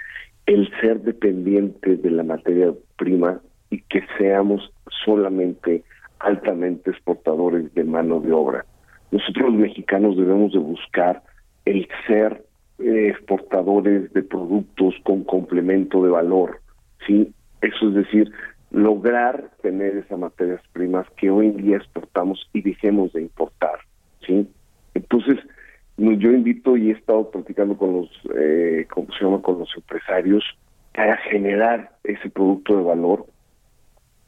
El 0.47 0.67
ser 0.81 1.01
dependiente 1.01 1.97
de 1.97 2.09
la 2.09 2.23
materia 2.23 2.73
prima 2.97 3.39
que 3.89 4.03
seamos 4.17 4.71
solamente 5.05 5.83
altamente 6.19 6.91
exportadores 6.91 7.73
de 7.73 7.83
mano 7.83 8.19
de 8.19 8.31
obra. 8.31 8.65
Nosotros 9.11 9.51
los 9.51 9.61
mexicanos 9.61 10.17
debemos 10.17 10.53
de 10.53 10.59
buscar 10.59 11.23
el 11.65 11.87
ser 12.07 12.43
eh, 12.79 13.09
exportadores 13.09 14.11
de 14.13 14.23
productos 14.23 14.95
con 15.03 15.23
complemento 15.23 16.03
de 16.03 16.09
valor, 16.09 16.61
¿sí? 17.07 17.33
Eso 17.61 17.89
es 17.89 17.95
decir, 17.95 18.31
lograr 18.71 19.49
tener 19.61 19.97
esas 19.97 20.19
materias 20.19 20.61
primas 20.73 21.07
que 21.17 21.29
hoy 21.29 21.47
en 21.47 21.57
día 21.57 21.77
exportamos 21.77 22.47
y 22.53 22.61
dejemos 22.61 23.11
de 23.13 23.21
importar, 23.23 23.79
¿sí? 24.25 24.47
Entonces, 24.93 25.37
yo 25.97 26.31
invito 26.31 26.77
y 26.77 26.89
he 26.89 26.93
estado 26.93 27.29
platicando 27.31 27.77
con 27.77 27.93
los, 27.93 28.09
eh, 28.35 28.85
¿cómo 28.89 29.07
se 29.11 29.25
llama? 29.25 29.41
Con 29.41 29.59
los 29.59 29.69
empresarios 29.75 30.43
a 30.93 31.17
generar 31.17 31.91
ese 32.03 32.29
producto 32.29 32.77
de 32.77 32.83
valor 32.83 33.25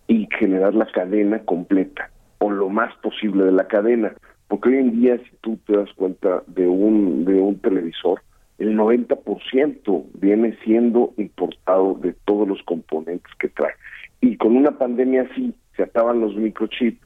y 0.08 0.28
generar 0.38 0.74
la 0.76 0.86
cadena 0.88 1.40
completa 1.40 2.10
o 2.40 2.50
lo 2.50 2.70
más 2.70 2.94
posible 2.98 3.46
de 3.46 3.52
la 3.52 3.68
cadena, 3.68 4.14
porque 4.48 4.70
hoy 4.70 4.78
en 4.78 5.00
día 5.00 5.18
si 5.18 5.36
tú 5.42 5.58
te 5.66 5.78
das 5.78 5.92
cuenta 5.94 6.44
de 6.48 6.68
un 6.68 7.24
de 7.26 7.40
un 7.40 7.60
televisor, 7.60 8.22
el 8.58 8.78
90% 8.78 10.06
viene 10.20 10.56
siendo 10.64 11.14
importado 11.18 11.96
de 11.96 12.14
todos 12.26 12.48
los 12.48 12.62
componentes 12.64 13.34
que 13.40 13.50
trae. 13.50 13.74
Y 14.22 14.38
con 14.38 14.56
una 14.56 14.78
pandemia 14.78 15.24
así, 15.24 15.54
se 15.76 15.84
ataban 15.84 16.20
los 16.20 16.36
microchips, 16.36 17.02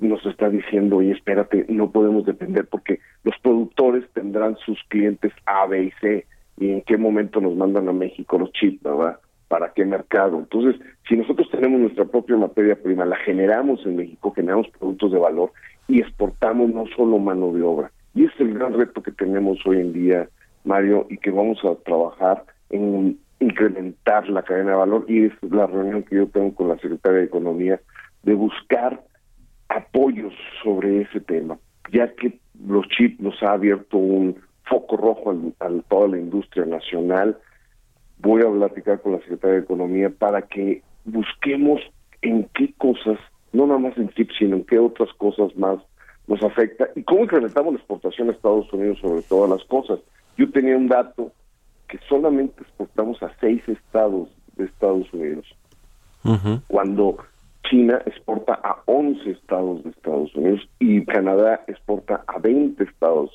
nos 0.00 0.24
está 0.26 0.50
diciendo, 0.50 0.96
oye, 0.96 1.12
espérate, 1.12 1.66
no 1.68 1.90
podemos 1.90 2.26
depender 2.26 2.66
porque 2.66 2.98
los 3.22 3.38
productores 3.38 4.04
tendrán 4.12 4.56
sus 4.56 4.82
clientes 4.88 5.32
A, 5.46 5.66
B 5.66 5.84
y 5.84 5.90
C, 6.00 6.26
y 6.58 6.70
en 6.70 6.82
qué 6.82 6.96
momento 6.96 7.40
nos 7.40 7.56
mandan 7.56 7.88
a 7.88 7.92
México 7.92 8.38
los 8.38 8.52
chips, 8.52 8.82
¿verdad? 8.82 9.18
Para 9.48 9.72
qué 9.72 9.84
mercado. 9.84 10.38
Entonces, 10.38 10.80
si 11.08 11.16
nosotros 11.16 11.48
tenemos 11.50 11.80
nuestra 11.80 12.04
propia 12.04 12.36
materia 12.36 12.76
prima, 12.76 13.04
la 13.04 13.16
generamos 13.16 13.84
en 13.86 13.96
México, 13.96 14.32
generamos 14.32 14.68
productos 14.78 15.12
de 15.12 15.18
valor 15.18 15.52
y 15.88 16.00
exportamos 16.00 16.70
no 16.70 16.84
solo 16.96 17.18
mano 17.18 17.52
de 17.52 17.62
obra. 17.62 17.90
Y 18.14 18.24
es 18.24 18.32
el 18.38 18.54
gran 18.54 18.72
reto 18.74 19.02
que 19.02 19.12
tenemos 19.12 19.58
hoy 19.66 19.80
en 19.80 19.92
día, 19.92 20.28
Mario, 20.64 21.06
y 21.10 21.18
que 21.18 21.30
vamos 21.30 21.58
a 21.64 21.74
trabajar 21.84 22.44
en 22.70 23.18
incrementar 23.40 24.28
la 24.28 24.42
cadena 24.42 24.70
de 24.70 24.76
valor. 24.76 25.04
Y 25.08 25.26
es 25.26 25.32
la 25.42 25.66
reunión 25.66 26.02
que 26.04 26.16
yo 26.16 26.26
tengo 26.28 26.54
con 26.54 26.68
la 26.68 26.76
Secretaria 26.78 27.20
de 27.20 27.26
Economía 27.26 27.80
de 28.22 28.34
buscar 28.34 29.02
apoyos 29.68 30.32
sobre 30.62 31.02
ese 31.02 31.20
tema, 31.20 31.58
ya 31.92 32.12
que 32.14 32.38
los 32.66 32.86
chips 32.88 33.20
nos 33.20 33.42
ha 33.42 33.52
abierto 33.52 33.98
un 33.98 34.36
foco 34.64 34.96
rojo 34.96 35.34
a 35.60 35.68
toda 35.88 36.08
la 36.08 36.18
industria 36.18 36.64
nacional 36.64 37.36
voy 38.18 38.42
a 38.42 38.50
platicar 38.50 39.00
con 39.00 39.12
la 39.12 39.18
Secretaría 39.18 39.56
de 39.56 39.62
Economía 39.62 40.10
para 40.10 40.42
que 40.42 40.82
busquemos 41.04 41.80
en 42.22 42.48
qué 42.54 42.72
cosas, 42.78 43.18
no 43.52 43.66
nada 43.66 43.78
más 43.78 43.96
en 43.98 44.08
chips, 44.10 44.34
sino 44.38 44.56
en 44.56 44.64
qué 44.64 44.78
otras 44.78 45.12
cosas 45.14 45.54
más 45.56 45.78
nos 46.26 46.42
afecta 46.42 46.88
y 46.96 47.02
cómo 47.02 47.24
incrementamos 47.24 47.74
la 47.74 47.78
exportación 47.78 48.28
a 48.28 48.32
Estados 48.32 48.72
Unidos 48.72 48.98
sobre 49.00 49.22
todas 49.22 49.50
las 49.50 49.64
cosas. 49.64 50.00
Yo 50.36 50.50
tenía 50.50 50.76
un 50.76 50.88
dato 50.88 51.32
que 51.88 51.98
solamente 52.08 52.62
exportamos 52.62 53.22
a 53.22 53.30
seis 53.40 53.62
estados 53.68 54.28
de 54.56 54.64
Estados 54.64 55.12
Unidos, 55.12 55.46
cuando 56.68 57.18
China 57.68 58.00
exporta 58.06 58.54
a 58.62 58.78
11 58.86 59.30
estados 59.30 59.84
de 59.84 59.90
Estados 59.90 60.34
Unidos 60.34 60.60
y 60.78 61.04
Canadá 61.04 61.62
exporta 61.66 62.24
a 62.26 62.38
20 62.38 62.82
estados. 62.84 63.30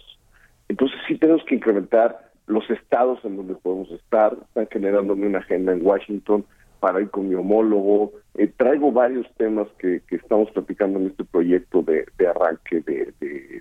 Entonces 0.68 0.98
sí 1.08 1.18
tenemos 1.18 1.44
que 1.46 1.56
incrementar 1.56 2.29
los 2.50 2.68
estados 2.72 3.24
en 3.24 3.38
donde 3.38 3.56
podemos 3.56 3.92
estar. 3.92 4.36
Están 4.48 4.68
generándome 4.72 5.28
una 5.28 5.38
agenda 5.40 5.72
en 5.72 5.86
Washington 5.86 6.44
para 6.80 7.00
ir 7.00 7.10
con 7.10 7.30
mi 7.30 7.36
homólogo. 7.36 8.12
Eh, 8.36 8.52
traigo 8.58 8.92
varios 8.92 9.28
temas 9.38 9.68
que, 9.78 10.02
que, 10.08 10.16
estamos 10.16 10.50
platicando 10.52 11.00
en 11.00 11.08
este 11.08 11.24
proyecto 11.26 11.84
de, 11.84 12.06
de 12.18 12.28
arranque 12.28 12.82
de, 12.82 13.14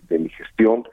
de, 0.09 0.19
mi 0.19 0.31
gestión 0.31 0.85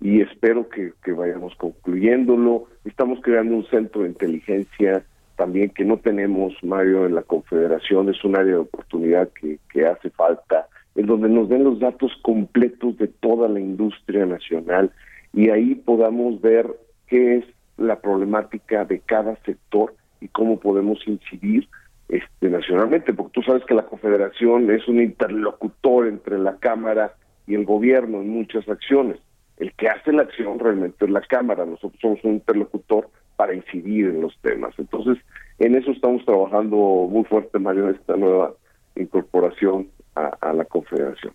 y 0.00 0.20
espero 0.20 0.68
que, 0.68 0.92
que, 1.02 1.12
vayamos 1.12 1.54
concluyéndolo. 1.56 2.66
Estamos 2.84 3.18
creando 3.20 3.56
un 3.56 3.66
centro 3.66 4.02
de 4.02 4.10
inteligencia 4.10 5.04
también 5.36 5.70
que 5.70 5.84
no 5.84 5.98
tenemos, 5.98 6.54
Mario, 6.62 7.06
en 7.06 7.16
la 7.16 7.22
Confederación. 7.22 8.10
Es 8.10 8.22
un 8.24 8.36
área 8.36 8.52
de 8.52 8.58
oportunidad 8.58 9.28
que, 9.30 9.58
que 9.72 9.86
hace 9.86 10.10
falta, 10.10 10.68
en 10.94 11.06
donde 11.06 11.28
nos 11.28 11.48
den 11.48 11.64
los 11.64 11.80
datos 11.80 12.12
completos 12.22 12.96
de 12.98 13.08
toda 13.08 13.48
la 13.48 13.58
industria 13.58 14.24
nacional 14.24 14.92
y 15.32 15.50
ahí 15.50 15.74
podamos 15.74 16.40
ver 16.40 16.66
qué 17.10 17.38
es 17.38 17.44
la 17.76 18.00
problemática 18.00 18.84
de 18.84 19.00
cada 19.00 19.36
sector 19.44 19.94
y 20.20 20.28
cómo 20.28 20.60
podemos 20.60 21.06
incidir 21.06 21.68
este, 22.08 22.48
nacionalmente, 22.48 23.12
porque 23.12 23.32
tú 23.32 23.42
sabes 23.42 23.64
que 23.64 23.74
la 23.74 23.86
Confederación 23.86 24.70
es 24.70 24.86
un 24.88 25.00
interlocutor 25.00 26.06
entre 26.06 26.38
la 26.38 26.56
Cámara 26.56 27.14
y 27.46 27.54
el 27.54 27.64
gobierno 27.64 28.20
en 28.20 28.30
muchas 28.30 28.68
acciones. 28.68 29.18
El 29.58 29.72
que 29.74 29.88
hace 29.88 30.12
la 30.12 30.22
acción 30.22 30.58
realmente 30.58 31.04
es 31.04 31.10
la 31.10 31.20
Cámara, 31.20 31.66
nosotros 31.66 32.00
somos 32.00 32.24
un 32.24 32.34
interlocutor 32.34 33.10
para 33.36 33.54
incidir 33.54 34.06
en 34.06 34.20
los 34.22 34.36
temas. 34.40 34.74
Entonces, 34.78 35.18
en 35.58 35.74
eso 35.74 35.90
estamos 35.90 36.24
trabajando 36.24 36.76
muy 37.10 37.24
fuerte, 37.24 37.58
Mario, 37.58 37.88
en 37.88 37.96
esta 37.96 38.16
nueva 38.16 38.54
incorporación 38.96 39.88
a 40.14 40.52
la 40.52 40.64
Confederación. 40.64 41.32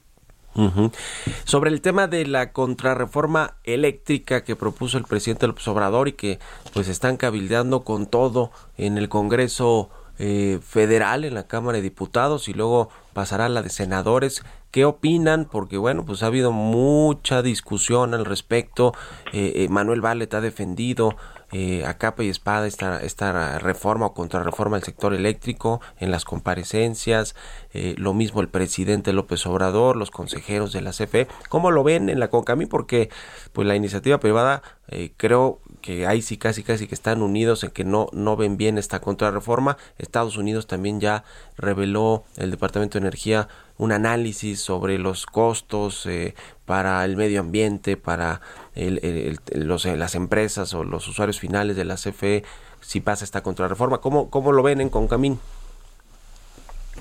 Sobre 1.43 1.69
el 1.69 1.81
tema 1.81 2.07
de 2.07 2.25
la 2.25 2.53
contrarreforma 2.53 3.55
eléctrica 3.63 4.43
que 4.43 4.55
propuso 4.55 4.97
el 4.97 5.03
presidente 5.03 5.47
López 5.47 5.67
Obrador 5.67 6.07
y 6.07 6.13
que 6.13 6.39
pues 6.73 6.87
están 6.87 7.17
cabildeando 7.17 7.83
con 7.83 8.07
todo 8.07 8.51
en 8.77 8.97
el 8.97 9.09
Congreso 9.09 9.89
eh, 10.17 10.59
Federal, 10.65 11.25
en 11.25 11.33
la 11.33 11.47
Cámara 11.47 11.77
de 11.77 11.81
Diputados 11.81 12.47
y 12.47 12.53
luego 12.53 12.89
pasará 13.13 13.47
a 13.47 13.49
la 13.49 13.61
de 13.61 13.69
senadores. 13.69 14.43
¿Qué 14.71 14.85
opinan? 14.85 15.45
Porque 15.45 15.77
bueno, 15.77 16.05
pues 16.05 16.23
ha 16.23 16.27
habido 16.27 16.53
mucha 16.53 17.41
discusión 17.41 18.13
al 18.13 18.23
respecto. 18.23 18.93
Eh, 19.33 19.53
eh 19.55 19.67
Manuel 19.69 19.99
Vallet 19.99 20.33
ha 20.33 20.41
defendido 20.41 21.17
eh, 21.57 21.85
a 21.85 21.93
capa 21.97 22.21
y 22.21 22.27
espada 22.27 22.67
esta, 22.67 23.01
esta 23.01 23.59
reforma 23.59 24.07
o 24.07 24.13
contrarreforma 24.13 24.75
del 24.75 24.83
sector 24.83 25.13
eléctrico 25.13 25.79
en 26.01 26.11
las 26.11 26.25
comparecencias, 26.25 27.33
eh, 27.73 27.95
lo 27.97 28.13
mismo 28.13 28.41
el 28.41 28.49
presidente 28.49 29.13
López 29.13 29.45
Obrador, 29.45 29.95
los 29.95 30.11
consejeros 30.11 30.73
de 30.73 30.81
la 30.81 30.91
CFE, 30.91 31.29
¿cómo 31.47 31.71
lo 31.71 31.81
ven 31.85 32.09
en 32.09 32.19
la 32.19 32.27
CONCAMI? 32.27 32.65
Porque 32.65 33.09
pues 33.53 33.65
la 33.65 33.77
iniciativa 33.77 34.19
privada 34.19 34.63
eh, 34.89 35.13
creo 35.15 35.61
que 35.79 36.05
ahí 36.05 36.21
sí 36.21 36.35
casi 36.35 36.61
casi 36.61 36.87
que 36.87 36.95
están 36.95 37.21
unidos 37.21 37.63
en 37.63 37.71
que 37.71 37.85
no, 37.85 38.07
no 38.11 38.35
ven 38.35 38.57
bien 38.57 38.77
esta 38.77 38.99
contrarreforma. 38.99 39.77
Estados 39.97 40.35
Unidos 40.35 40.67
también 40.67 40.99
ya 40.99 41.23
reveló 41.55 42.25
el 42.35 42.51
Departamento 42.51 42.99
de 42.99 43.03
Energía 43.03 43.47
un 43.77 43.91
análisis 43.91 44.59
sobre 44.59 44.97
los 44.97 45.25
costos 45.25 46.05
eh, 46.05 46.33
para 46.65 47.03
el 47.03 47.17
medio 47.17 47.41
ambiente, 47.41 47.97
para 47.97 48.41
el, 48.75 49.37
los, 49.53 49.85
eh, 49.85 49.97
las 49.97 50.15
empresas 50.15 50.73
o 50.73 50.83
los 50.83 51.07
usuarios 51.07 51.39
finales 51.39 51.75
de 51.75 51.85
la 51.85 51.95
CFE 51.95 52.43
si 52.81 53.01
pasa 53.01 53.25
esta 53.25 53.41
contrarreforma. 53.41 53.99
¿Cómo, 53.99 54.29
cómo 54.29 54.51
lo 54.51 54.63
ven 54.63 54.79
en 54.79 54.89
Concamín? 54.89 55.39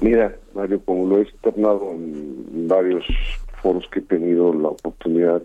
Mira, 0.00 0.34
Mario, 0.54 0.80
como 0.84 1.06
lo 1.06 1.18
he 1.18 1.22
externado 1.22 1.92
en 1.92 2.66
varios 2.66 3.04
foros 3.62 3.86
que 3.92 4.00
he 4.00 4.02
tenido 4.02 4.52
la 4.52 4.68
oportunidad, 4.68 5.42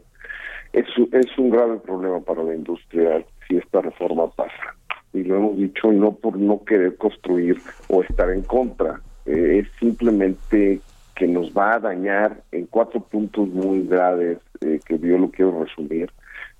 es, 0.73 0.85
es 1.11 1.37
un 1.37 1.49
grave 1.49 1.77
problema 1.77 2.19
para 2.21 2.43
la 2.43 2.55
industria 2.55 3.23
si 3.47 3.57
esta 3.57 3.81
reforma 3.81 4.27
pasa. 4.31 4.75
Y 5.13 5.23
lo 5.23 5.37
hemos 5.37 5.57
dicho 5.57 5.91
no 5.91 6.13
por 6.13 6.37
no 6.37 6.63
querer 6.63 6.95
construir 6.97 7.59
o 7.87 8.01
estar 8.03 8.29
en 8.29 8.43
contra, 8.43 9.01
eh, 9.25 9.59
es 9.63 9.67
simplemente 9.79 10.81
que 11.19 11.27
nos 11.27 11.51
va 11.51 11.75
a 11.75 11.79
dañar 11.79 12.41
en 12.53 12.65
cuatro 12.65 13.01
puntos 13.01 13.49
muy 13.49 13.85
graves 13.85 14.37
eh, 14.61 14.79
que 14.85 14.97
yo 14.97 15.17
lo 15.17 15.29
quiero 15.29 15.65
resumir. 15.65 16.09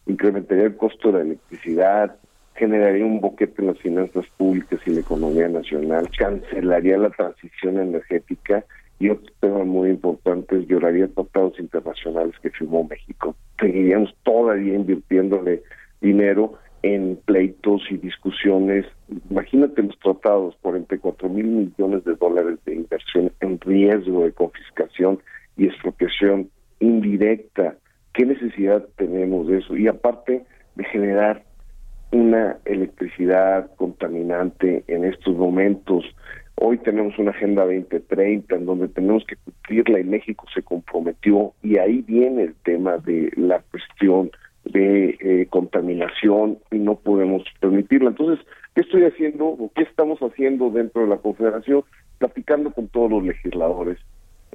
Incrementaría 0.05 0.66
el 0.66 0.76
costo 0.76 1.07
de 1.07 1.20
la 1.20 1.24
electricidad, 1.24 2.18
generaría 2.55 3.05
un 3.05 3.22
boquete 3.22 3.62
en 3.62 3.68
las 3.70 3.80
finanzas 3.80 4.26
públicas 4.36 4.82
y 4.86 4.89
la 4.91 4.99
economía 4.99 5.47
nacional, 5.47 6.10
cancelaría 6.18 6.97
la 6.97 7.10
transición 7.10 7.80
energética 7.80 8.66
y 8.99 9.10
otro 9.10 9.32
tema 9.39 9.64
muy 9.64 9.91
importante 9.91 10.57
es 10.57 10.68
violaría 10.68 11.07
tratados 11.07 11.57
internacionales 11.57 12.36
que 12.41 12.49
firmó 12.49 12.84
México. 12.84 13.38
Seguiríamos 13.62 14.14
todavía 14.24 14.76
invirtiéndole 14.76 15.64
dinero 16.01 16.55
en 16.84 17.17
pleitos 17.25 17.82
y 17.89 17.97
discusiones. 17.97 18.86
Imagínate 19.30 19.84
los 19.84 19.97
tratados, 19.99 20.55
44 20.61 21.30
mil 21.30 21.45
millones 21.45 22.03
de 22.05 22.15
dólares 22.15 22.59
de 22.65 22.75
inversión 22.75 23.32
en 23.41 23.59
riesgo 23.59 24.23
de 24.23 24.32
confiscación 24.32 25.19
y 25.57 25.65
expropiación 25.65 26.49
indirecta. 26.80 27.75
¿Qué 28.13 28.25
necesidad 28.25 28.86
tenemos 28.97 29.47
de 29.47 29.59
eso? 29.59 29.75
Y 29.75 29.88
aparte 29.88 30.45
de 30.75 30.84
generar 30.86 31.43
una 32.11 32.57
electricidad 32.65 33.69
contaminante 33.75 34.84
en 34.88 35.05
estos 35.05 35.36
momentos. 35.36 36.03
Hoy 36.55 36.77
tenemos 36.80 37.17
una 37.19 37.32
Agenda 37.32 37.63
2030 37.63 38.55
en 38.55 38.65
donde 38.65 38.88
tenemos 38.88 39.23
que 39.25 39.36
cumplirla 39.38 39.99
y 39.99 40.03
México 40.03 40.45
se 40.53 40.63
comprometió 40.63 41.53
y 41.61 41.77
ahí 41.77 42.01
viene 42.01 42.43
el 42.43 42.55
tema 42.63 42.97
de 42.97 43.32
la 43.36 43.61
cuestión 43.71 44.32
de 44.72 45.17
eh, 45.20 45.47
contaminación 45.49 46.59
y 46.72 46.80
no 46.80 46.95
podemos 46.95 47.43
permitirla. 47.59 48.09
Entonces, 48.09 48.45
¿qué 48.76 48.82
estoy 48.82 49.03
haciendo 49.03 49.45
o 49.45 49.72
qué 49.76 49.84
estamos 49.84 50.20
haciendo 50.20 50.70
dentro 50.70 51.01
de 51.01 51.07
la 51.07 51.17
Confederación? 51.17 51.84
Platicando 52.17 52.72
con 52.72 52.88
todos 52.88 53.11
los 53.11 53.24
legisladores 53.24 53.97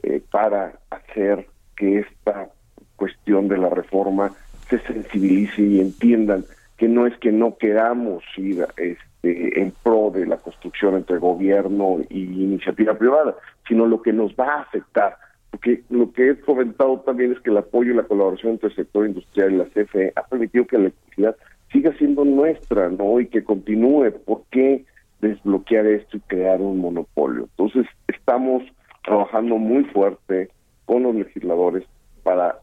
eh, 0.03 0.21
para 0.31 0.79
hacer 0.91 1.47
que 1.77 2.01
esta 2.01 2.51
cuestión 2.97 3.49
de 3.49 3.59
la 3.59 3.71
reforma 3.71 4.33
se 4.69 4.79
sensibilice 4.81 5.63
y 5.63 5.81
entiendan 5.81 6.45
que 6.77 6.89
no 6.89 7.07
es 7.07 7.17
que 7.19 7.33
no 7.33 7.57
queramos 7.57 8.25
ir 8.37 8.67
este, 8.77 9.61
en 9.61 9.73
pro 9.83 10.11
de 10.13 10.27
la 10.27 10.39
construcción 10.39 10.97
entre 10.97 11.19
gobierno 11.19 11.99
y 12.09 12.23
iniciativa 12.23 12.95
privada, 12.95 13.35
sino 13.69 13.87
lo 13.87 14.03
que 14.03 14.13
nos 14.13 14.35
va 14.35 14.55
a 14.55 14.61
afectar 14.63 15.17
porque 15.55 15.85
lo 15.89 16.11
que 16.13 16.31
he 16.31 16.41
comentado 16.41 16.99
también 17.03 17.31
es 17.31 17.39
que 17.39 17.51
el 17.51 17.59
apoyo 17.59 17.93
y 17.93 17.97
la 17.97 18.03
colaboración 18.03 18.55
entre 18.55 18.71
el 18.71 18.75
sector 18.75 19.07
industrial 19.07 19.53
y 19.53 19.57
la 19.59 19.67
CFE 19.67 20.13
ha 20.17 20.27
permitido 20.27 20.67
que 20.67 20.77
la 20.77 20.83
electricidad 20.87 21.37
siga 21.71 21.97
siendo 21.97 22.25
nuestra, 22.25 22.89
¿no? 22.89 23.21
Y 23.21 23.29
que 23.29 23.45
continúe. 23.45 24.11
¿Por 24.25 24.43
qué 24.51 24.85
desbloquear 25.21 25.87
esto 25.87 26.17
y 26.17 26.21
crear 26.23 26.61
un 26.61 26.79
monopolio? 26.79 27.43
Entonces, 27.43 27.87
estamos 28.09 28.65
trabajando 29.05 29.57
muy 29.57 29.85
fuerte 29.85 30.51
con 30.87 31.05
los 31.05 31.15
legisladores 31.15 31.85
para 32.25 32.59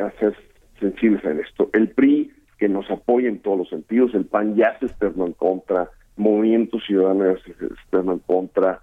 hacer 0.00 0.36
sensibles 0.78 1.24
a 1.24 1.32
esto. 1.32 1.70
El 1.72 1.88
PRI, 1.88 2.30
que 2.56 2.68
nos 2.68 2.88
apoya 2.88 3.30
en 3.30 3.40
todos 3.40 3.58
los 3.58 3.68
sentidos, 3.68 4.14
el 4.14 4.26
PAN 4.26 4.54
ya 4.54 4.78
se 4.78 4.86
externó 4.86 5.26
en 5.26 5.32
contra, 5.32 5.90
Movimiento 6.16 6.78
Ciudadano 6.78 7.34
ya 7.34 7.42
se 7.42 7.50
externó 7.66 8.12
en 8.12 8.20
contra, 8.20 8.80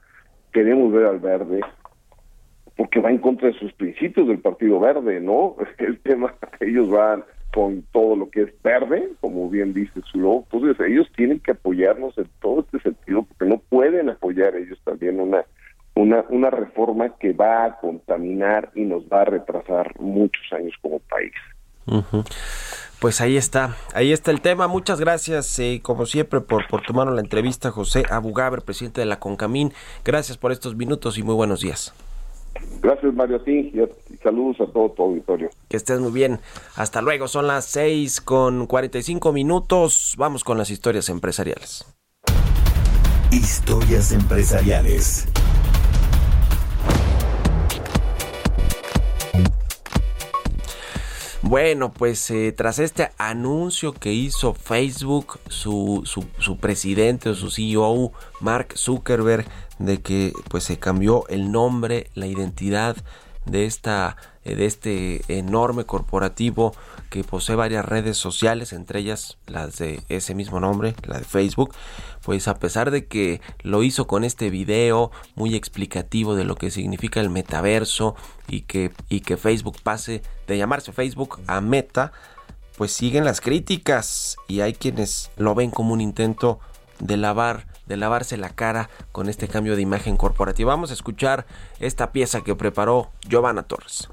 queremos 0.52 0.92
ver 0.92 1.06
al 1.06 1.20
verde, 1.20 1.62
porque 2.80 3.02
va 3.02 3.12
en 3.12 3.18
contra 3.18 3.50
de 3.50 3.60
sus 3.60 3.74
principios 3.74 4.30
del 4.30 4.40
Partido 4.40 4.80
Verde, 4.80 5.20
¿no? 5.20 5.58
El 5.80 6.00
tema, 6.00 6.34
ellos 6.62 6.90
van 6.90 7.26
con 7.54 7.84
todo 7.92 8.16
lo 8.16 8.30
que 8.30 8.44
es 8.44 8.62
verde, 8.64 9.10
como 9.20 9.50
bien 9.50 9.74
dice 9.74 10.00
su 10.10 10.18
logo, 10.18 10.46
entonces 10.50 10.88
ellos 10.88 11.06
tienen 11.18 11.42
que 11.42 11.52
apoyarnos 11.52 12.18
en 12.18 12.30
todo 12.40 12.62
este 12.62 12.80
sentido, 12.80 13.24
porque 13.24 13.46
no 13.48 13.58
pueden 13.58 14.10
apoyar 14.10 14.56
ellos 14.56 14.80
también 14.86 15.20
una, 15.20 15.44
una, 15.94 16.24
una 16.30 16.50
reforma 16.52 17.10
que 17.18 17.34
va 17.34 17.66
a 17.66 17.80
contaminar 17.82 18.72
y 18.74 18.84
nos 18.86 19.04
va 19.08 19.24
a 19.24 19.26
retrasar 19.26 20.00
muchos 20.00 20.44
años 20.54 20.74
como 20.82 21.00
país. 21.00 21.34
Pues 23.02 23.20
ahí 23.20 23.36
está, 23.36 23.76
ahí 23.94 24.14
está 24.14 24.32
el 24.32 24.40
tema. 24.40 24.70
Muchas 24.70 25.02
gracias, 25.02 25.60
eh, 25.60 25.82
como 25.84 26.06
siempre, 26.06 26.40
por, 26.40 26.66
por 26.70 26.84
tomarnos 26.84 27.16
la 27.16 27.22
entrevista, 27.22 27.72
José 27.72 28.04
Abugaber, 28.10 28.62
presidente 28.62 29.02
de 29.02 29.08
la 29.08 29.20
CONCAMIN. 29.20 29.74
Gracias 30.06 30.38
por 30.38 30.54
estos 30.54 30.78
minutos 30.78 31.18
y 31.18 31.24
muy 31.24 31.36
buenos 31.36 31.60
días. 31.60 31.94
Gracias, 32.82 33.14
Mario, 33.14 33.38
a 33.38 33.44
ti 33.44 33.74
y, 33.74 34.18
saludos 34.18 34.62
a 34.62 34.72
todo 34.72 34.90
tu 34.92 35.04
auditorio. 35.04 35.50
Que 35.68 35.78
estés 35.78 36.00
muy 36.00 36.12
bien. 36.12 36.40
Hasta 36.76 37.02
luego. 37.02 37.28
Son 37.28 37.48
las 37.48 37.66
6 37.66 38.22
con 38.22 38.68
45 38.68 39.34
minutos. 39.34 40.16
Vamos 40.18 40.44
con 40.44 40.58
las 40.58 40.70
historias 40.70 41.10
empresariales. 41.10 41.86
Historias 43.32 44.12
empresariales. 44.12 45.28
Bueno, 51.50 51.92
pues 51.92 52.30
eh, 52.30 52.52
tras 52.56 52.78
este 52.78 53.10
anuncio 53.18 53.92
que 53.92 54.14
hizo 54.14 54.54
Facebook, 54.54 55.40
su, 55.48 56.04
su, 56.06 56.28
su, 56.38 56.58
presidente 56.58 57.30
o 57.30 57.34
su 57.34 57.50
CEO, 57.50 58.12
Mark 58.40 58.78
Zuckerberg, 58.78 59.48
de 59.80 60.00
que 60.00 60.32
pues 60.48 60.66
se 60.66 60.78
cambió 60.78 61.28
el 61.28 61.52
nombre, 61.52 62.12
la 62.14 62.28
identidad 62.28 62.98
de 63.48 63.66
esta 63.66 64.16
de 64.44 64.66
este 64.68 65.22
enorme 65.28 65.86
corporativo 65.86 66.74
que 67.10 67.24
posee 67.24 67.56
varias 67.56 67.86
redes 67.86 68.18
sociales, 68.18 68.74
entre 68.74 69.00
ellas 69.00 69.38
las 69.48 69.78
de 69.78 70.02
ese 70.10 70.36
mismo 70.36 70.60
nombre, 70.60 70.96
la 71.06 71.18
de 71.18 71.26
Facebook, 71.26 71.74
pues 72.24 72.48
a 72.48 72.56
pesar 72.56 72.92
de 72.92 73.08
que 73.08 73.42
lo 73.62 73.84
hizo 73.84 74.08
con 74.08 74.24
este 74.24 74.50
video 74.50 75.12
muy 75.36 75.56
explicativo 75.56 76.36
de 76.36 76.44
lo 76.44 76.56
que 76.56 76.72
significa 76.72 77.20
el 77.20 77.30
metaverso 77.30 78.16
y 78.48 78.62
que, 78.62 78.92
y 79.10 79.22
que 79.22 79.38
Facebook 79.38 79.78
pase 79.82 80.22
de 80.48 80.58
llamarse 80.58 80.92
Facebook 80.92 81.40
a 81.48 81.62
Meta, 81.62 82.12
pues 82.78 82.94
siguen 82.94 83.26
las 83.26 83.42
críticas 83.42 84.38
y 84.48 84.62
hay 84.62 84.74
quienes 84.74 85.32
lo 85.36 85.56
ven 85.56 85.72
como 85.72 85.94
un 85.94 86.02
intento 86.02 86.60
de 87.00 87.18
lavar 87.18 87.68
de 87.90 87.98
lavarse 87.98 88.38
la 88.38 88.50
cara 88.50 88.90
con 89.12 89.30
este 89.30 89.48
cambio 89.48 89.76
de 89.76 89.82
imagen 89.82 90.16
corporativa. 90.16 90.72
Vamos 90.72 90.92
a 90.92 90.94
escuchar 90.94 91.48
esta 91.80 92.12
pieza 92.12 92.42
que 92.42 92.56
preparó 92.56 93.10
Giovanna 93.28 93.64
Torres. 93.64 94.10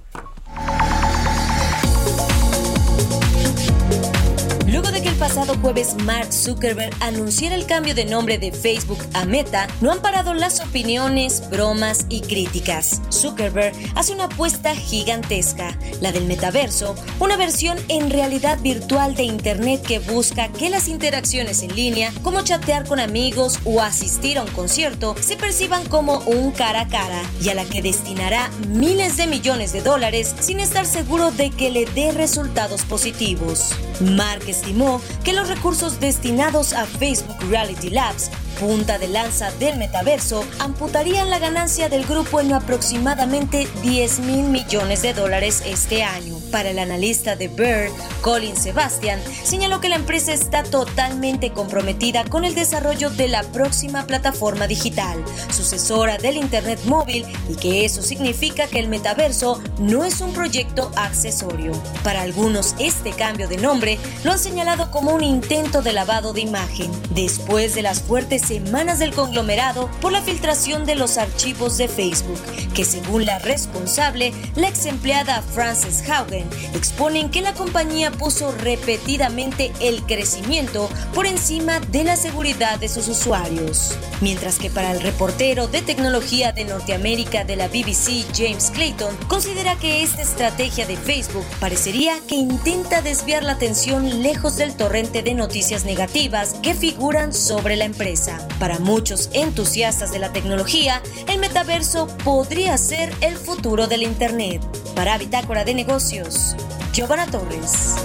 Luego 4.77 4.93
de 4.93 5.01
que 5.01 5.09
el 5.09 5.15
pasado 5.15 5.57
jueves 5.63 5.95
Mark 6.05 6.31
Zuckerberg 6.31 6.95
anunciara 7.01 7.55
el 7.55 7.65
cambio 7.65 7.95
de 7.95 8.05
nombre 8.05 8.37
de 8.37 8.53
Facebook 8.53 8.99
a 9.15 9.25
Meta, 9.25 9.69
no 9.81 9.91
han 9.91 10.03
parado 10.03 10.35
las 10.35 10.61
opiniones, 10.61 11.49
bromas 11.49 12.05
y 12.11 12.21
críticas. 12.21 13.01
Zuckerberg 13.11 13.75
hace 13.95 14.13
una 14.13 14.25
apuesta 14.25 14.77
gigantesca, 14.77 15.79
la 16.03 16.13
del 16.13 16.27
metaverso, 16.27 16.95
una 17.21 17.39
versión 17.39 17.79
en 17.89 18.11
realidad 18.11 18.59
virtual 18.61 19.15
de 19.15 19.23
Internet 19.23 19.81
que 19.81 19.99
busca 19.99 20.49
que 20.49 20.69
las 20.69 20.89
interacciones 20.89 21.63
en 21.63 21.75
línea, 21.75 22.13
como 22.23 22.43
chatear 22.43 22.87
con 22.87 23.01
amigos 23.01 23.61
o 23.65 23.81
asistir 23.81 24.37
a 24.37 24.43
un 24.43 24.51
concierto, 24.51 25.17
se 25.19 25.39
perciban 25.39 25.87
como 25.89 26.19
un 26.27 26.51
cara 26.51 26.83
a 26.83 26.89
cara 26.89 27.23
y 27.43 27.49
a 27.49 27.55
la 27.55 27.65
que 27.65 27.81
destinará 27.81 28.51
miles 28.69 29.17
de 29.17 29.27
millones 29.27 29.73
de 29.73 29.81
dólares 29.81 30.35
sin 30.39 30.61
estar 30.61 30.85
seguro 30.85 31.31
de 31.31 31.49
que 31.49 31.71
le 31.71 31.87
dé 31.87 32.13
resultados 32.13 32.83
positivos. 32.83 33.71
Mark 34.01 34.47
estimó 34.67 35.01
que 35.23 35.33
los 35.33 35.49
recursos 35.49 36.01
destinados 36.01 36.73
a 36.73 36.87
Facebook 36.87 37.37
Reality 37.49 37.89
Labs 37.89 38.33
punta 38.59 38.99
de 38.99 39.07
lanza 39.07 39.53
del 39.53 39.77
metaverso, 39.77 40.45
amputarían 40.59 41.31
la 41.31 41.39
ganancia 41.39 41.89
del 41.89 42.05
grupo 42.05 42.41
en 42.41 42.53
aproximadamente 42.53 43.69
10 43.83 44.21
mil 44.21 44.47
millones 44.47 45.03
de 45.03 45.13
dólares 45.13 45.63
este 45.67 46.03
año. 46.03 46.36
Para 46.51 46.71
el 46.71 46.79
analista 46.79 47.37
de 47.37 47.49
Bird, 47.49 47.93
Colin 48.23 48.57
Sebastian, 48.57 49.21
señaló 49.45 49.81
que 49.81 49.89
la 49.89 49.97
empresa 49.97 50.33
está 50.33 50.63
totalmente 50.63 51.51
comprometida 51.51 52.25
con 52.25 52.45
el 52.45 52.55
desarrollo 52.55 53.11
de 53.11 53.29
la 53.29 53.43
próxima 53.43 54.07
plataforma 54.07 54.67
digital, 54.67 55.23
sucesora 55.51 56.19
del 56.19 56.37
Internet 56.37 56.81
móvil, 56.87 57.27
y 57.49 57.57
que 57.57 57.85
eso 57.85 58.03
significa 58.03 58.69
que 58.69 58.79
el 58.79 58.89
metaverso 58.89 59.61
no 59.79 60.05
es 60.05 60.21
un 60.21 60.33
proyecto 60.33 60.91
accesorio. 60.97 61.73
Para 62.03 62.23
algunos, 62.23 62.75
este 62.79 63.11
cambio 63.11 63.49
de 63.49 63.59
nombre 63.59 63.99
lo 64.25 64.33
han 64.33 64.39
señalado 64.39 64.91
como 64.91 65.15
un 65.15 65.25
intento 65.25 65.83
de 65.83 65.93
lavado 65.93 66.33
de 66.33 66.43
imagen. 66.43 66.91
Después 67.11 67.75
de 67.75 67.83
las 67.83 68.01
fuertes 68.03 68.43
semanas 68.43 68.99
del 68.99 69.13
conglomerado 69.13 69.91
por 70.01 70.13
la 70.13 70.23
filtración 70.23 70.87
de 70.87 70.95
los 70.95 71.19
archivos 71.19 71.77
de 71.79 71.89
Facebook, 71.89 72.41
que 72.75 72.85
según 72.85 73.27
la 73.27 73.39
responsable, 73.39 74.33
la 74.55 74.69
ex 74.69 74.87
empleada 74.87 75.43
Frances 75.43 76.09
Haugen, 76.09 76.36
exponen 76.75 77.31
que 77.31 77.43
la 77.43 77.55
compañía 77.55 78.11
puso 78.11 78.53
repetidamente 78.53 79.73
el 79.81 80.03
crecimiento 80.03 80.89
por 81.15 81.27
encima 81.27 81.81
de 81.81 82.05
la 82.05 82.17
seguridad 82.17 82.79
de 82.79 82.89
sus 82.89 83.09
usuarios. 83.09 83.97
Mientras 84.21 84.59
que 84.59 84.71
para 84.71 84.93
el 84.93 85.01
reportero 85.01 85.69
de 85.69 85.83
tecnología 85.83 86.53
de 86.53 86.65
Norteamérica 86.65 87.45
de 87.45 87.57
la 87.57 87.69
BBC, 87.69 88.25
James 88.35 88.71
Clayton, 88.75 89.15
considera 89.29 89.77
que 89.77 90.03
esta 90.03 90.23
estrategia 90.23 90.87
de 90.87 90.97
Facebook 90.97 91.45
parecería 91.61 92.15
que 92.27 92.37
intenta 92.37 93.03
desviar 93.03 93.43
la 93.43 93.53
atención 93.53 94.23
lejos 94.23 94.57
del 94.57 94.75
torrente 94.75 95.23
de 95.23 95.35
noticias 95.35 95.85
negativas 95.85 96.55
que 96.63 96.75
figuran 96.75 97.33
sobre 97.33 97.77
la 97.77 97.85
empresa. 97.85 98.47
Para 98.59 98.79
muchos 98.79 99.31
entusiastas 99.33 100.13
de 100.13 100.19
la 100.19 100.33
tecnología, 100.33 101.03
el 101.29 101.39
metaverso 101.39 102.07
podría 102.25 102.77
ser 102.79 103.13
el 103.21 103.37
futuro 103.37 103.87
del 103.87 104.03
Internet. 104.03 104.63
Para 104.97 105.19
Bitácora 105.19 105.63
de 105.63 105.75
Negocios, 105.75 106.57
Giovanna 106.91 107.27
Torres. 107.31 107.97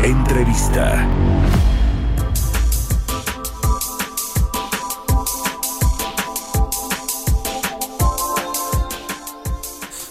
Entrevista. 0.00 1.08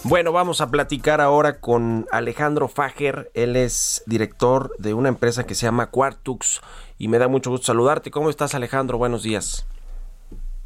Bueno, 0.04 0.32
vamos 0.32 0.60
a 0.60 0.70
platicar 0.70 1.22
ahora 1.22 1.58
con 1.58 2.06
Alejandro 2.12 2.68
Fager. 2.68 3.30
Él 3.32 3.56
es 3.56 4.02
director 4.04 4.76
de 4.78 4.92
una 4.92 5.08
empresa 5.08 5.46
que 5.46 5.54
se 5.54 5.64
llama 5.64 5.86
Quartux 5.86 6.60
y 6.98 7.08
me 7.08 7.16
da 7.16 7.28
mucho 7.28 7.48
gusto 7.48 7.68
saludarte. 7.68 8.10
¿Cómo 8.10 8.28
estás, 8.28 8.54
Alejandro? 8.54 8.98
Buenos 8.98 9.22
días. 9.22 9.64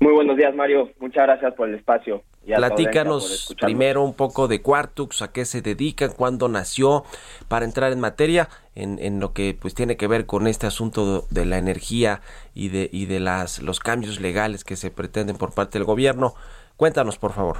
Muy 0.00 0.12
buenos 0.12 0.36
días, 0.36 0.54
Mario. 0.54 0.90
Muchas 0.98 1.26
gracias 1.26 1.54
por 1.54 1.68
el 1.68 1.76
espacio. 1.76 2.22
Platícanos 2.44 3.54
primero 3.60 4.02
un 4.02 4.14
poco 4.14 4.48
de 4.48 4.60
Quartux, 4.60 5.22
a 5.22 5.32
qué 5.32 5.44
se 5.44 5.62
dedica, 5.62 6.10
cuándo 6.10 6.48
nació, 6.48 7.04
para 7.48 7.64
entrar 7.64 7.92
en 7.92 8.00
materia 8.00 8.48
en, 8.74 8.98
en, 8.98 9.18
lo 9.18 9.32
que 9.32 9.56
pues 9.58 9.74
tiene 9.74 9.96
que 9.96 10.06
ver 10.06 10.26
con 10.26 10.46
este 10.46 10.66
asunto 10.66 11.22
de 11.30 11.46
la 11.46 11.56
energía 11.56 12.20
y 12.54 12.68
de, 12.68 12.90
y 12.92 13.06
de 13.06 13.20
las, 13.20 13.62
los 13.62 13.80
cambios 13.80 14.20
legales 14.20 14.64
que 14.64 14.76
se 14.76 14.90
pretenden 14.90 15.36
por 15.36 15.54
parte 15.54 15.78
del 15.78 15.86
gobierno. 15.86 16.34
Cuéntanos, 16.76 17.16
por 17.16 17.32
favor. 17.32 17.58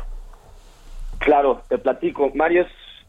Claro, 1.18 1.62
te 1.68 1.78
platico. 1.78 2.30
Mario, 2.35 2.66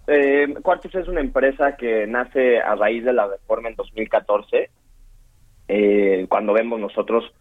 eh, 0.07 0.53
Quartus 0.61 0.95
es 0.95 1.07
una 1.07 1.19
empresa 1.19 1.75
que 1.75 2.07
nace 2.07 2.59
a 2.59 2.75
raíz 2.75 3.03
de 3.03 3.11
la 3.11 3.27
reforma 3.27 3.69
en 3.69 3.75
2014, 3.75 4.69
eh, 5.67 6.25
cuando 6.29 6.53
vemos 6.53 6.79
nosotros 6.79 7.33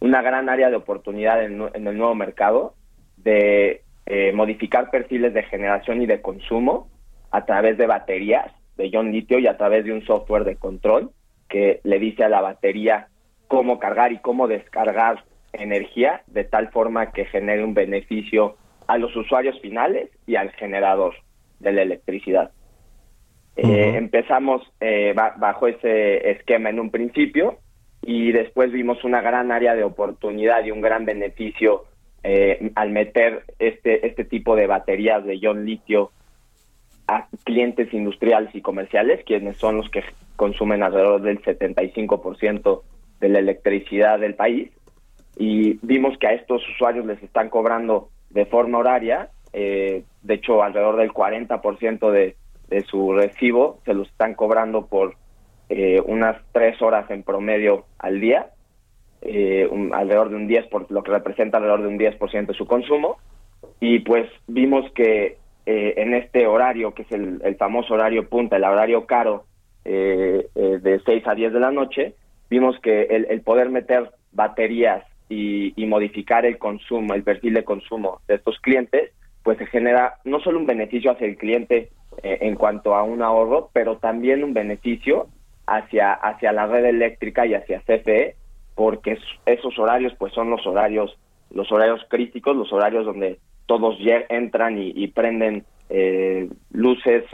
una 0.00 0.22
gran 0.22 0.48
área 0.48 0.70
de 0.70 0.76
oportunidad 0.76 1.44
en, 1.44 1.60
el 1.74 1.96
nuevo 1.96 2.14
mercado 2.14 2.74
de 3.16 3.82
eh, 4.06 4.32
modificar 4.32 4.90
perfiles 4.90 5.34
de 5.34 5.42
generación 5.44 6.02
y 6.02 6.06
de 6.06 6.20
consumo 6.22 6.88
a 7.30 7.44
través 7.44 7.76
de 7.78 7.86
baterías 7.86 8.50
de 8.76 8.88
ion 8.88 9.12
litio 9.12 9.38
y 9.38 9.46
a 9.46 9.56
través 9.56 9.84
de 9.84 9.92
un 9.92 10.04
software 10.04 10.44
de 10.44 10.56
control 10.56 11.10
que 11.48 11.80
le 11.84 11.98
dice 11.98 12.24
a 12.24 12.28
la 12.28 12.40
batería 12.40 13.08
cómo 13.46 13.78
cargar 13.78 14.12
y 14.12 14.18
cómo 14.18 14.48
descargar 14.48 15.24
energía 15.52 16.22
de 16.28 16.44
tal 16.44 16.70
forma 16.70 17.12
que 17.12 17.26
genere 17.26 17.62
un 17.62 17.74
beneficio 17.74 18.56
a 18.86 18.96
los 18.96 19.14
usuarios 19.14 19.60
finales 19.60 20.10
y 20.26 20.36
al 20.36 20.50
generador 20.52 21.14
de 21.58 21.72
la 21.72 21.82
electricidad. 21.82 22.52
Eh, 23.56 23.96
empezamos 23.96 24.62
eh, 24.80 25.12
bajo 25.14 25.66
ese 25.66 26.30
esquema 26.30 26.70
en 26.70 26.80
un 26.80 26.90
principio 26.90 27.58
y 28.02 28.32
después 28.32 28.72
vimos 28.72 29.04
una 29.04 29.20
gran 29.20 29.52
área 29.52 29.74
de 29.74 29.84
oportunidad 29.84 30.64
y 30.64 30.70
un 30.70 30.80
gran 30.80 31.04
beneficio 31.04 31.84
eh, 32.22 32.70
al 32.74 32.90
meter 32.90 33.44
este, 33.58 34.06
este 34.06 34.24
tipo 34.24 34.56
de 34.56 34.66
baterías 34.66 35.24
de 35.24 35.38
ion 35.38 35.64
litio 35.64 36.10
a 37.08 37.26
clientes 37.44 37.92
industriales 37.92 38.54
y 38.54 38.62
comerciales, 38.62 39.24
quienes 39.24 39.56
son 39.56 39.78
los 39.78 39.90
que 39.90 40.04
consumen 40.36 40.82
alrededor 40.82 41.22
del 41.22 41.42
75% 41.42 42.82
de 43.20 43.28
la 43.28 43.38
electricidad 43.40 44.18
del 44.18 44.34
país. 44.34 44.70
Y 45.36 45.78
vimos 45.82 46.16
que 46.18 46.28
a 46.28 46.32
estos 46.34 46.62
usuarios 46.68 47.06
les 47.06 47.22
están 47.22 47.48
cobrando 47.48 48.10
de 48.30 48.46
forma 48.46 48.78
horaria. 48.78 49.30
Eh, 49.52 50.04
de 50.22 50.34
hecho, 50.34 50.62
alrededor 50.62 50.96
del 50.98 51.12
40% 51.12 52.10
de, 52.10 52.36
de 52.68 52.80
su 52.82 53.12
recibo 53.12 53.80
se 53.84 53.94
lo 53.94 54.04
están 54.04 54.34
cobrando 54.34 54.86
por 54.86 55.16
eh, 55.70 56.02
unas 56.04 56.36
tres 56.52 56.80
horas 56.82 57.10
en 57.10 57.22
promedio 57.22 57.86
al 57.98 58.20
día, 58.20 58.50
eh, 59.22 59.68
alrededor 59.92 60.28
de 60.28 60.36
un 60.36 60.48
10%, 60.48 60.68
por, 60.68 60.90
lo 60.90 61.02
que 61.02 61.12
representa 61.12 61.56
alrededor 61.56 61.82
de 61.82 61.88
un 61.88 61.98
10% 61.98 62.46
de 62.46 62.54
su 62.54 62.66
consumo. 62.66 63.18
Y 63.80 64.00
pues 64.00 64.28
vimos 64.46 64.90
que 64.92 65.38
en 65.66 66.14
este 66.14 66.48
horario, 66.48 66.94
que 66.94 67.02
es 67.02 67.12
el, 67.12 67.40
el, 67.44 67.54
famoso 67.54 67.94
horario 67.94 68.28
punta, 68.28 68.56
el 68.56 68.64
horario 68.64 69.06
caro, 69.06 69.44
de 69.84 71.00
6 71.06 71.22
a 71.26 71.34
10 71.34 71.52
de 71.52 71.60
la 71.60 71.70
noche, 71.70 72.14
vimos 72.48 72.76
que 72.80 73.02
el, 73.02 73.26
el 73.30 73.42
poder 73.42 73.70
meter 73.70 74.10
baterías 74.32 75.04
y, 75.30 75.86
modificar 75.86 76.44
el 76.44 76.58
consumo, 76.58 77.14
el 77.14 77.22
perfil 77.22 77.54
de 77.54 77.64
consumo 77.64 78.20
de 78.26 78.34
estos 78.34 78.58
clientes, 78.60 79.12
pues 79.42 79.58
se 79.58 79.66
genera 79.66 80.18
no 80.24 80.40
solo 80.40 80.58
un 80.58 80.66
beneficio 80.66 81.12
hacia 81.12 81.26
el 81.26 81.36
cliente 81.36 81.90
eh, 82.22 82.38
en 82.42 82.56
cuanto 82.56 82.94
a 82.94 83.02
un 83.02 83.22
ahorro, 83.22 83.70
pero 83.72 83.96
también 83.98 84.44
un 84.44 84.52
beneficio 84.52 85.28
hacia, 85.70 86.12
hacia 86.12 86.52
la 86.52 86.66
red 86.66 86.84
eléctrica 86.84 87.46
y 87.46 87.54
hacia 87.54 87.80
CFE, 87.80 88.34
porque 88.74 89.18
esos 89.46 89.78
horarios 89.78 90.12
pues 90.18 90.32
son 90.34 90.50
los 90.50 90.66
horarios 90.66 91.16
los 91.50 91.70
horarios 91.72 92.00
críticos, 92.08 92.56
los 92.56 92.72
horarios 92.72 93.04
donde 93.04 93.40
todos 93.66 93.96
entran 94.28 94.78
y, 94.78 95.08
prenden 95.08 95.64
luces, 96.70 97.24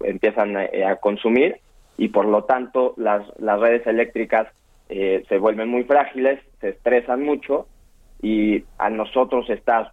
empiezan 0.00 0.56
a, 0.58 0.96
consumir 0.96 1.56
y 1.96 2.08
por 2.08 2.26
lo 2.26 2.44
tanto 2.44 2.92
las, 2.98 3.22
las 3.38 3.60
redes 3.60 3.86
eléctricas 3.86 4.48
se 4.88 5.38
vuelven 5.38 5.70
muy 5.70 5.84
frágiles, 5.84 6.38
se 6.60 6.70
estresan 6.70 7.22
mucho 7.22 7.66
y 8.20 8.64
a 8.76 8.90
nosotros 8.90 9.48
estar 9.48 9.92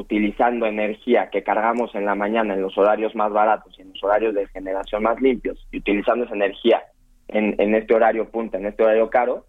utilizando 0.00 0.66
energía 0.66 1.28
que 1.30 1.42
cargamos 1.42 1.94
en 1.94 2.04
la 2.06 2.14
mañana 2.14 2.54
en 2.54 2.62
los 2.62 2.76
horarios 2.76 3.14
más 3.14 3.32
baratos 3.32 3.78
y 3.78 3.82
en 3.82 3.90
los 3.90 4.02
horarios 4.02 4.34
de 4.34 4.46
generación 4.48 5.02
más 5.02 5.20
limpios 5.20 5.66
y 5.70 5.78
utilizando 5.78 6.24
esa 6.24 6.34
energía 6.34 6.82
en, 7.28 7.54
en 7.58 7.74
este 7.74 7.94
horario 7.94 8.28
punta, 8.30 8.58
en 8.58 8.66
este 8.66 8.82
horario 8.82 9.10
caro, 9.10 9.46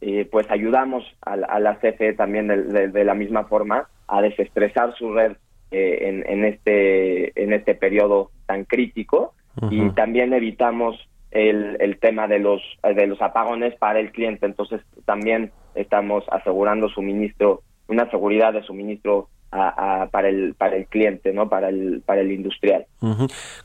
eh, 0.00 0.28
pues 0.30 0.50
ayudamos 0.50 1.04
a, 1.22 1.36
la 1.36 1.78
CFE 1.78 2.12
también 2.14 2.48
de, 2.48 3.04
la 3.04 3.14
misma 3.14 3.44
forma 3.44 3.88
a 4.06 4.20
desestresar 4.20 4.94
su 4.96 5.12
red 5.14 5.36
eh, 5.70 5.98
en, 6.02 6.24
en, 6.28 6.44
este 6.44 7.42
en 7.42 7.52
este 7.52 7.74
periodo 7.74 8.30
tan 8.46 8.64
crítico. 8.64 9.34
Y 9.70 9.88
también 9.90 10.32
evitamos 10.34 10.96
el, 11.30 11.76
el 11.78 11.98
tema 12.00 12.26
de 12.26 12.40
los 12.40 12.60
de 12.82 13.06
los 13.06 13.22
apagones 13.22 13.74
para 13.76 14.00
el 14.00 14.10
cliente. 14.10 14.46
Entonces 14.46 14.80
también 15.04 15.52
estamos 15.76 16.24
asegurando 16.28 16.88
suministro 16.88 17.62
una 17.86 18.10
seguridad 18.10 18.52
de 18.52 18.62
suministro 18.62 19.28
para 20.10 20.28
el 20.28 20.54
para 20.54 20.76
el 20.76 20.86
cliente 20.86 21.32
no 21.32 21.48
para 21.48 21.68
el 21.68 22.02
para 22.04 22.20
el 22.20 22.32
industrial. 22.32 22.86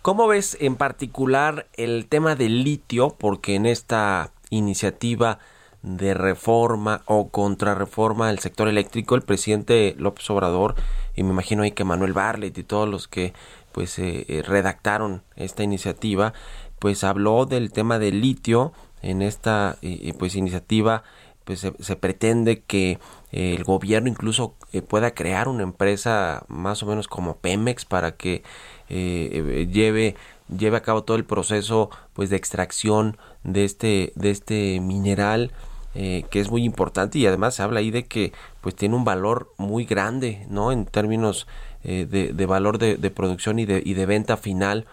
Cómo 0.02 0.28
ves 0.28 0.58
en 0.60 0.76
particular 0.76 1.66
el 1.76 2.08
tema 2.08 2.36
del 2.36 2.64
litio 2.64 3.16
porque 3.18 3.56
en 3.56 3.66
esta 3.66 4.32
iniciativa 4.50 5.40
de 5.82 6.14
reforma 6.14 7.02
o 7.06 7.30
contrarreforma 7.30 8.28
del 8.28 8.40
sector 8.40 8.68
eléctrico 8.68 9.16
el 9.16 9.22
presidente 9.22 9.96
López 9.98 10.30
Obrador 10.30 10.76
y 11.16 11.24
me 11.24 11.30
imagino 11.30 11.64
ahí 11.64 11.72
que 11.72 11.86
Manuel 11.86 12.14
Barlet 12.14 12.58
y 12.58 12.64
todos 12.64 12.88
los 12.88 13.08
que 13.08 13.34
pues 13.72 13.98
eh, 13.98 14.26
eh, 14.28 14.42
redactaron 14.46 15.24
esta 15.38 15.64
iniciativa 15.64 16.34
pues 16.80 17.04
habló 17.04 17.46
del 17.46 17.72
tema 17.72 17.98
del 17.98 18.20
litio 18.20 18.74
en 19.02 19.22
esta 19.22 19.78
eh, 19.82 20.14
pues 20.20 20.36
iniciativa 20.36 21.04
pues 21.50 21.62
se, 21.62 21.96
pretende 21.96 22.62
que 22.62 23.00
eh, 23.32 23.56
el 23.56 23.64
gobierno 23.64 24.08
incluso 24.08 24.54
eh, 24.72 24.84
pueda 24.84 25.16
crear 25.16 25.48
una 25.48 25.64
empresa 25.64 26.44
más 26.48 26.84
o 26.84 26.86
menos 26.86 27.08
como 27.08 27.38
Pemex 27.38 27.86
para 27.86 28.12
que 28.12 28.44
eh, 28.88 29.68
lleve 29.72 30.16
lleve 30.56 30.78
a 30.78 30.84
cabo 30.84 31.06
todo 31.06 31.18
el 31.18 31.26
proceso 31.26 31.90
pues 32.14 32.30
de 32.30 32.36
extracción 32.36 33.18
de 33.44 33.66
este 33.66 34.14
de 34.14 34.30
este 34.30 34.80
mineral 34.80 35.52
que 35.96 36.40
es 36.40 36.52
muy 36.52 36.64
importante. 36.66 37.18
Y 37.18 37.26
además 37.26 37.56
se 37.56 37.64
habla 37.64 37.80
ahí 37.80 37.90
de 37.90 38.06
que 38.06 38.32
pues 38.62 38.76
tiene 38.76 38.96
un 38.96 39.04
valor 39.04 39.52
muy 39.58 39.86
grande 39.86 40.46
no 40.48 40.72
en 40.72 40.86
términos 40.86 41.48
de, 41.84 42.06
de, 42.06 42.46
valor 42.46 42.78
de, 42.78 43.10
producción 43.10 43.58
y 43.58 43.66
de, 43.66 43.82
y 43.84 43.96
de 43.96 44.06
venta 44.06 44.38
final 44.38 44.86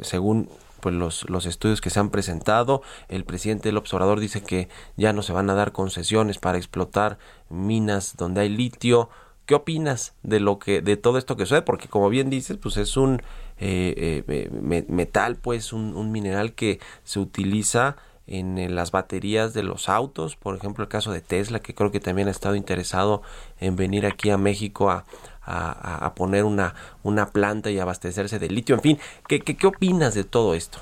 según 0.00 0.50
pues 0.88 0.98
los, 0.98 1.28
los 1.28 1.44
estudios 1.44 1.82
que 1.82 1.90
se 1.90 2.00
han 2.00 2.08
presentado. 2.08 2.80
El 3.08 3.24
presidente 3.24 3.68
del 3.68 3.76
observador 3.76 4.20
dice 4.20 4.42
que 4.42 4.68
ya 4.96 5.12
no 5.12 5.22
se 5.22 5.34
van 5.34 5.50
a 5.50 5.54
dar 5.54 5.72
concesiones 5.72 6.38
para 6.38 6.56
explotar 6.56 7.18
minas 7.50 8.16
donde 8.16 8.40
hay 8.40 8.48
litio. 8.48 9.10
¿Qué 9.44 9.54
opinas 9.54 10.14
de 10.22 10.40
lo 10.40 10.58
que 10.58 10.80
de 10.80 10.96
todo 10.96 11.18
esto 11.18 11.36
que 11.36 11.44
sucede? 11.44 11.62
Porque 11.62 11.88
como 11.88 12.08
bien 12.08 12.30
dices, 12.30 12.56
pues 12.56 12.78
es 12.78 12.96
un 12.96 13.20
eh, 13.58 14.24
eh, 14.26 14.84
metal, 14.88 15.36
pues 15.36 15.74
un, 15.74 15.94
un, 15.94 16.10
mineral 16.10 16.54
que 16.54 16.80
se 17.04 17.18
utiliza 17.18 17.96
en 18.26 18.74
las 18.74 18.90
baterías 18.90 19.54
de 19.54 19.62
los 19.62 19.88
autos, 19.88 20.36
por 20.36 20.54
ejemplo 20.54 20.84
el 20.84 20.88
caso 20.88 21.12
de 21.12 21.22
Tesla, 21.22 21.60
que 21.60 21.74
creo 21.74 21.90
que 21.90 21.98
también 21.98 22.28
ha 22.28 22.30
estado 22.30 22.56
interesado 22.56 23.22
en 23.58 23.74
venir 23.76 24.04
aquí 24.04 24.28
a 24.28 24.36
México 24.36 24.90
a, 24.90 25.06
a, 25.48 26.12
poner 26.14 26.44
una, 26.44 26.74
una 27.02 27.26
planta 27.26 27.70
y 27.70 27.78
abastecerse 27.78 28.38
de 28.38 28.48
litio. 28.48 28.74
En 28.74 28.82
fin, 28.82 28.98
¿qué, 29.26 29.40
qué, 29.40 29.66
opinas 29.66 30.14
de 30.14 30.24
todo 30.24 30.54
esto? 30.54 30.78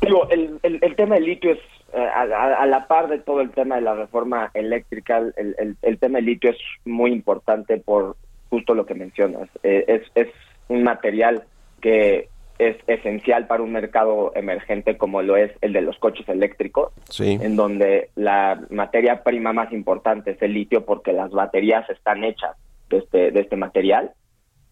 Digo, 0.00 0.28
el, 0.30 0.58
el, 0.62 0.96
tema 0.96 1.16
del 1.16 1.24
litio 1.24 1.52
es 1.52 1.58
eh, 1.92 1.98
a, 1.98 2.66
la 2.66 2.86
par 2.86 3.08
de 3.08 3.18
todo 3.18 3.40
el 3.40 3.50
tema 3.50 3.76
de 3.76 3.82
la 3.82 3.94
reforma 3.94 4.50
eléctrica, 4.54 5.18
el, 5.18 5.76
el, 5.82 5.98
tema 5.98 6.18
del 6.18 6.26
litio 6.26 6.50
es 6.50 6.58
muy 6.84 7.12
importante 7.12 7.76
por 7.76 8.16
justo 8.48 8.74
lo 8.74 8.86
que 8.86 8.94
mencionas. 8.94 9.48
Eh, 9.62 9.84
es, 9.86 10.02
es 10.14 10.32
un 10.68 10.82
material 10.82 11.44
que 11.80 12.28
es 12.58 12.76
esencial 12.86 13.46
para 13.46 13.62
un 13.62 13.72
mercado 13.72 14.32
emergente 14.34 14.98
como 14.98 15.22
lo 15.22 15.36
es 15.36 15.50
el 15.62 15.72
de 15.72 15.80
los 15.80 15.98
coches 15.98 16.28
eléctricos, 16.28 16.92
en 17.18 17.56
donde 17.56 18.10
la 18.16 18.60
materia 18.68 19.22
prima 19.22 19.54
más 19.54 19.72
importante 19.72 20.32
es 20.32 20.42
el 20.42 20.52
litio 20.52 20.84
porque 20.84 21.14
las 21.14 21.30
baterías 21.30 21.88
están 21.88 22.22
hechas 22.22 22.56
de 22.90 22.98
este, 22.98 23.30
de 23.30 23.40
este 23.40 23.56
material. 23.56 24.12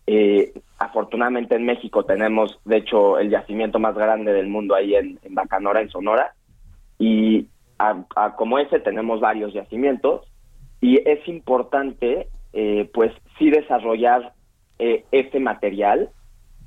Eh, 0.06 0.52
afortunadamente 0.78 1.54
en 1.54 1.64
México 1.64 2.04
tenemos, 2.04 2.58
de 2.64 2.78
hecho, 2.78 3.18
el 3.18 3.30
yacimiento 3.30 3.78
más 3.78 3.94
grande 3.94 4.32
del 4.32 4.48
mundo 4.48 4.74
ahí 4.74 4.94
en, 4.94 5.18
Bacanora, 5.30 5.80
en 5.80 5.90
Sonora, 5.90 6.34
y 6.98 7.48
como 8.36 8.58
ese 8.58 8.80
tenemos 8.80 9.20
varios 9.20 9.52
yacimientos, 9.54 10.26
y 10.80 10.96
es 11.08 11.26
importante, 11.28 12.28
eh, 12.52 12.90
pues, 12.92 13.12
sí 13.38 13.50
desarrollar 13.50 14.32
eh, 14.78 15.04
este 15.12 15.40
material 15.40 16.10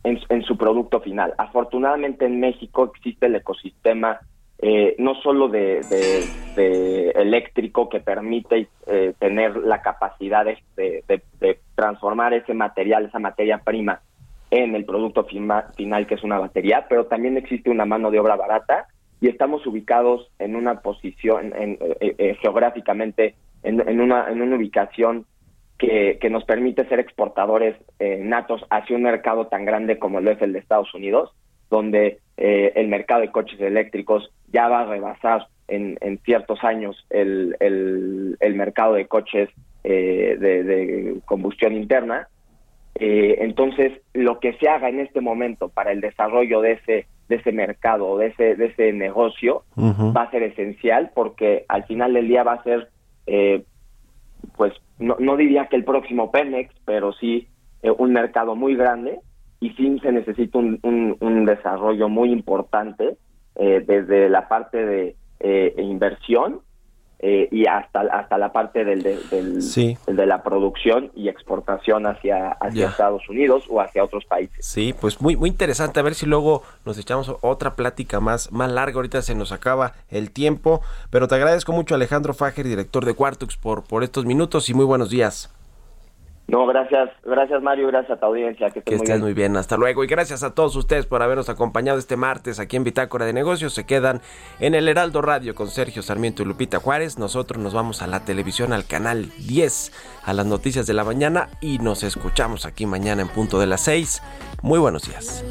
en, 0.04 0.20
en, 0.30 0.44
su 0.44 0.58
producto 0.58 1.02
final. 1.02 1.34
Afortunadamente 1.38 2.26
en 2.26 2.40
México 2.40 2.92
existe 2.94 3.26
el 3.26 3.36
ecosistema 3.36 4.20
eh, 4.64 4.96
no 5.00 5.16
solo 5.16 5.48
de, 5.48 5.82
eléctrico 7.16 7.90
que 7.90 8.00
permite 8.00 8.68
eh, 8.86 9.14
tener 9.18 9.58
la 9.58 9.82
capacidad 9.82 10.46
de, 10.46 11.04
transformar 11.74 12.36
ese 12.36 12.54
material, 12.54 13.06
esa 13.06 13.18
materia 13.18 13.58
prima 13.58 14.02
en 14.52 14.76
el 14.76 14.86
producto 14.86 15.24
final 15.24 16.06
que 16.06 16.14
es 16.14 16.24
una 16.24 16.38
batería, 16.38 16.86
pero 16.88 17.08
también 17.08 17.38
existe 17.38 17.72
una 17.72 17.86
mano 17.86 18.12
de 18.12 18.20
obra 18.20 18.36
barata 18.36 18.86
y 19.20 19.30
estamos 19.30 19.66
ubicados 19.66 20.30
en 20.38 20.56
una 20.56 20.82
posición 20.82 21.54
eh, 21.56 22.38
geográficamente 22.40 23.34
en, 23.64 24.00
una, 24.00 24.30
en 24.30 24.42
una 24.44 24.58
ubicación 24.58 25.26
que, 25.80 26.20
que 26.22 26.30
nos 26.30 26.44
permite 26.44 26.88
ser 26.88 27.00
exportadores 27.00 27.76
natos 28.00 28.64
hacia 28.70 28.96
un 28.96 29.04
mercado 29.04 29.48
tan 29.48 29.66
grande 29.66 29.98
como 29.98 30.22
lo 30.22 30.30
es 30.30 30.42
el 30.42 30.54
de 30.54 30.60
Estados 30.60 30.94
Unidos, 30.94 31.32
donde 31.72 32.20
el 32.38 32.88
mercado 32.90 33.22
de 33.22 33.32
coches 33.32 33.60
eléctricos 33.60 34.32
ya 34.52 34.68
va 34.68 34.82
a 34.82 34.86
rebasar 34.86 35.48
en, 35.72 35.98
en 36.02 36.20
ciertos 36.20 36.64
años 36.64 37.06
el, 37.10 37.56
el, 37.60 38.56
mercado 38.56 38.94
de 38.94 39.08
coches 39.08 39.50
eh, 39.84 40.38
de, 40.40 41.20
combustión 41.26 41.74
interna. 41.74 42.28
Eh, 42.96 43.38
entonces, 43.40 43.94
lo 44.14 44.40
que 44.40 44.54
se 44.54 44.68
haga 44.68 44.90
en 44.90 45.00
este 45.00 45.22
momento 45.22 45.70
para 45.70 45.92
el 45.92 46.02
desarrollo 46.02 46.62
de 46.62 46.74
ese 46.74 47.08
de 47.30 47.38
ese 47.38 47.54
mercado, 47.54 48.18
de 48.18 48.28
ese 48.28 48.56
de 48.56 48.66
ese 48.66 48.92
negocio, 48.92 49.64
va 49.78 50.24
a 50.24 50.32
ser 50.32 50.44
esencial 50.44 51.12
porque 51.16 51.64
al 51.70 51.86
final 51.86 52.14
del 52.14 52.28
día 52.28 52.44
va 52.44 52.54
a 52.54 52.64
ser, 52.64 52.90
eh, 53.26 53.64
pues, 54.58 54.74
no, 55.00 55.16
no 55.18 55.38
diría 55.38 55.68
que 55.68 55.78
el 55.78 55.86
próximo 55.86 56.30
Pemex, 56.32 56.76
pero 56.84 57.14
sí 57.14 57.48
un 57.98 58.12
mercado 58.12 58.56
muy 58.56 58.76
grande 58.76 59.20
y 59.62 59.70
sí 59.72 59.98
se 60.04 60.12
necesita 60.12 60.58
un, 60.58 60.78
un, 60.84 61.16
un 61.22 61.46
desarrollo 61.46 62.10
muy 62.10 62.32
importante 62.32 63.16
eh, 63.64 63.84
desde 63.86 64.28
la 64.28 64.48
parte 64.48 64.84
de 64.84 65.16
eh, 65.40 65.76
inversión 65.78 66.62
eh, 67.20 67.48
y 67.52 67.68
hasta 67.68 68.00
hasta 68.00 68.40
la 68.40 68.52
parte 68.52 68.84
del, 68.84 69.04
de 69.04 70.26
la 70.26 70.42
producción 70.42 71.12
y 71.14 71.30
exportación 71.30 72.08
hacia 72.08 72.54
hacia 72.54 72.88
Estados 72.88 73.30
Unidos 73.30 73.66
o 73.70 73.80
hacia 73.80 74.04
otros 74.04 74.26
países. 74.26 74.66
Sí, 74.66 74.96
pues 75.00 75.22
muy 75.22 75.38
muy 75.38 75.50
interesante 75.50 76.00
a 76.00 76.04
ver 76.04 76.16
si 76.16 76.26
luego 76.26 76.64
nos 76.86 76.98
echamos 76.98 77.32
otra 77.42 77.76
plática 77.76 78.20
más 78.20 78.52
más 78.52 78.72
larga. 78.72 78.96
Ahorita 78.96 79.22
se 79.22 79.36
nos 79.36 79.52
acaba 79.52 79.94
el 80.10 80.32
tiempo, 80.32 80.82
pero 81.12 81.28
te 81.28 81.36
agradezco 81.36 81.72
mucho 81.72 81.94
Alejandro 81.94 82.34
Fager, 82.34 82.68
director 82.68 83.06
de 83.06 83.14
Quartux 83.14 83.58
por 83.58 83.84
por 83.84 84.04
estos 84.04 84.26
minutos 84.26 84.72
y 84.72 84.74
muy 84.74 84.86
buenos 84.86 85.12
días. 85.12 85.56
No, 86.52 86.66
gracias, 86.66 87.10
gracias 87.24 87.64
Mario, 87.64 87.88
gracias 87.88 88.18
a 88.18 88.20
tu 88.20 88.26
audiencia. 88.26 88.70
Que, 88.72 88.80
estés, 88.80 89.22
muy, 89.22 89.34
bien. 89.34 89.56
hasta 89.56 89.78
luego. 89.78 90.04
Y 90.04 90.08
gracias 90.08 90.44
a 90.44 90.54
todos 90.54 90.76
ustedes 90.76 91.06
por 91.06 91.22
habernos 91.22 91.48
acompañado 91.48 91.98
este 91.98 92.18
martes 92.18 92.60
aquí 92.60 92.76
en 92.76 92.84
Bitácora 92.84 93.26
de 93.26 93.32
Negocios. 93.32 93.74
Se 93.74 93.86
quedan 93.86 94.20
en 94.60 94.76
el 94.76 94.90
Heraldo 94.90 95.22
Radio 95.22 95.56
con 95.56 95.70
Sergio 95.70 96.02
Sarmiento 96.02 96.44
y 96.44 96.46
Lupita 96.46 96.80
Juárez. 96.80 97.18
Nosotros 97.18 97.64
nos 97.64 97.74
vamos 97.74 98.02
a 98.02 98.08
la 98.08 98.26
televisión, 98.26 98.74
al 98.74 98.86
canal 98.86 99.30
10, 99.48 100.20
a 100.26 100.34
las 100.34 100.46
noticias 100.46 100.86
de 100.88 100.94
la 100.94 101.06
mañana 101.06 101.48
y 101.62 101.80
nos 101.80 102.04
escuchamos 102.04 102.66
aquí 102.66 102.86
mañana 102.86 103.22
en 103.22 103.30
punto 103.30 103.58
de 103.58 103.68
las 103.68 103.80
6. 103.86 104.22
Muy 104.62 104.80
buenos 104.80 105.04
días. 105.04 105.46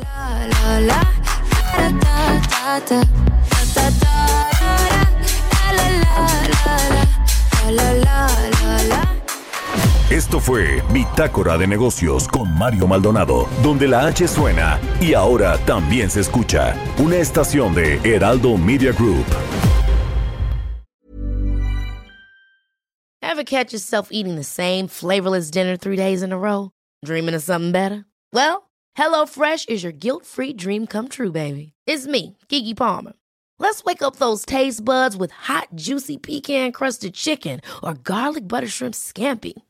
Esto 10.10 10.40
fue 10.40 10.82
Bitácora 10.92 11.56
de 11.56 11.68
Negocios 11.68 12.26
con 12.26 12.52
Mario 12.58 12.88
Maldonado, 12.88 13.48
donde 13.62 13.86
la 13.86 14.06
H 14.06 14.26
suena 14.26 14.80
y 15.00 15.14
ahora 15.14 15.56
también 15.66 16.10
se 16.10 16.18
escucha. 16.18 16.74
Una 16.98 17.18
estación 17.18 17.76
de 17.76 18.00
Heraldo 18.02 18.58
Media 18.58 18.90
Group. 18.90 19.24
catch 23.46 23.72
yourself 23.72 24.08
eating 24.12 24.36
the 24.36 24.44
same 24.44 24.86
flavorless 24.86 25.50
dinner 25.50 25.76
three 25.76 25.96
days 25.96 26.22
in 26.22 26.30
a 26.30 26.38
row? 26.38 26.70
Dreaming 27.04 27.34
of 27.34 27.42
something 27.42 27.72
better? 27.72 28.04
Well, 28.32 28.70
HelloFresh 28.96 29.68
is 29.68 29.82
your 29.82 29.92
guilt-free 29.92 30.52
dream 30.52 30.86
come 30.86 31.08
true, 31.08 31.32
baby. 31.32 31.72
It's 31.86 32.06
me, 32.06 32.36
Kiki 32.48 32.74
Palmer. 32.74 33.14
Let's 33.58 33.82
wake 33.82 34.02
up 34.02 34.16
those 34.16 34.44
taste 34.46 34.84
buds 34.84 35.16
with 35.16 35.32
hot, 35.32 35.68
juicy 35.74 36.16
pecan-crusted 36.18 37.14
chicken 37.14 37.60
or 37.82 37.94
garlic 37.94 38.46
butter 38.46 38.68
shrimp 38.68 38.94
scampi. 38.94 39.54